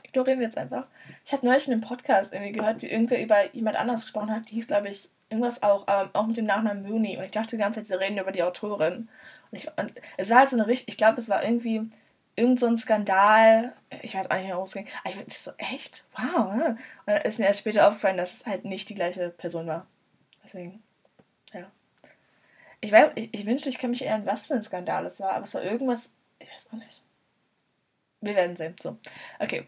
Ignorieren 0.05 0.41
wir 0.41 0.47
jetzt 0.47 0.59
einfach. 0.59 0.87
Ich 1.25 1.33
habe 1.33 1.47
neulich 1.47 1.67
in 1.67 1.73
einem 1.73 1.83
Podcast 1.83 2.33
irgendwie 2.33 2.53
gehört, 2.53 2.83
wie 2.83 2.87
irgendwer 2.87 3.23
über 3.23 3.55
jemand 3.55 3.77
anderes 3.77 4.03
gesprochen 4.03 4.31
hat. 4.31 4.51
Die 4.51 4.57
hieß, 4.57 4.67
glaube 4.67 4.89
ich, 4.89 5.09
irgendwas 5.31 5.63
auch, 5.63 5.87
ähm, 5.89 6.11
auch 6.13 6.27
mit 6.27 6.37
dem 6.37 6.45
Nachnamen 6.45 6.83
Mooney. 6.83 7.17
Und 7.17 7.25
ich 7.25 7.31
dachte 7.31 7.57
die 7.57 7.63
ganze 7.63 7.81
Zeit, 7.81 7.89
sie 7.89 7.99
reden 7.99 8.19
über 8.19 8.33
die 8.33 8.43
Autorin. 8.43 9.09
Und, 9.51 9.59
ich, 9.59 9.69
und 9.79 9.93
es 10.19 10.31
war 10.31 10.41
halt 10.41 10.51
so 10.51 10.57
eine 10.57 10.67
richtig, 10.67 10.89
ich 10.89 10.99
glaube, 10.99 11.19
es 11.19 11.29
war 11.31 11.43
irgendwie 11.43 11.89
irgend 12.37 12.61
so 12.61 12.67
ein 12.67 12.77
Skandal. 12.77 13.73
Ich 14.03 14.15
weiß 14.15 14.31
auch 14.31 14.37
nicht, 14.37 14.51
worum 14.51 14.65
es 14.65 14.73
ging. 14.73 14.87
Aber 15.03 15.11
ich 15.11 15.17
war 15.17 15.25
so, 15.29 15.51
echt? 15.57 16.05
Wow. 16.15 16.53
Und 16.53 16.79
dann 17.07 17.23
ist 17.23 17.39
mir 17.39 17.47
erst 17.47 17.61
später 17.61 17.89
aufgefallen, 17.89 18.19
dass 18.19 18.41
es 18.41 18.47
halt 18.47 18.67
nicht 18.67 18.91
die 18.91 18.95
gleiche 18.95 19.31
Person 19.31 19.67
war. 19.67 19.87
Deswegen. 20.45 20.83
Ich 22.83 22.93
weiß, 22.93 23.13
ich, 23.15 23.33
ich 23.33 23.47
wünschte, 23.47 23.71
ich 23.71 23.79
könnte 23.79 23.93
mich 23.93 24.03
erinnern, 24.03 24.27
was 24.27 24.49
für 24.49 24.55
ein 24.55 24.65
Skandal 24.65 25.07
es 25.07 25.21
war, 25.21 25.33
aber 25.33 25.45
es 25.45 25.55
war 25.55 25.63
irgendwas, 25.63 26.11
ich 26.39 26.51
weiß 26.51 26.67
auch 26.69 26.77
nicht. 26.77 27.03
Wir 28.21 28.35
werden 28.37 28.57
sehen. 28.57 28.75
So, 28.81 28.99
okay. 29.39 29.67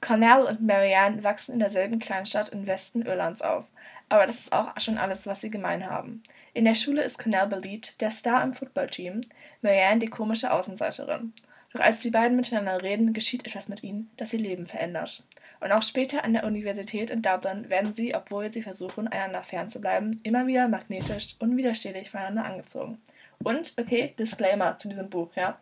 Cornell 0.00 0.44
und 0.44 0.60
Marianne 0.60 1.22
wachsen 1.22 1.52
in 1.52 1.60
derselben 1.60 1.98
Kleinstadt 1.98 2.50
im 2.50 2.66
Westen 2.66 3.02
Irlands 3.02 3.42
auf. 3.42 3.70
Aber 4.08 4.26
das 4.26 4.40
ist 4.40 4.52
auch 4.52 4.78
schon 4.80 4.98
alles, 4.98 5.26
was 5.26 5.40
sie 5.40 5.50
gemein 5.50 5.88
haben. 5.88 6.22
In 6.52 6.64
der 6.64 6.74
Schule 6.74 7.02
ist 7.02 7.18
Cornell 7.18 7.46
beliebt, 7.46 8.00
der 8.00 8.10
Star 8.10 8.42
im 8.42 8.52
Footballteam, 8.52 9.20
Marianne 9.62 10.00
die 10.00 10.08
komische 10.08 10.52
Außenseiterin. 10.52 11.32
Doch 11.72 11.80
als 11.80 12.00
die 12.00 12.10
beiden 12.10 12.36
miteinander 12.36 12.82
reden, 12.82 13.12
geschieht 13.12 13.46
etwas 13.46 13.68
mit 13.68 13.82
ihnen, 13.82 14.10
das 14.16 14.32
ihr 14.32 14.40
Leben 14.40 14.66
verändert. 14.66 15.24
Und 15.64 15.72
auch 15.72 15.82
später 15.82 16.24
an 16.24 16.34
der 16.34 16.44
Universität 16.44 17.10
in 17.10 17.22
Dublin 17.22 17.70
werden 17.70 17.94
sie, 17.94 18.14
obwohl 18.14 18.50
sie 18.50 18.60
versuchen, 18.60 19.08
einander 19.08 19.42
fernzubleiben, 19.42 20.20
immer 20.22 20.46
wieder 20.46 20.68
magnetisch, 20.68 21.36
unwiderstehlich 21.38 22.10
voneinander 22.10 22.44
angezogen. 22.44 22.98
Und, 23.42 23.72
okay, 23.78 24.12
Disclaimer 24.18 24.76
zu 24.76 24.90
diesem 24.90 25.08
Buch, 25.08 25.30
ja. 25.36 25.58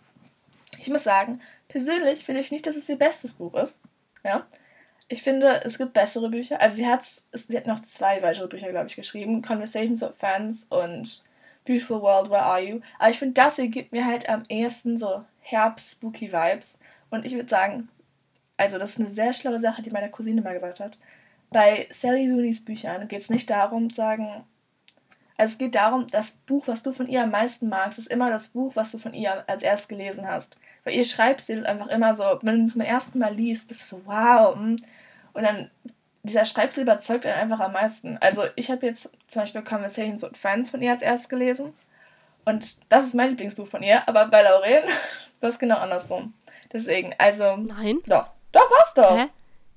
Ich 0.81 0.89
muss 0.89 1.05
sagen, 1.05 1.41
persönlich 1.69 2.25
finde 2.25 2.41
ich 2.41 2.51
nicht, 2.51 2.67
dass 2.67 2.75
es 2.75 2.89
ihr 2.89 2.99
bestes 2.99 3.35
Buch 3.35 3.55
ist, 3.55 3.79
ja. 4.25 4.45
Ich 5.07 5.23
finde, 5.23 5.63
es 5.65 5.79
gibt 5.79 5.93
bessere 5.93 6.31
Bücher. 6.31 6.61
Also 6.61 6.79
sie 6.79 6.87
hat, 6.89 7.05
sie 7.05 7.57
hat 7.57 7.69
noch 7.69 7.79
zwei 7.85 8.21
weitere 8.23 8.49
Bücher, 8.49 8.71
glaube 8.71 8.89
ich, 8.89 8.97
geschrieben. 8.97 9.41
Conversations 9.41 10.03
with 10.03 10.17
Fans 10.19 10.67
und 10.69 11.23
Beautiful 11.65 12.03
World, 12.03 12.29
Where 12.29 12.43
Are 12.43 12.61
You? 12.61 12.81
Aber 12.99 13.11
ich 13.11 13.21
finde, 13.21 13.35
das 13.35 13.55
hier 13.55 13.69
gibt 13.69 13.93
mir 13.93 14.05
halt 14.05 14.29
am 14.29 14.47
ehesten 14.49 14.99
so 14.99 15.25
Herbst-Spooky-Vibes. 15.43 16.77
Und 17.11 17.25
ich 17.25 17.35
würde 17.35 17.49
sagen, 17.49 17.89
also 18.63 18.79
das 18.79 18.91
ist 18.91 19.01
eine 19.01 19.11
sehr 19.11 19.33
schlaue 19.33 19.61
Sache, 19.61 19.83
die 19.83 19.91
meine 19.91 20.11
Cousine 20.11 20.41
mal 20.41 20.55
gesagt 20.55 20.81
hat. 20.81 20.99
Bei 21.51 21.87
Sally 21.91 22.31
Rooney's 22.31 22.65
Büchern 22.65 23.09
geht 23.09 23.21
es 23.21 23.29
nicht 23.29 23.51
darum 23.51 23.91
zu 23.91 23.97
sagen, 23.97 24.45
also 25.37 25.53
es 25.53 25.59
geht 25.59 25.75
darum, 25.75 26.07
das 26.07 26.33
Buch, 26.47 26.69
was 26.69 26.85
du 26.85 26.93
von 26.93 27.09
ihr 27.09 27.25
am 27.25 27.31
meisten 27.31 27.69
magst, 27.69 27.99
ist 27.99 28.11
immer 28.11 28.31
das 28.31 28.49
Buch, 28.49 28.77
was 28.77 28.93
du 28.93 28.99
von 28.99 29.13
ihr 29.13 29.43
als 29.49 29.65
erstes 29.65 29.89
gelesen 29.89 30.27
hast. 30.27 30.57
Weil 30.85 30.95
ihr 30.95 31.05
schreibt 31.05 31.41
sie 31.41 31.57
das 31.57 31.65
einfach 31.65 31.89
immer 31.89 32.15
so, 32.15 32.25
wenn 32.43 32.61
du 32.61 32.67
es 32.67 32.73
zum 32.73 32.83
ersten 32.83 33.19
Mal 33.19 33.35
liest, 33.35 33.67
bist 33.67 33.83
du 33.83 33.97
so, 33.97 34.03
wow. 34.05 34.55
Mm. 34.55 34.77
Und 35.33 35.43
dann, 35.43 35.71
dieser 36.23 36.45
Schreibstil 36.45 36.85
überzeugt 36.85 37.27
einen 37.27 37.35
einfach 37.35 37.59
am 37.59 37.73
meisten. 37.73 38.19
Also 38.19 38.45
ich 38.55 38.71
habe 38.71 38.87
jetzt 38.87 39.11
zum 39.27 39.43
Beispiel 39.43 39.63
Conversations 39.63 40.23
with 40.23 40.39
Friends 40.39 40.71
von 40.71 40.81
ihr 40.81 40.93
als 40.93 41.03
erstes 41.03 41.29
gelesen. 41.29 41.73
Und 42.45 42.77
das 42.93 43.07
ist 43.07 43.15
mein 43.15 43.31
Lieblingsbuch 43.31 43.67
von 43.67 43.83
ihr. 43.83 44.07
Aber 44.09 44.29
bei 44.29 44.43
Lauren 44.43 44.85
war 45.41 45.49
es 45.49 45.59
genau 45.59 45.77
andersrum. 45.77 46.35
Deswegen, 46.73 47.15
also. 47.19 47.57
Nein. 47.57 47.99
Doch. 48.07 48.31
Doch, 48.53 48.71
war's 48.71 48.95
doch. 48.95 49.17
Hä? 49.17 49.29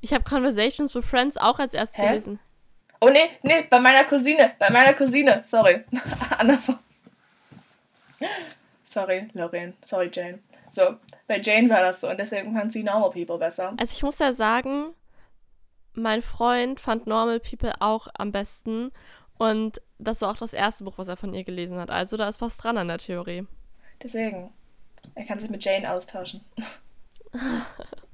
Ich 0.02 0.14
habe 0.14 0.24
Conversations 0.24 0.94
with 0.94 1.06
Friends 1.06 1.38
auch 1.38 1.60
als 1.60 1.74
erstes 1.74 1.98
Hä? 1.98 2.08
gelesen. 2.08 2.40
Oh 3.02 3.10
nee, 3.10 3.30
nee, 3.44 3.66
bei 3.70 3.80
meiner 3.80 4.04
Cousine. 4.06 4.54
Bei 4.60 4.70
meiner 4.70 4.94
Cousine. 4.94 5.42
Sorry. 5.44 5.84
andersrum. 6.38 6.80
Sorry, 8.84 9.28
Lauren. 9.34 9.74
Sorry, 9.82 10.10
Jane. 10.12 10.40
So, 10.72 10.96
bei 11.28 11.40
Jane 11.40 11.70
war 11.70 11.82
das 11.82 12.02
so 12.02 12.10
und 12.10 12.18
deswegen 12.18 12.54
fand 12.54 12.72
sie 12.74 12.84
Normal 12.84 13.12
People 13.12 13.38
besser. 13.38 13.74
Also 13.78 13.94
ich 13.94 14.04
muss 14.04 14.20
ja 14.20 14.34
sagen, 14.34 14.94
mein 15.94 16.22
Freund 16.22 16.80
fand 16.80 17.08
Normal 17.08 17.40
People 17.40 17.74
auch 17.80 18.08
am 18.14 18.32
besten 18.32 18.92
und 19.38 19.82
das 19.98 20.22
war 20.22 20.32
auch 20.32 20.38
das 20.38 20.54
erste 20.54 20.84
Buch, 20.84 20.98
was 20.98 21.08
er 21.08 21.18
von 21.18 21.34
ihr 21.34 21.44
gelesen 21.44 21.78
hat. 21.78 21.90
Also 21.90 22.18
da 22.18 22.28
ist 22.28 22.42
was 22.42 22.58
dran 22.58 22.78
an 22.78 22.88
der 22.88 22.98
Theorie. 22.98 23.48
Deswegen. 24.02 24.52
Er 25.14 25.26
kann 25.26 25.40
sich 25.40 25.50
mit 25.50 25.64
Jane 25.64 25.90
austauschen. 25.92 26.44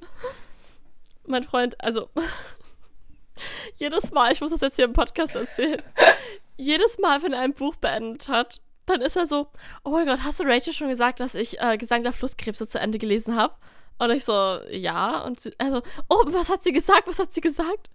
mein 1.26 1.44
Freund, 1.44 1.82
also 1.84 2.10
jedes 3.76 4.12
Mal, 4.12 4.32
ich 4.32 4.42
muss 4.42 4.52
das 4.52 4.62
jetzt 4.62 4.76
hier 4.76 4.86
im 4.86 4.94
Podcast 4.94 5.36
erzählen, 5.36 5.82
jedes 6.58 7.00
Mal, 7.00 7.22
wenn 7.24 7.34
er 7.34 7.42
ein 7.42 7.54
Buch 7.54 7.76
beendet 7.76 8.28
hat, 8.28 8.62
dann 8.86 9.02
ist 9.02 9.16
er 9.16 9.28
so, 9.28 9.48
oh 9.84 9.92
mein 9.92 10.06
Gott, 10.06 10.24
hast 10.24 10.40
du 10.40 10.44
Rachel 10.44 10.74
schon 10.74 10.90
gesagt, 10.90 11.20
dass 11.20 11.36
ich 11.36 11.60
äh, 11.60 11.78
Gesang 11.78 12.04
der 12.04 12.14
Flusskrebse 12.14 12.68
zu 12.68 12.80
Ende 12.80 12.98
gelesen 12.98 13.36
habe? 13.36 13.56
Und 14.00 14.10
ich 14.10 14.26
so, 14.26 14.60
ja. 14.72 15.22
Und 15.24 15.40
sie, 15.40 15.54
also, 15.60 15.82
oh, 16.10 16.24
was 16.28 16.50
hat 16.50 16.64
sie 16.64 16.72
gesagt? 16.72 17.08
Was 17.08 17.20
hat 17.20 17.34
sie 17.34 17.42
gesagt? 17.42 17.90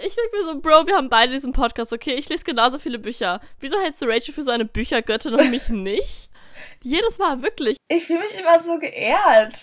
Ich 0.00 0.14
denke 0.14 0.36
mir 0.36 0.44
so, 0.44 0.60
Bro, 0.60 0.86
wir 0.86 0.96
haben 0.96 1.08
beide 1.08 1.32
diesen 1.32 1.52
Podcast, 1.52 1.92
okay? 1.92 2.14
Ich 2.14 2.28
lese 2.28 2.44
genauso 2.44 2.78
viele 2.78 2.98
Bücher. 2.98 3.40
Wieso 3.60 3.78
hältst 3.78 4.02
du 4.02 4.06
Rachel 4.06 4.34
für 4.34 4.42
so 4.42 4.50
eine 4.50 4.64
Büchergöttin 4.64 5.34
und 5.34 5.50
mich 5.50 5.68
nicht? 5.68 6.27
Jedes 6.82 7.18
Mal, 7.18 7.42
wirklich. 7.42 7.76
Ich 7.88 8.04
fühle 8.06 8.20
mich 8.20 8.38
immer 8.38 8.58
so 8.58 8.78
geehrt. 8.78 9.60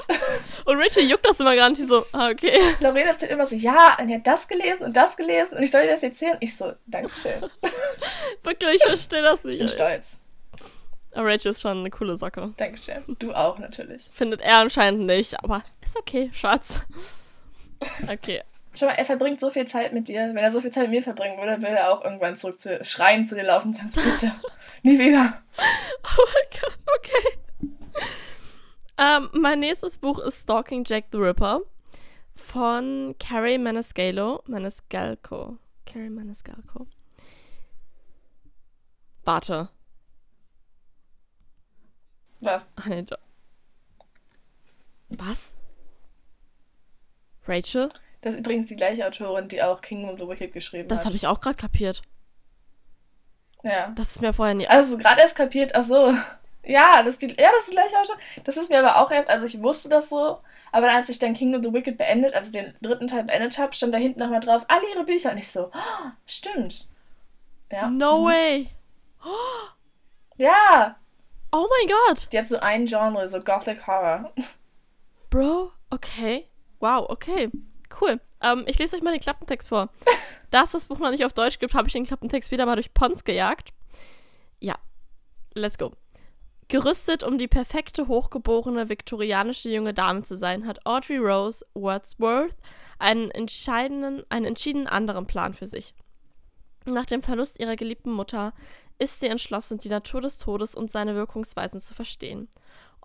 Und 0.66 0.78
Rachel 0.78 1.10
juckt 1.10 1.26
das 1.26 1.40
immer 1.40 1.56
gar 1.56 1.70
nicht 1.70 1.88
so, 1.88 2.04
ah, 2.14 2.30
okay. 2.30 2.60
Lorena 2.80 3.12
erzählt 3.12 3.32
immer 3.32 3.46
so, 3.46 3.56
ja, 3.56 3.98
und 4.00 4.10
er 4.10 4.18
hat 4.18 4.28
das 4.28 4.48
gelesen 4.48 4.84
und 4.84 4.98
das 4.98 5.16
gelesen 5.16 5.58
und 5.58 5.64
ich 5.64 5.72
soll 5.72 5.84
dir 5.84 5.92
das 5.92 6.04
erzählen. 6.04 6.38
Ich 6.40 6.56
so, 6.56 6.74
Dankeschön. 6.88 7.50
wirklich, 8.44 8.76
ich 8.76 8.84
verstehe 8.84 9.22
das 9.22 9.44
nicht. 9.44 9.54
Ich 9.54 9.60
bin 9.60 9.68
ey. 9.68 9.74
stolz. 9.74 10.22
Aber 11.14 11.30
Rachel 11.30 11.52
ist 11.52 11.62
schon 11.62 11.80
eine 11.80 11.90
coole 11.90 12.18
Socke. 12.18 12.54
Dankeschön. 12.58 13.04
Du 13.20 13.32
auch 13.34 13.58
natürlich. 13.58 14.10
Findet 14.14 14.42
er 14.42 14.58
anscheinend 14.58 15.06
nicht, 15.06 15.42
aber 15.42 15.64
ist 15.84 15.98
okay, 15.98 16.30
Schatz. 16.34 16.82
Okay. 18.10 18.42
Schau 18.76 18.88
mal, 18.88 18.94
er 18.94 19.06
verbringt 19.06 19.40
so 19.40 19.50
viel 19.50 19.66
Zeit 19.68 19.94
mit 19.94 20.08
dir. 20.08 20.30
Wenn 20.34 20.44
er 20.44 20.52
so 20.52 20.60
viel 20.60 20.72
Zeit 20.72 20.84
mit 20.84 20.92
mir 20.92 21.04
verbringen 21.04 21.38
würde, 21.38 21.62
würde 21.62 21.78
er 21.78 21.92
auch 21.92 22.04
irgendwann 22.04 22.36
zurück 22.36 22.60
zu 22.60 22.84
schreien 22.84 23.26
zu 23.26 23.36
dir 23.36 23.44
laufen 23.44 23.70
und 23.70 23.76
sagen, 23.76 23.92
bitte, 23.94 24.32
nie 24.84 25.00
wieder. 25.00 25.42
Oh 25.58 26.26
mein 26.34 26.62
Gott, 26.62 26.80
okay. 26.98 27.72
Ähm, 28.98 29.30
mein 29.34 29.60
nächstes 29.60 29.98
Buch 29.98 30.20
ist 30.20 30.42
Stalking 30.42 30.84
Jack 30.86 31.06
the 31.12 31.18
Ripper 31.18 31.62
von 32.36 33.16
Carrie 33.20 33.58
Maniscalco. 33.58 34.44
Maniscalco. 34.48 35.58
Carrie 35.86 36.10
Maniscalco. 36.10 36.88
Warte. 39.24 39.70
Was? 42.42 42.70
Ach 42.76 42.86
nee, 42.86 43.06
Was? 45.10 45.54
Rachel? 47.48 47.90
Das 48.26 48.34
ist 48.34 48.40
übrigens 48.40 48.66
die 48.66 48.76
gleiche 48.76 49.06
Autorin, 49.06 49.48
die 49.50 49.62
auch 49.62 49.82
Kingdom 49.82 50.10
of 50.10 50.20
the 50.20 50.28
Wicked 50.28 50.52
geschrieben 50.52 50.88
das 50.88 50.98
hat. 50.98 51.06
Das 51.06 51.10
habe 51.12 51.16
ich 51.16 51.28
auch 51.28 51.40
gerade 51.40 51.58
kapiert. 51.58 52.02
Ja. 53.62 53.94
Das 53.96 54.14
ist 54.14 54.22
mir 54.22 54.34
vorher 54.34 54.56
nie. 54.56 54.68
Also 54.68 54.98
gerade 54.98 55.22
erst 55.22 55.36
kapiert, 55.36 55.76
ach 55.76 55.84
so. 55.84 56.12
Ja, 56.68 57.04
das 57.04 57.14
ist 57.14 57.22
die, 57.22 57.28
ja, 57.28 57.50
das 57.52 57.60
ist 57.60 57.70
die 57.70 57.76
gleiche 57.76 57.96
Autorin. 57.96 58.20
Das 58.44 58.58
ist 58.58 58.72
mir 58.72 58.80
aber 58.80 59.00
auch 59.00 59.12
erst, 59.12 59.30
also 59.30 59.46
ich 59.46 59.62
wusste 59.62 59.88
das 59.88 60.10
so, 60.10 60.40
aber 60.72 60.90
als 60.92 61.10
ich 61.10 61.20
dann 61.20 61.36
Kingdom 61.36 61.60
of 61.60 61.68
the 61.68 61.72
Wicked 61.72 61.96
beendet, 62.00 62.34
also 62.34 62.52
den 62.52 62.74
dritten 62.82 63.06
Teil 63.06 63.24
beendet 63.26 63.60
habe, 63.60 63.72
stand 63.74 63.94
da 63.94 64.00
hinten 64.00 64.20
nochmal 64.20 64.40
drauf, 64.40 64.66
alle 64.68 64.90
ihre 64.92 65.04
Bücher. 65.04 65.32
Und 65.32 65.38
ich 65.38 65.52
so, 65.52 65.66
oh, 65.66 66.10
stimmt. 66.26 66.88
Ja. 67.72 67.88
No 67.88 68.22
mhm. 68.22 68.26
way. 68.26 68.70
Ja. 70.38 70.96
Oh 71.52 71.68
mein 71.70 71.96
Gott. 71.96 72.28
Die 72.32 72.40
hat 72.40 72.48
so 72.48 72.58
ein 72.58 72.88
Genre, 72.88 73.30
so 73.30 73.40
Gothic 73.40 73.86
Horror. 73.86 74.34
Bro, 75.30 75.72
okay. 75.92 76.48
Wow, 76.80 77.08
okay. 77.12 77.52
Cool. 78.02 78.20
Ähm, 78.42 78.64
ich 78.68 78.78
lese 78.78 78.96
euch 78.96 79.02
mal 79.02 79.12
den 79.12 79.22
Klappentext 79.22 79.70
vor. 79.70 79.90
da 80.52 80.64
es 80.64 80.72
das 80.72 80.86
Buch 80.88 81.00
noch 81.00 81.12
nicht 81.12 81.26
auf 81.26 81.34
Deutsch 81.34 81.60
gibt, 81.60 81.74
habe 81.74 81.88
ich 81.88 81.94
den 81.94 82.06
Klappentext 82.06 82.52
wieder 82.52 82.66
mal 82.66 82.76
durch 82.76 82.94
Pons 82.94 83.24
gejagt. 83.24 83.70
Ja, 84.60 84.76
let's 85.54 85.78
go. 85.78 85.92
Gerüstet, 86.68 87.24
um 87.24 87.38
die 87.38 87.48
perfekte, 87.48 88.08
hochgeborene, 88.08 88.90
viktorianische 88.90 89.70
junge 89.70 89.94
Dame 89.94 90.24
zu 90.24 90.36
sein, 90.36 90.66
hat 90.66 90.86
Audrey 90.86 91.18
Rose 91.18 91.64
Wordsworth 91.76 92.56
einen 92.98 93.30
entscheidenden, 93.30 94.24
einen 94.30 94.46
entschieden 94.46 94.88
anderen 94.88 95.28
Plan 95.28 95.54
für 95.54 95.68
sich. 95.68 95.94
Nach 96.86 97.06
dem 97.06 97.22
Verlust 97.22 97.60
ihrer 97.60 97.76
geliebten 97.76 98.12
Mutter 98.12 98.54
ist 98.98 99.20
sie 99.20 99.28
entschlossen, 99.28 99.78
die 99.78 99.90
Natur 99.90 100.22
des 100.22 100.40
Todes 100.40 100.76
und 100.76 100.92
seine 100.92 101.16
Wirkungsweisen 101.16 101.80
zu 101.80 101.94
verstehen. 101.94 102.48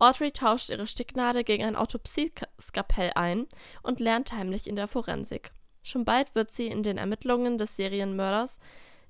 Audrey 0.01 0.33
tauscht 0.33 0.71
ihre 0.71 0.87
Sticknadel 0.87 1.45
gegen 1.45 1.65
ein 1.65 1.77
Autopsieskapell 1.77 3.13
ein 3.15 3.47
und 3.83 4.01
lernt 4.01 4.33
heimlich 4.33 4.67
in 4.67 4.75
der 4.75 4.89
Forensik. 4.89 5.53
Schon 5.83 6.05
bald 6.05 6.35
wird 6.35 6.51
sie 6.51 6.67
in 6.67 6.83
den 6.83 6.99
Ermittlungen 6.99 7.59
des 7.59 7.77
Serienmörders 7.77 8.59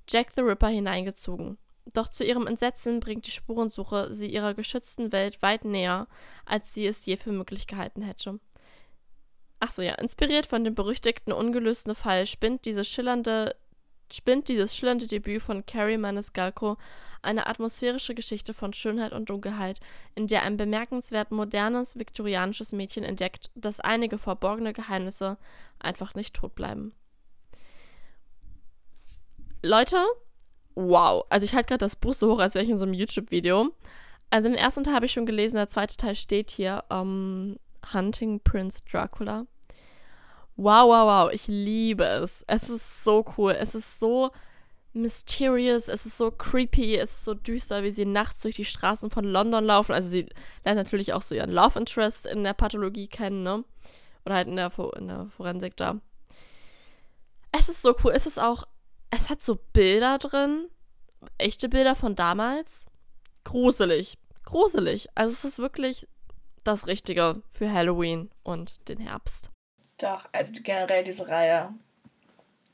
Jack 0.07 0.33
the 0.35 0.41
Ripper 0.41 0.67
hineingezogen. 0.67 1.57
Doch 1.93 2.09
zu 2.09 2.23
ihrem 2.23 2.45
Entsetzen 2.45 2.99
bringt 2.99 3.25
die 3.25 3.31
Spurensuche 3.31 4.13
sie 4.13 4.27
ihrer 4.27 4.53
geschützten 4.53 5.11
Welt 5.11 5.41
weit 5.41 5.65
näher, 5.65 6.07
als 6.45 6.73
sie 6.73 6.85
es 6.85 7.05
je 7.05 7.17
für 7.17 7.31
möglich 7.31 7.67
gehalten 7.67 8.01
hätte. 8.01 8.39
Ach 9.59 9.71
so, 9.71 9.81
ja. 9.81 9.93
Inspiriert 9.95 10.47
von 10.47 10.63
dem 10.63 10.75
berüchtigten 10.75 11.31
ungelösten 11.31 11.95
Fall 11.95 12.27
spinnt 12.27 12.65
dieses 12.65 12.87
schillernde, 12.87 13.55
spinnt 14.13 14.47
dieses 14.47 14.75
schillernde 14.75 15.07
Debüt 15.07 15.41
von 15.41 15.65
Carrie 15.65 15.97
Maniscalco 15.97 16.77
eine 17.21 17.47
atmosphärische 17.47 18.15
Geschichte 18.15 18.53
von 18.53 18.73
Schönheit 18.73 19.13
und 19.13 19.29
Dunkelheit, 19.29 19.79
in 20.15 20.27
der 20.27 20.43
ein 20.43 20.57
bemerkenswert 20.57 21.31
modernes 21.31 21.97
viktorianisches 21.97 22.71
Mädchen 22.71 23.03
entdeckt, 23.03 23.51
dass 23.55 23.79
einige 23.79 24.17
verborgene 24.17 24.73
Geheimnisse 24.73 25.37
einfach 25.79 26.15
nicht 26.15 26.35
tot 26.35 26.55
bleiben. 26.55 26.93
Leute, 29.63 30.03
wow. 30.73 31.25
Also 31.29 31.45
ich 31.45 31.53
halte 31.53 31.67
gerade 31.67 31.85
das 31.85 31.95
Buch 31.95 32.15
so 32.15 32.33
hoch, 32.33 32.39
als 32.39 32.55
wäre 32.55 32.63
ich 32.63 32.71
in 32.71 32.79
so 32.79 32.85
einem 32.85 32.95
YouTube-Video. 32.95 33.69
Also 34.31 34.49
den 34.49 34.57
ersten 34.57 34.83
Teil 34.83 34.95
habe 34.95 35.05
ich 35.05 35.11
schon 35.11 35.25
gelesen, 35.25 35.57
der 35.57 35.69
zweite 35.69 35.97
Teil 35.97 36.15
steht 36.15 36.49
hier. 36.49 36.83
Um, 36.89 37.57
Hunting 37.93 38.39
Prince 38.39 38.79
Dracula. 38.89 39.45
Wow, 40.61 40.89
wow, 40.89 41.07
wow. 41.07 41.33
Ich 41.33 41.47
liebe 41.47 42.03
es. 42.03 42.43
Es 42.45 42.69
ist 42.69 43.03
so 43.03 43.25
cool. 43.35 43.53
Es 43.53 43.73
ist 43.73 43.99
so 43.99 44.29
mysterious, 44.93 45.87
es 45.87 46.05
ist 46.05 46.19
so 46.19 46.29
creepy, 46.29 46.97
es 46.97 47.09
ist 47.13 47.25
so 47.25 47.33
düster, 47.33 47.81
wie 47.81 47.89
sie 47.89 48.05
nachts 48.05 48.43
durch 48.43 48.57
die 48.57 48.65
Straßen 48.65 49.09
von 49.09 49.25
London 49.25 49.65
laufen. 49.65 49.93
Also 49.93 50.09
sie 50.09 50.27
lernt 50.63 50.77
natürlich 50.77 51.13
auch 51.13 51.23
so 51.23 51.33
ihren 51.33 51.49
Love 51.49 51.79
Interest 51.79 52.27
in 52.27 52.43
der 52.43 52.53
Pathologie 52.53 53.07
kennen, 53.07 53.41
ne? 53.41 53.63
Oder 54.23 54.35
halt 54.35 54.49
in 54.49 54.55
der, 54.55 54.71
in 54.97 55.07
der 55.07 55.25
Forensik 55.35 55.77
da. 55.77 55.99
Es 57.51 57.67
ist 57.67 57.81
so 57.81 57.95
cool. 58.03 58.11
Es 58.13 58.27
ist 58.27 58.39
auch, 58.39 58.67
es 59.09 59.31
hat 59.31 59.41
so 59.41 59.57
Bilder 59.73 60.19
drin. 60.19 60.67
Echte 61.39 61.69
Bilder 61.69 61.95
von 61.95 62.15
damals. 62.15 62.85
Gruselig. 63.45 64.19
Gruselig. 64.43 65.07
Also 65.15 65.33
es 65.33 65.43
ist 65.43 65.57
wirklich 65.57 66.07
das 66.63 66.85
Richtige 66.85 67.41
für 67.49 67.73
Halloween 67.73 68.29
und 68.43 68.87
den 68.89 68.99
Herbst. 68.99 69.50
Doch, 70.01 70.27
also 70.31 70.53
generell 70.63 71.03
diese 71.03 71.27
Reihe. 71.27 71.73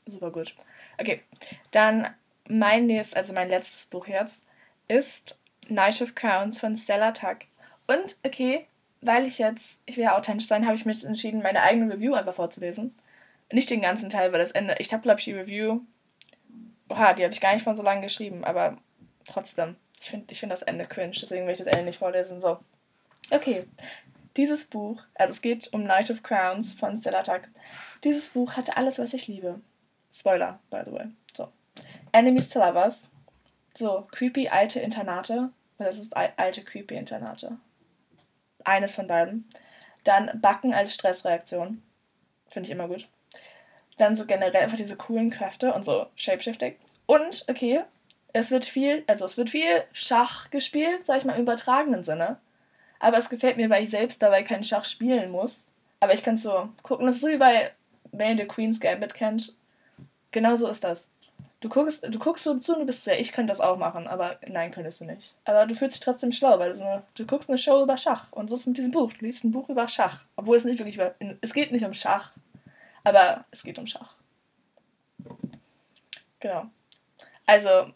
Super 0.06 0.30
gut. 0.30 0.54
Okay, 0.98 1.22
dann 1.70 2.08
mein 2.48 2.86
nächstes, 2.86 3.14
also 3.14 3.32
mein 3.34 3.48
letztes 3.48 3.86
Buch 3.86 4.06
jetzt, 4.06 4.44
ist 4.88 5.36
Night 5.68 6.00
of 6.00 6.14
Crowns 6.14 6.58
von 6.58 6.74
Stella 6.76 7.12
Tuck. 7.12 7.38
Und, 7.86 8.16
okay, 8.24 8.66
weil 9.00 9.26
ich 9.26 9.38
jetzt, 9.38 9.80
ich 9.86 9.96
will 9.96 10.04
ja 10.04 10.16
authentisch 10.16 10.46
sein, 10.46 10.66
habe 10.66 10.76
ich 10.76 10.86
mich 10.86 11.04
entschieden, 11.04 11.42
meine 11.42 11.62
eigene 11.62 11.92
Review 11.92 12.14
einfach 12.14 12.34
vorzulesen. 12.34 12.96
Nicht 13.52 13.70
den 13.70 13.82
ganzen 13.82 14.10
Teil, 14.10 14.32
weil 14.32 14.40
das 14.40 14.52
Ende, 14.52 14.76
ich 14.78 14.92
habe, 14.92 15.02
glaube 15.02 15.20
ich, 15.20 15.24
die 15.24 15.34
Review, 15.34 15.80
oha, 16.88 17.12
die 17.12 17.24
habe 17.24 17.32
ich 17.32 17.40
gar 17.40 17.54
nicht 17.54 17.62
von 17.62 17.76
so 17.76 17.82
lange 17.82 18.00
geschrieben, 18.00 18.44
aber 18.44 18.78
trotzdem, 19.26 19.76
ich 20.00 20.10
finde 20.10 20.26
ich 20.30 20.40
find 20.40 20.52
das 20.52 20.62
Ende 20.62 20.84
cringe, 20.84 21.16
deswegen 21.20 21.46
will 21.46 21.52
ich 21.52 21.58
das 21.58 21.66
Ende 21.66 21.84
nicht 21.84 21.98
vorlesen. 21.98 22.40
So, 22.40 22.58
Okay, 23.30 23.66
dieses 24.38 24.66
Buch, 24.66 25.02
also 25.14 25.32
es 25.32 25.42
geht 25.42 25.72
um 25.72 25.82
Night 25.82 26.10
of 26.10 26.22
Crowns 26.22 26.72
von 26.72 26.96
Stella 26.96 27.22
Tuck. 27.22 27.42
Dieses 28.04 28.28
Buch 28.28 28.56
hatte 28.56 28.76
alles, 28.76 28.98
was 28.98 29.12
ich 29.12 29.26
liebe. 29.26 29.60
Spoiler, 30.12 30.60
by 30.70 30.82
the 30.86 30.92
way. 30.92 31.06
So. 31.36 31.52
Enemies 32.12 32.48
to 32.48 32.60
Lovers. 32.60 33.10
So, 33.76 34.06
creepy 34.12 34.48
alte 34.48 34.80
Internate. 34.80 35.50
Das 35.76 35.98
ist 35.98 36.16
alte 36.16 36.62
creepy 36.62 36.94
Internate. 36.94 37.58
Eines 38.64 38.94
von 38.94 39.08
beiden. 39.08 39.48
Dann 40.04 40.30
Backen 40.40 40.72
als 40.72 40.94
Stressreaktion. 40.94 41.82
Finde 42.48 42.66
ich 42.66 42.72
immer 42.72 42.88
gut. 42.88 43.08
Dann 43.98 44.14
so 44.14 44.24
generell 44.24 44.62
einfach 44.62 44.76
diese 44.76 44.96
coolen 44.96 45.30
Kräfte 45.30 45.74
und 45.74 45.84
so 45.84 46.06
Shapeshifting. 46.14 46.76
Und, 47.06 47.44
okay, 47.48 47.82
es 48.32 48.52
wird 48.52 48.64
viel, 48.64 49.02
also 49.08 49.24
es 49.26 49.36
wird 49.36 49.50
viel 49.50 49.82
Schach 49.92 50.50
gespielt, 50.50 51.04
sag 51.04 51.18
ich 51.18 51.24
mal 51.24 51.34
im 51.34 51.42
übertragenen 51.42 52.04
Sinne. 52.04 52.38
Aber 53.00 53.18
es 53.18 53.30
gefällt 53.30 53.56
mir, 53.56 53.70
weil 53.70 53.84
ich 53.84 53.90
selbst 53.90 54.22
dabei 54.22 54.42
keinen 54.42 54.64
Schach 54.64 54.84
spielen 54.84 55.30
muss. 55.30 55.70
Aber 56.00 56.14
ich 56.14 56.22
kann 56.22 56.34
es 56.34 56.42
so 56.42 56.68
gucken. 56.82 57.06
Das 57.06 57.16
ist 57.16 57.22
so 57.22 57.28
wie 57.28 57.38
bei, 57.38 57.72
wenn 58.12 58.38
The 58.38 58.46
Queen's 58.46 58.80
Gambit 58.80 59.14
kennt. 59.14 59.54
Genau 60.30 60.56
so 60.56 60.68
ist 60.68 60.84
das. 60.84 61.08
Du 61.60 61.68
guckst, 61.68 62.04
du 62.06 62.18
guckst 62.20 62.44
so 62.44 62.56
zu 62.58 62.74
und 62.74 62.80
du 62.80 62.86
bist 62.86 63.02
so, 63.02 63.10
ja, 63.10 63.16
ich 63.16 63.32
könnte 63.32 63.50
das 63.50 63.60
auch 63.60 63.76
machen, 63.76 64.06
aber 64.06 64.38
nein, 64.46 64.70
könntest 64.70 65.00
du 65.00 65.06
nicht. 65.06 65.34
Aber 65.44 65.66
du 65.66 65.74
fühlst 65.74 65.96
dich 65.96 66.04
trotzdem 66.04 66.30
schlau, 66.30 66.56
weil 66.60 66.72
du, 66.72 67.02
du 67.14 67.26
guckst 67.26 67.48
eine 67.48 67.58
Show 67.58 67.82
über 67.82 67.98
Schach 67.98 68.30
und 68.30 68.48
so 68.48 68.54
ist 68.54 68.60
es 68.60 68.66
mit 68.68 68.78
diesem 68.78 68.92
Buch. 68.92 69.12
Du 69.12 69.24
liest 69.24 69.42
ein 69.42 69.50
Buch 69.50 69.68
über 69.68 69.88
Schach. 69.88 70.20
Obwohl 70.36 70.56
es 70.56 70.64
nicht 70.64 70.78
wirklich 70.78 70.94
über. 70.94 71.16
Es 71.40 71.52
geht 71.52 71.72
nicht 71.72 71.84
um 71.84 71.94
Schach, 71.94 72.32
aber 73.02 73.44
es 73.50 73.64
geht 73.64 73.78
um 73.80 73.88
Schach. 73.88 74.14
Genau. 76.38 76.66
Also, 77.44 77.92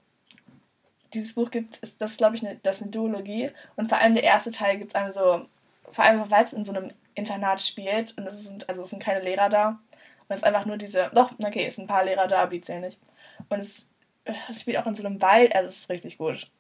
dieses 1.14 1.34
Buch 1.34 1.50
gibt, 1.50 1.78
ist 1.78 2.00
das, 2.00 2.16
glaube 2.16 2.36
ich, 2.36 2.46
eine, 2.46 2.58
das 2.62 2.76
ist 2.76 2.82
eine 2.82 2.90
Duologie. 2.90 3.50
Und 3.76 3.88
vor 3.88 3.98
allem 3.98 4.14
der 4.14 4.24
erste 4.24 4.52
Teil 4.52 4.78
gibt 4.78 4.92
es 4.92 4.94
einem 4.94 5.12
so, 5.12 5.46
vor 5.90 6.04
allem, 6.04 6.30
weil 6.30 6.44
es 6.44 6.52
in 6.52 6.64
so 6.64 6.72
einem 6.72 6.92
Internat 7.14 7.60
spielt 7.60 8.16
und 8.16 8.26
es 8.26 8.42
sind, 8.42 8.68
also 8.68 8.82
es 8.82 8.90
sind 8.90 9.02
keine 9.02 9.20
Lehrer 9.20 9.48
da. 9.48 9.68
Und 9.68 10.30
es 10.30 10.36
ist 10.36 10.44
einfach 10.44 10.64
nur 10.64 10.76
diese, 10.76 11.10
doch, 11.14 11.32
okay, 11.38 11.66
es 11.66 11.76
sind 11.76 11.84
ein 11.84 11.88
paar 11.88 12.04
Lehrer 12.04 12.26
da, 12.26 12.42
aber 12.42 12.52
die 12.52 12.60
zählen 12.60 12.82
nicht. 12.82 12.98
Und 13.48 13.58
es, 13.58 13.88
es 14.24 14.60
spielt 14.60 14.78
auch 14.78 14.86
in 14.86 14.94
so 14.94 15.04
einem 15.04 15.20
Wald, 15.20 15.54
also 15.54 15.68
es 15.68 15.80
ist 15.80 15.90
richtig 15.90 16.18
gut. 16.18 16.50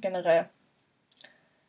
Generell. 0.00 0.48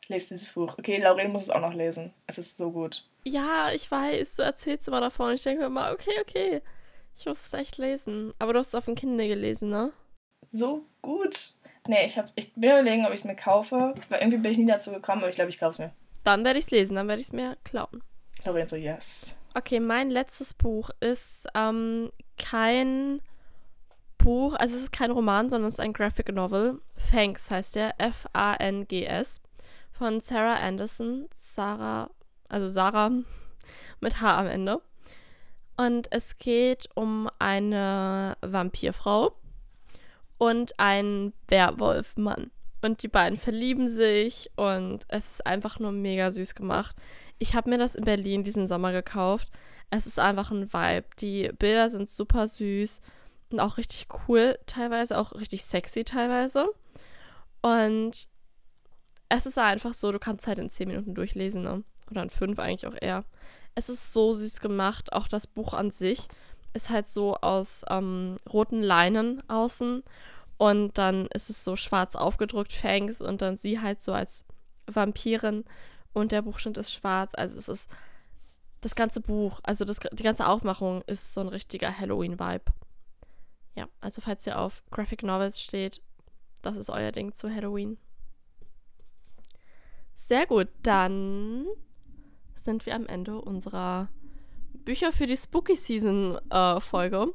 Lest 0.09 0.31
dieses 0.31 0.53
Buch. 0.53 0.77
Okay, 0.77 0.97
Lauren 0.97 1.31
muss 1.31 1.43
es 1.43 1.49
auch 1.49 1.59
noch 1.59 1.73
lesen. 1.73 2.13
Es 2.27 2.38
ist 2.38 2.57
so 2.57 2.71
gut. 2.71 3.03
Ja, 3.25 3.71
ich 3.71 3.89
weiß, 3.89 4.38
du 4.38 4.43
erzählst 4.43 4.88
immer 4.88 5.01
davon. 5.01 5.33
Ich 5.33 5.43
denke 5.43 5.61
mir 5.61 5.67
immer, 5.67 5.91
okay, 5.91 6.13
okay. 6.21 6.61
Ich 7.17 7.25
muss 7.25 7.45
es 7.45 7.53
echt 7.53 7.77
lesen. 7.77 8.33
Aber 8.39 8.53
du 8.53 8.59
hast 8.59 8.69
es 8.69 8.75
auf 8.75 8.85
dem 8.85 8.95
Kinder 8.95 9.27
gelesen, 9.27 9.69
ne? 9.69 9.91
So 10.45 10.85
gut. 11.01 11.55
Nee, 11.88 12.05
ich, 12.05 12.17
hab's, 12.17 12.33
ich 12.35 12.51
will 12.55 12.71
überlegen, 12.71 13.05
ob 13.05 13.13
ich 13.13 13.21
es 13.21 13.23
mir 13.25 13.35
kaufe. 13.35 13.93
Weil 14.09 14.19
irgendwie 14.21 14.38
bin 14.38 14.51
ich 14.51 14.57
nie 14.57 14.67
dazu 14.67 14.91
gekommen, 14.91 15.21
aber 15.21 15.29
ich 15.29 15.35
glaube, 15.35 15.49
ich 15.49 15.59
kaufe 15.59 15.71
es 15.71 15.79
mir. 15.79 15.91
Dann 16.23 16.43
werde 16.43 16.59
ich 16.59 16.65
es 16.65 16.71
lesen, 16.71 16.95
dann 16.95 17.07
werde 17.07 17.21
ich 17.21 17.27
es 17.27 17.33
mir 17.33 17.57
klauen. 17.63 18.03
Lorenzo, 18.45 18.75
yes. 18.75 19.35
Okay, 19.53 19.79
mein 19.79 20.11
letztes 20.11 20.53
Buch 20.53 20.91
ist 20.99 21.47
ähm, 21.55 22.11
kein 22.38 23.21
Buch, 24.17 24.55
also 24.55 24.75
es 24.75 24.83
ist 24.83 24.91
kein 24.91 25.11
Roman, 25.11 25.49
sondern 25.49 25.69
es 25.69 25.75
ist 25.75 25.79
ein 25.79 25.93
Graphic 25.93 26.33
Novel. 26.33 26.81
Fangs 26.95 27.49
heißt 27.49 27.75
der, 27.75 27.99
F-A-N-G-S. 27.99 29.41
Von 29.91 30.21
Sarah 30.21 30.57
Anderson. 30.57 31.27
Sarah, 31.33 32.09
also 32.49 32.67
Sarah 32.67 33.11
mit 33.99 34.21
H 34.21 34.38
am 34.38 34.47
Ende. 34.47 34.81
Und 35.77 36.11
es 36.11 36.38
geht 36.38 36.89
um 36.95 37.29
eine 37.39 38.35
Vampirfrau, 38.41 39.33
und 40.38 40.79
ein 40.79 41.33
Werwolfmann. 41.47 42.51
Und 42.81 43.01
die 43.01 43.07
beiden 43.07 43.38
verlieben 43.38 43.89
sich 43.89 44.51
und 44.55 45.05
es 45.07 45.31
ist 45.31 45.47
einfach 45.47 45.79
nur 45.79 45.91
mega 45.91 46.29
süß 46.29 46.53
gemacht. 46.53 46.95
Ich 47.39 47.55
habe 47.55 47.69
mir 47.69 47.77
das 47.77 47.95
in 47.95 48.03
Berlin 48.03 48.43
diesen 48.43 48.67
Sommer 48.67 48.91
gekauft. 48.91 49.49
Es 49.89 50.05
ist 50.05 50.19
einfach 50.19 50.51
ein 50.51 50.71
Vibe. 50.71 51.07
Die 51.19 51.49
Bilder 51.57 51.89
sind 51.89 52.09
super 52.09 52.47
süß 52.47 53.01
und 53.51 53.59
auch 53.59 53.77
richtig 53.77 54.07
cool, 54.27 54.57
teilweise 54.67 55.17
auch 55.17 55.33
richtig 55.33 55.65
sexy 55.65 56.03
teilweise. 56.03 56.67
Und 57.61 58.27
es 59.29 59.45
ist 59.45 59.57
einfach 59.57 59.93
so, 59.93 60.11
du 60.11 60.19
kannst 60.19 60.47
halt 60.47 60.59
in 60.59 60.69
10 60.69 60.88
Minuten 60.88 61.15
durchlesen, 61.15 61.63
ne? 61.63 61.83
Oder 62.11 62.23
in 62.23 62.29
5 62.29 62.59
eigentlich 62.59 62.88
auch 62.88 62.97
eher. 62.99 63.25
Es 63.75 63.89
ist 63.89 64.13
so 64.13 64.33
süß 64.33 64.59
gemacht, 64.59 65.13
auch 65.13 65.27
das 65.27 65.47
Buch 65.47 65.73
an 65.73 65.91
sich 65.91 66.27
ist 66.78 66.89
halt 66.89 67.09
so 67.09 67.36
aus 67.36 67.84
ähm, 67.89 68.38
roten 68.47 68.82
Leinen 68.82 69.43
außen 69.49 70.03
und 70.57 70.97
dann 70.97 71.28
ist 71.34 71.49
es 71.49 71.65
so 71.65 71.75
schwarz 71.75 72.15
aufgedruckt, 72.15 72.71
Fangs 72.71 73.19
und 73.19 73.41
dann 73.41 73.57
sie 73.57 73.82
halt 73.82 74.01
so 74.01 74.13
als 74.13 74.45
Vampirin 74.86 75.65
und 76.13 76.32
der 76.32 76.43
Buchschnitt 76.43 76.78
ist 76.78 76.93
schwarz. 76.93 77.34
Also 77.36 77.57
es 77.57 77.67
ist 77.67 77.89
das 78.82 78.95
ganze 78.95 79.21
Buch, 79.21 79.59
also 79.63 79.86
das, 79.86 79.99
die 80.13 80.23
ganze 80.23 80.47
Aufmachung 80.47 81.01
ist 81.07 81.34
so 81.34 81.41
ein 81.41 81.49
richtiger 81.49 81.97
Halloween-Vibe. 81.97 82.65
Ja, 83.75 83.88
also 83.99 84.21
falls 84.21 84.45
ihr 84.47 84.59
auf 84.59 84.84
Graphic 84.91 85.23
Novels 85.23 85.59
steht, 85.59 86.01
das 86.61 86.78
ist 86.78 86.89
euer 86.89 87.11
Ding 87.11 87.34
zu 87.34 87.53
Halloween. 87.53 87.97
Sehr 90.15 90.45
gut, 90.45 90.67
dann 90.84 91.65
sind 92.55 92.86
wir 92.86 92.95
am 92.95 93.07
Ende 93.07 93.39
unserer 93.41 94.09
Bücher 94.88 95.11
für 95.11 95.27
die 95.27 95.35
Spooky 95.35 95.75
Season 95.75 96.39
äh, 96.49 96.79
Folge. 96.79 97.33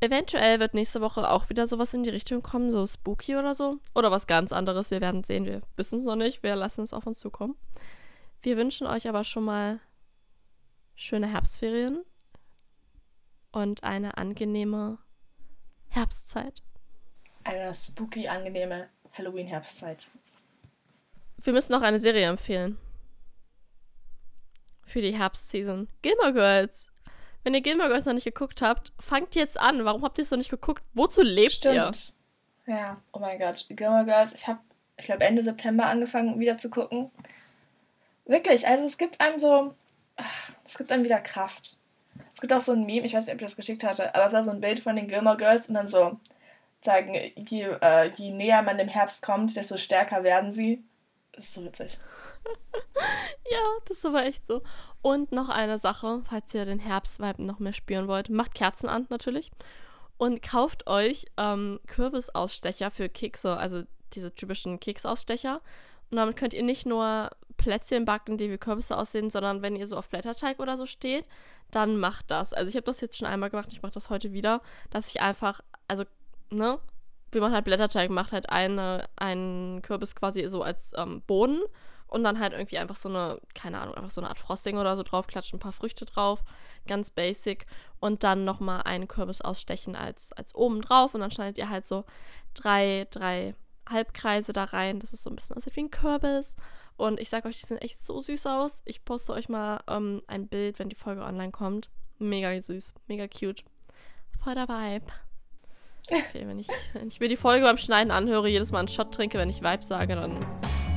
Eventuell 0.00 0.58
wird 0.58 0.74
nächste 0.74 1.00
Woche 1.00 1.30
auch 1.30 1.48
wieder 1.48 1.68
sowas 1.68 1.94
in 1.94 2.02
die 2.02 2.10
Richtung 2.10 2.42
kommen, 2.42 2.72
so 2.72 2.84
Spooky 2.84 3.36
oder 3.36 3.54
so. 3.54 3.78
Oder 3.94 4.10
was 4.10 4.26
ganz 4.26 4.52
anderes. 4.52 4.90
Wir 4.90 5.00
werden 5.00 5.22
sehen. 5.22 5.44
Wir 5.46 5.62
wissen 5.76 6.00
es 6.00 6.04
noch 6.04 6.16
nicht. 6.16 6.42
Wir 6.42 6.56
lassen 6.56 6.82
es 6.82 6.92
auf 6.92 7.06
uns 7.06 7.20
zukommen. 7.20 7.54
Wir 8.42 8.56
wünschen 8.56 8.88
euch 8.88 9.08
aber 9.08 9.22
schon 9.22 9.44
mal 9.44 9.78
schöne 10.96 11.28
Herbstferien 11.28 12.02
und 13.52 13.84
eine 13.84 14.18
angenehme 14.18 14.98
Herbstzeit. 15.90 16.60
Eine 17.44 17.72
spooky, 17.72 18.26
angenehme 18.26 18.88
Halloween-Herbstzeit. 19.12 20.08
Wir 21.36 21.52
müssen 21.52 21.70
noch 21.70 21.82
eine 21.82 22.00
Serie 22.00 22.26
empfehlen 22.26 22.78
für 24.84 25.02
die 25.02 25.16
Herbstseason. 25.16 25.88
Gilmore 26.02 26.32
Girls. 26.32 26.86
Wenn 27.42 27.54
ihr 27.54 27.60
Gilmore 27.60 27.88
Girls 27.88 28.06
noch 28.06 28.14
nicht 28.14 28.24
geguckt 28.24 28.62
habt, 28.62 28.92
fangt 28.98 29.34
jetzt 29.34 29.60
an. 29.60 29.84
Warum 29.84 30.02
habt 30.02 30.18
ihr 30.18 30.22
es 30.22 30.30
noch 30.30 30.38
nicht 30.38 30.50
geguckt? 30.50 30.82
Wozu 30.94 31.22
lebt 31.22 31.52
Stimmt. 31.52 32.14
ihr? 32.66 32.74
Ja, 32.74 32.96
oh 33.12 33.18
mein 33.18 33.38
Gott. 33.38 33.66
Gilmore 33.68 34.04
Girls, 34.04 34.32
ich 34.32 34.46
habe, 34.46 34.60
ich 34.96 35.06
glaube, 35.06 35.24
Ende 35.24 35.42
September 35.42 35.86
angefangen, 35.86 36.40
wieder 36.40 36.56
zu 36.56 36.70
gucken. 36.70 37.10
Wirklich, 38.24 38.66
also 38.66 38.86
es 38.86 38.96
gibt 38.96 39.20
einem 39.20 39.38
so. 39.38 39.74
Das 40.64 40.78
gibt 40.78 40.90
dann 40.90 41.04
wieder 41.04 41.20
Kraft. 41.20 41.78
Es 42.34 42.40
gibt 42.40 42.52
auch 42.52 42.60
so 42.60 42.72
ein 42.72 42.86
Meme, 42.86 43.06
ich 43.06 43.14
weiß 43.14 43.26
nicht, 43.26 43.34
ob 43.34 43.40
ich 43.40 43.46
das 43.46 43.56
geschickt 43.56 43.84
hatte, 43.84 44.14
aber 44.14 44.24
es 44.24 44.32
war 44.32 44.44
so 44.44 44.50
ein 44.50 44.60
Bild 44.60 44.80
von 44.80 44.96
den 44.96 45.08
Gilmore 45.08 45.36
Girls 45.36 45.68
und 45.68 45.74
dann 45.74 45.88
so 45.88 46.18
sagen, 46.82 47.14
je, 47.36 47.66
äh, 47.80 48.10
je 48.16 48.30
näher 48.30 48.62
man 48.62 48.78
dem 48.78 48.88
Herbst 48.88 49.22
kommt, 49.22 49.54
desto 49.56 49.76
stärker 49.76 50.22
werden 50.24 50.50
sie. 50.50 50.82
Das 51.34 51.44
ist 51.44 51.54
so 51.54 51.64
witzig. 51.64 51.98
ja, 53.50 53.60
das 53.86 53.98
ist 53.98 54.06
aber 54.06 54.24
echt 54.24 54.46
so. 54.46 54.62
Und 55.02 55.32
noch 55.32 55.48
eine 55.48 55.78
Sache, 55.78 56.22
falls 56.28 56.54
ihr 56.54 56.64
den 56.64 56.78
Herbstvibe 56.78 57.42
noch 57.42 57.58
mehr 57.58 57.72
spüren 57.72 58.08
wollt, 58.08 58.30
macht 58.30 58.54
Kerzen 58.54 58.88
an 58.88 59.06
natürlich 59.10 59.50
und 60.16 60.42
kauft 60.42 60.86
euch 60.86 61.26
ähm, 61.36 61.80
Kürbisausstecher 61.86 62.90
für 62.90 63.08
Kekse, 63.08 63.56
also 63.56 63.82
diese 64.12 64.34
typischen 64.34 64.78
Keksausstecher. 64.78 65.60
Und 66.10 66.16
damit 66.16 66.36
könnt 66.36 66.54
ihr 66.54 66.62
nicht 66.62 66.86
nur 66.86 67.30
Plätzchen 67.56 68.04
backen, 68.04 68.36
die 68.36 68.50
wie 68.50 68.58
Kürbisse 68.58 68.96
aussehen, 68.96 69.30
sondern 69.30 69.62
wenn 69.62 69.76
ihr 69.76 69.86
so 69.86 69.96
auf 69.96 70.08
Blätterteig 70.08 70.60
oder 70.60 70.76
so 70.76 70.86
steht, 70.86 71.26
dann 71.70 71.96
macht 71.96 72.30
das. 72.30 72.52
Also 72.52 72.68
ich 72.68 72.76
habe 72.76 72.84
das 72.84 73.00
jetzt 73.00 73.16
schon 73.16 73.26
einmal 73.26 73.50
gemacht, 73.50 73.68
ich 73.72 73.82
mache 73.82 73.92
das 73.92 74.10
heute 74.10 74.32
wieder, 74.32 74.60
dass 74.90 75.08
ich 75.08 75.20
einfach, 75.20 75.60
also, 75.88 76.04
ne, 76.50 76.78
wie 77.34 77.40
man 77.40 77.52
halt 77.52 77.64
Blätterteig 77.64 78.10
macht, 78.10 78.32
halt 78.32 78.50
eine, 78.50 79.08
einen 79.16 79.82
Kürbis 79.82 80.14
quasi 80.14 80.46
so 80.48 80.62
als 80.62 80.92
ähm, 80.96 81.22
Boden 81.26 81.60
und 82.06 82.22
dann 82.22 82.38
halt 82.38 82.52
irgendwie 82.52 82.78
einfach 82.78 82.96
so 82.96 83.08
eine, 83.08 83.40
keine 83.54 83.80
Ahnung, 83.80 83.94
einfach 83.94 84.10
so 84.10 84.20
eine 84.20 84.28
Art 84.28 84.38
Frosting 84.38 84.78
oder 84.78 84.96
so 84.96 85.02
drauf, 85.02 85.26
klatschen 85.26 85.56
ein 85.56 85.60
paar 85.60 85.72
Früchte 85.72 86.04
drauf, 86.04 86.44
ganz 86.86 87.10
basic 87.10 87.66
und 88.00 88.22
dann 88.22 88.44
nochmal 88.44 88.82
einen 88.82 89.08
Kürbis 89.08 89.40
ausstechen 89.40 89.96
als, 89.96 90.32
als 90.32 90.54
oben 90.54 90.80
drauf 90.80 91.14
und 91.14 91.20
dann 91.20 91.30
schneidet 91.30 91.58
ihr 91.58 91.70
halt 91.70 91.86
so 91.86 92.04
drei, 92.54 93.06
drei 93.10 93.54
Halbkreise 93.88 94.52
da 94.52 94.64
rein, 94.64 95.00
dass 95.00 95.12
es 95.12 95.22
so 95.22 95.30
ein 95.30 95.36
bisschen 95.36 95.56
aussieht 95.56 95.76
wie 95.76 95.84
ein 95.84 95.90
Kürbis 95.90 96.56
und 96.96 97.18
ich 97.18 97.28
sag 97.28 97.44
euch, 97.44 97.60
die 97.60 97.66
sehen 97.66 97.78
echt 97.78 98.00
so 98.04 98.20
süß 98.20 98.46
aus. 98.46 98.80
Ich 98.84 99.04
poste 99.04 99.32
euch 99.32 99.48
mal 99.48 99.82
ähm, 99.88 100.22
ein 100.28 100.46
Bild, 100.46 100.78
wenn 100.78 100.88
die 100.88 100.94
Folge 100.94 101.22
online 101.22 101.50
kommt. 101.50 101.90
Mega 102.18 102.60
süß, 102.60 102.94
mega 103.08 103.26
cute. 103.26 103.64
Voll 104.42 104.54
der 104.54 104.68
Vibe. 104.68 105.06
Okay, 106.10 106.44
wenn 106.46 106.58
ich, 106.58 106.68
wenn 106.92 107.08
ich 107.08 107.18
mir 107.20 107.28
die 107.28 107.36
Folge 107.36 107.64
beim 107.64 107.78
Schneiden 107.78 108.10
anhöre, 108.10 108.48
jedes 108.48 108.72
Mal 108.72 108.80
einen 108.80 108.88
Shot 108.88 109.12
trinke, 109.12 109.38
wenn 109.38 109.48
ich 109.48 109.62
Vibe 109.62 109.82
sage, 109.82 110.14
dann 110.14 110.44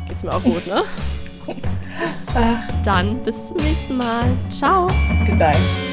geht's 0.07 0.23
mir 0.23 0.33
auch 0.33 0.43
gut, 0.43 0.67
ne? 0.67 0.83
Dann 2.83 3.23
bis 3.23 3.47
zum 3.47 3.57
nächsten 3.57 3.97
Mal. 3.97 4.25
Ciao. 4.49 4.87
Goodbye. 5.25 5.86